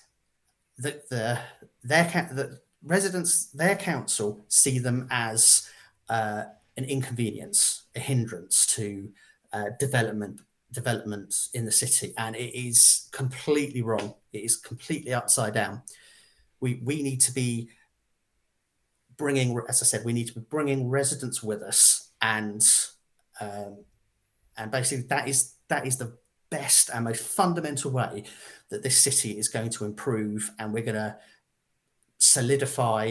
that 0.79 1.09
the 1.09 1.39
their 1.83 2.05
the 2.33 2.61
residents 2.85 3.47
their 3.47 3.77
council 3.77 4.45
see 4.49 4.79
them 4.79 5.07
as 5.11 5.69
uh, 6.09 6.45
an 6.77 6.85
inconvenience, 6.85 7.85
a 7.95 8.01
hindrance 8.01 8.67
to 8.75 9.11
uh, 9.53 9.67
development 9.79 10.41
development 10.73 11.35
in 11.53 11.65
the 11.65 11.73
city, 11.73 12.15
and 12.17 12.35
it 12.35 12.59
is 12.59 13.09
completely 13.13 13.83
wrong. 13.83 14.15
It 14.33 14.45
is 14.45 14.57
completely 14.57 15.13
upside 15.13 15.55
down. 15.55 15.83
We 16.61 16.81
we 16.83 17.03
need 17.03 17.21
to 17.23 17.33
be 17.33 17.71
bringing, 19.17 19.57
as 19.69 19.83
I 19.83 19.85
said, 19.85 20.05
we 20.05 20.13
need 20.13 20.29
to 20.29 20.35
be 20.35 20.47
bringing 20.49 20.89
residents 20.89 21.43
with 21.43 21.63
us 21.63 22.11
and 22.21 22.67
um, 23.41 23.85
and 24.57 24.71
basically, 24.71 25.07
that 25.09 25.29
is 25.29 25.55
that 25.69 25.87
is 25.87 25.97
the 25.97 26.17
best 26.59 26.91
and 26.93 27.05
most 27.05 27.25
fundamental 27.41 27.91
way 27.91 28.25
that 28.71 28.83
this 28.83 28.99
city 29.07 29.33
is 29.41 29.49
going 29.49 29.71
to 29.71 29.85
improve, 29.85 30.51
and 30.59 30.73
we're 30.73 30.89
going 30.91 31.03
to 31.09 31.17
solidify 32.19 33.03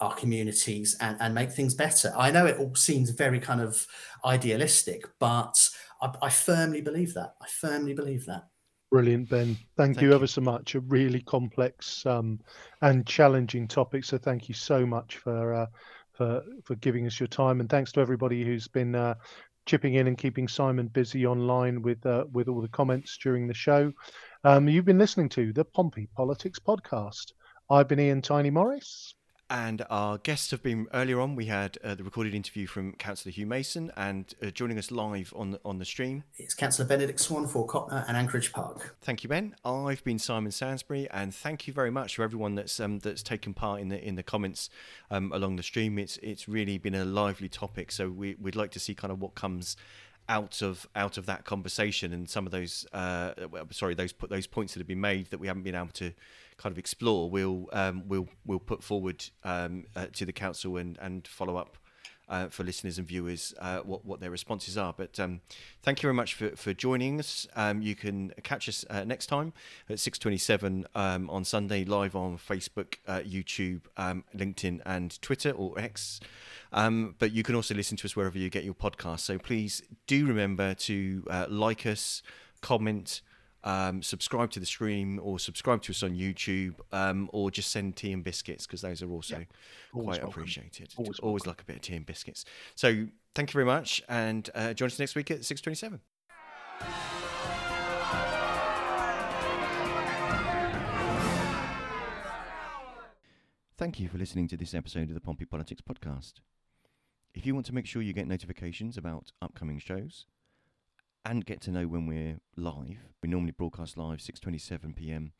our 0.00 0.14
communities 0.14 0.96
and, 1.00 1.16
and 1.20 1.34
make 1.34 1.50
things 1.52 1.74
better. 1.74 2.12
I 2.16 2.30
know 2.30 2.46
it 2.46 2.58
all 2.58 2.74
seems 2.74 3.10
very 3.10 3.38
kind 3.38 3.60
of 3.60 3.86
idealistic, 4.24 5.04
but 5.18 5.56
I, 6.00 6.06
I 6.22 6.30
firmly 6.30 6.80
believe 6.80 7.12
that. 7.14 7.34
I 7.40 7.46
firmly 7.46 7.94
believe 7.94 8.24
that. 8.26 8.44
Brilliant, 8.90 9.28
Ben. 9.28 9.46
Thank, 9.46 9.58
Thank 9.76 10.00
you 10.00 10.08
you. 10.08 10.14
ever 10.14 10.26
so 10.26 10.40
much. 10.40 10.74
A 10.74 10.80
really 10.80 11.22
complex 11.22 12.04
um, 12.06 12.40
and 12.82 13.06
challenging 13.06 13.68
topic. 13.68 14.04
So 14.04 14.18
thank 14.18 14.48
you 14.48 14.54
so 14.54 14.84
much 14.84 15.18
for 15.18 15.54
uh, 15.54 15.66
for 16.12 16.42
for 16.64 16.74
giving 16.76 17.06
us 17.06 17.20
your 17.20 17.28
time, 17.28 17.60
and 17.60 17.68
thanks 17.70 17.92
to 17.92 18.00
everybody 18.00 18.44
who's 18.44 18.68
been 18.68 18.94
uh, 18.96 19.14
chipping 19.66 19.94
in 19.94 20.06
and 20.06 20.18
keeping 20.18 20.48
Simon 20.48 20.88
busy 20.88 21.26
online 21.26 21.82
with 21.82 22.04
uh, 22.06 22.24
with 22.32 22.48
all 22.48 22.60
the 22.60 22.68
comments 22.68 23.18
during 23.22 23.46
the 23.46 23.54
show. 23.54 23.92
Um, 24.44 24.68
you've 24.68 24.84
been 24.84 24.98
listening 24.98 25.28
to 25.30 25.52
the 25.52 25.64
Pompey 25.64 26.08
Politics 26.16 26.58
Podcast. 26.58 27.32
I've 27.68 27.88
been 27.88 28.00
Ian 28.00 28.22
Tiny 28.22 28.50
Morris. 28.50 29.14
And 29.50 29.84
our 29.90 30.16
guests 30.18 30.52
have 30.52 30.62
been 30.62 30.86
earlier 30.94 31.18
on. 31.18 31.34
We 31.34 31.46
had 31.46 31.76
uh, 31.82 31.96
the 31.96 32.04
recorded 32.04 32.36
interview 32.36 32.68
from 32.68 32.92
Councillor 32.92 33.32
Hugh 33.32 33.46
Mason, 33.46 33.90
and 33.96 34.32
uh, 34.40 34.50
joining 34.50 34.78
us 34.78 34.92
live 34.92 35.34
on 35.34 35.50
the, 35.50 35.60
on 35.64 35.80
the 35.80 35.84
stream. 35.84 36.22
It's 36.36 36.54
Councillor 36.54 36.86
Benedict 36.86 37.18
Swann 37.18 37.48
for 37.48 37.66
Copnor 37.66 38.04
and 38.06 38.16
Anchorage 38.16 38.52
Park. 38.52 38.94
Thank 39.02 39.24
you, 39.24 39.28
Ben. 39.28 39.56
I've 39.64 40.04
been 40.04 40.20
Simon 40.20 40.52
Sansbury, 40.52 41.08
and 41.10 41.34
thank 41.34 41.66
you 41.66 41.72
very 41.72 41.90
much 41.90 42.14
for 42.14 42.22
everyone 42.22 42.54
that's 42.54 42.78
um, 42.78 43.00
that's 43.00 43.24
taken 43.24 43.52
part 43.52 43.80
in 43.80 43.88
the 43.88 44.00
in 44.00 44.14
the 44.14 44.22
comments 44.22 44.70
um, 45.10 45.32
along 45.32 45.56
the 45.56 45.64
stream. 45.64 45.98
It's 45.98 46.16
it's 46.18 46.48
really 46.48 46.78
been 46.78 46.94
a 46.94 47.04
lively 47.04 47.48
topic, 47.48 47.90
so 47.90 48.08
we, 48.08 48.36
we'd 48.40 48.54
like 48.54 48.70
to 48.70 48.78
see 48.78 48.94
kind 48.94 49.10
of 49.10 49.20
what 49.20 49.34
comes 49.34 49.76
out 50.28 50.62
of 50.62 50.86
out 50.94 51.18
of 51.18 51.26
that 51.26 51.44
conversation 51.44 52.12
and 52.12 52.30
some 52.30 52.46
of 52.46 52.52
those 52.52 52.86
uh, 52.92 53.32
sorry 53.70 53.94
those 53.94 54.14
those 54.28 54.46
points 54.46 54.74
that 54.74 54.78
have 54.78 54.86
been 54.86 55.00
made 55.00 55.28
that 55.30 55.38
we 55.38 55.48
haven't 55.48 55.64
been 55.64 55.74
able 55.74 55.88
to 55.88 56.12
kind 56.60 56.72
of 56.72 56.78
explore. 56.78 57.30
We'll 57.30 57.68
um, 57.72 57.96
we'll 58.06 58.28
we'll 58.44 58.66
put 58.72 58.82
forward 58.82 59.24
um, 59.44 59.84
uh, 59.96 60.06
to 60.18 60.24
the 60.26 60.32
council 60.32 60.76
and 60.76 60.98
and 61.00 61.26
follow 61.26 61.56
up 61.56 61.78
uh, 62.28 62.48
for 62.48 62.64
listeners 62.64 62.98
and 62.98 63.06
viewers 63.08 63.54
uh, 63.58 63.78
what 63.78 64.04
what 64.04 64.20
their 64.20 64.30
responses 64.30 64.76
are. 64.76 64.94
But 64.96 65.18
um, 65.18 65.40
thank 65.82 65.98
you 65.98 66.06
very 66.08 66.14
much 66.14 66.34
for, 66.34 66.50
for 66.56 66.72
joining 66.74 67.18
us. 67.18 67.46
Um, 67.56 67.82
you 67.82 67.94
can 67.96 68.32
catch 68.42 68.68
us 68.68 68.84
uh, 68.90 69.04
next 69.04 69.26
time 69.26 69.52
at 69.88 69.98
six 69.98 70.18
twenty 70.18 70.38
seven 70.38 70.86
um, 70.94 71.30
on 71.30 71.44
Sunday 71.44 71.84
live 71.84 72.14
on 72.14 72.38
Facebook, 72.38 72.96
uh, 73.08 73.20
YouTube, 73.20 73.80
um, 73.96 74.24
LinkedIn, 74.36 74.80
and 74.84 75.20
Twitter 75.22 75.50
or 75.50 75.78
X. 75.78 76.20
But 76.72 77.32
you 77.32 77.42
can 77.42 77.54
also 77.54 77.74
listen 77.74 77.96
to 77.96 78.04
us 78.06 78.14
wherever 78.14 78.38
you 78.38 78.50
get 78.50 78.64
your 78.64 78.74
podcast. 78.74 79.20
So 79.20 79.38
please 79.38 79.82
do 80.06 80.26
remember 80.26 80.74
to 80.74 81.24
uh, 81.28 81.46
like 81.48 81.86
us, 81.86 82.22
comment. 82.60 83.22
Um, 83.62 84.02
subscribe 84.02 84.50
to 84.52 84.60
the 84.60 84.66
stream 84.66 85.20
or 85.22 85.38
subscribe 85.38 85.82
to 85.82 85.92
us 85.92 86.02
on 86.02 86.12
YouTube 86.16 86.74
um, 86.92 87.28
or 87.32 87.50
just 87.50 87.70
send 87.70 87.96
tea 87.96 88.12
and 88.12 88.24
biscuits 88.24 88.66
because 88.66 88.80
those 88.80 89.02
are 89.02 89.10
also 89.10 89.34
Always 89.34 89.46
quite 89.92 90.04
welcome. 90.22 90.28
appreciated. 90.28 90.94
Always 90.96 91.18
Always, 91.18 91.46
like 91.46 91.60
a 91.60 91.64
bit 91.64 91.76
of 91.76 91.82
tea 91.82 91.96
and 91.96 92.06
biscuits. 92.06 92.44
So 92.74 93.06
thank 93.34 93.50
you 93.50 93.52
very 93.52 93.66
much 93.66 94.02
and 94.08 94.48
uh, 94.54 94.72
join 94.72 94.86
us 94.86 94.98
next 94.98 95.14
week 95.14 95.30
at 95.30 95.40
6.27. 95.40 96.00
Thank 103.76 103.98
you 103.98 104.08
for 104.08 104.18
listening 104.18 104.46
to 104.48 104.56
this 104.56 104.74
episode 104.74 105.08
of 105.08 105.14
the 105.14 105.20
Pompey 105.20 105.46
Politics 105.46 105.80
Podcast. 105.80 106.34
If 107.32 107.46
you 107.46 107.54
want 107.54 107.66
to 107.66 107.74
make 107.74 107.86
sure 107.86 108.02
you 108.02 108.12
get 108.12 108.26
notifications 108.28 108.98
about 108.98 109.32
upcoming 109.40 109.78
shows 109.78 110.26
and 111.24 111.44
get 111.44 111.60
to 111.62 111.70
know 111.70 111.86
when 111.86 112.06
we're 112.06 112.40
live, 112.56 112.98
we 113.22 113.28
normally 113.28 113.52
broadcast 113.52 113.96
live 113.96 114.18
6:27 114.18 114.96
p.m. 114.96 115.32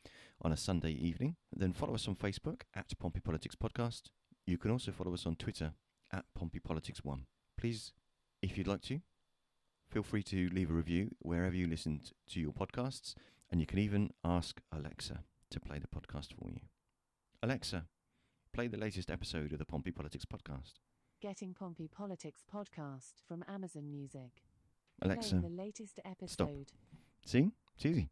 on 0.43 0.53
a 0.53 0.57
Sunday 0.57 0.93
evening. 0.93 1.37
Then 1.53 1.73
follow 1.73 1.95
us 1.95 2.07
on 2.09 2.17
Facebook 2.17 2.63
at 2.75 2.93
Pompey 2.99 3.21
Politics 3.21 3.57
Podcast. 3.57 4.11
You 4.47 4.59
can 4.59 4.71
also 4.71 4.93
follow 4.93 5.15
us 5.15 5.27
on 5.27 5.37
Twitter 5.37 5.75
at 6.13 6.25
Pompey 6.35 6.59
Politics 6.59 7.05
One. 7.05 7.27
Please, 7.57 7.93
if 8.43 8.59
you'd 8.59 8.67
like 8.67 8.83
to, 8.83 9.01
feel 9.91 10.03
free 10.03 10.23
to 10.25 10.49
leave 10.51 10.71
a 10.71 10.75
review 10.75 11.11
wherever 11.21 11.55
you 11.55 11.67
listen 11.67 12.01
to 12.29 12.41
your 12.41 12.53
podcasts, 12.53 13.15
and 13.51 13.61
you 13.61 13.67
can 13.67 13.79
even 13.79 14.11
ask 14.25 14.61
Alexa 14.73 15.25
to 15.51 15.61
play 15.61 15.79
the 15.79 15.89
podcast 15.89 16.35
for 16.39 16.51
you. 16.51 16.61
Alexa, 17.43 17.87
play 18.53 18.67
the 18.69 18.77
latest 18.79 19.11
episode 19.11 19.53
of 19.53 19.59
the 19.59 19.65
Pompey 19.65 19.91
Politics 19.91 20.25
Podcast. 20.25 20.75
Getting 21.23 21.55
Pompey 21.55 21.89
Politics 21.89 22.43
podcast 22.53 23.13
from 23.27 23.45
Amazon 23.49 23.91
Music. 23.91 24.43
Alexa, 25.03 25.37
the 25.37 25.49
latest 25.49 25.99
episode. 26.05 26.73
see, 27.25 27.51
it's 27.75 27.87
easy. 27.87 28.11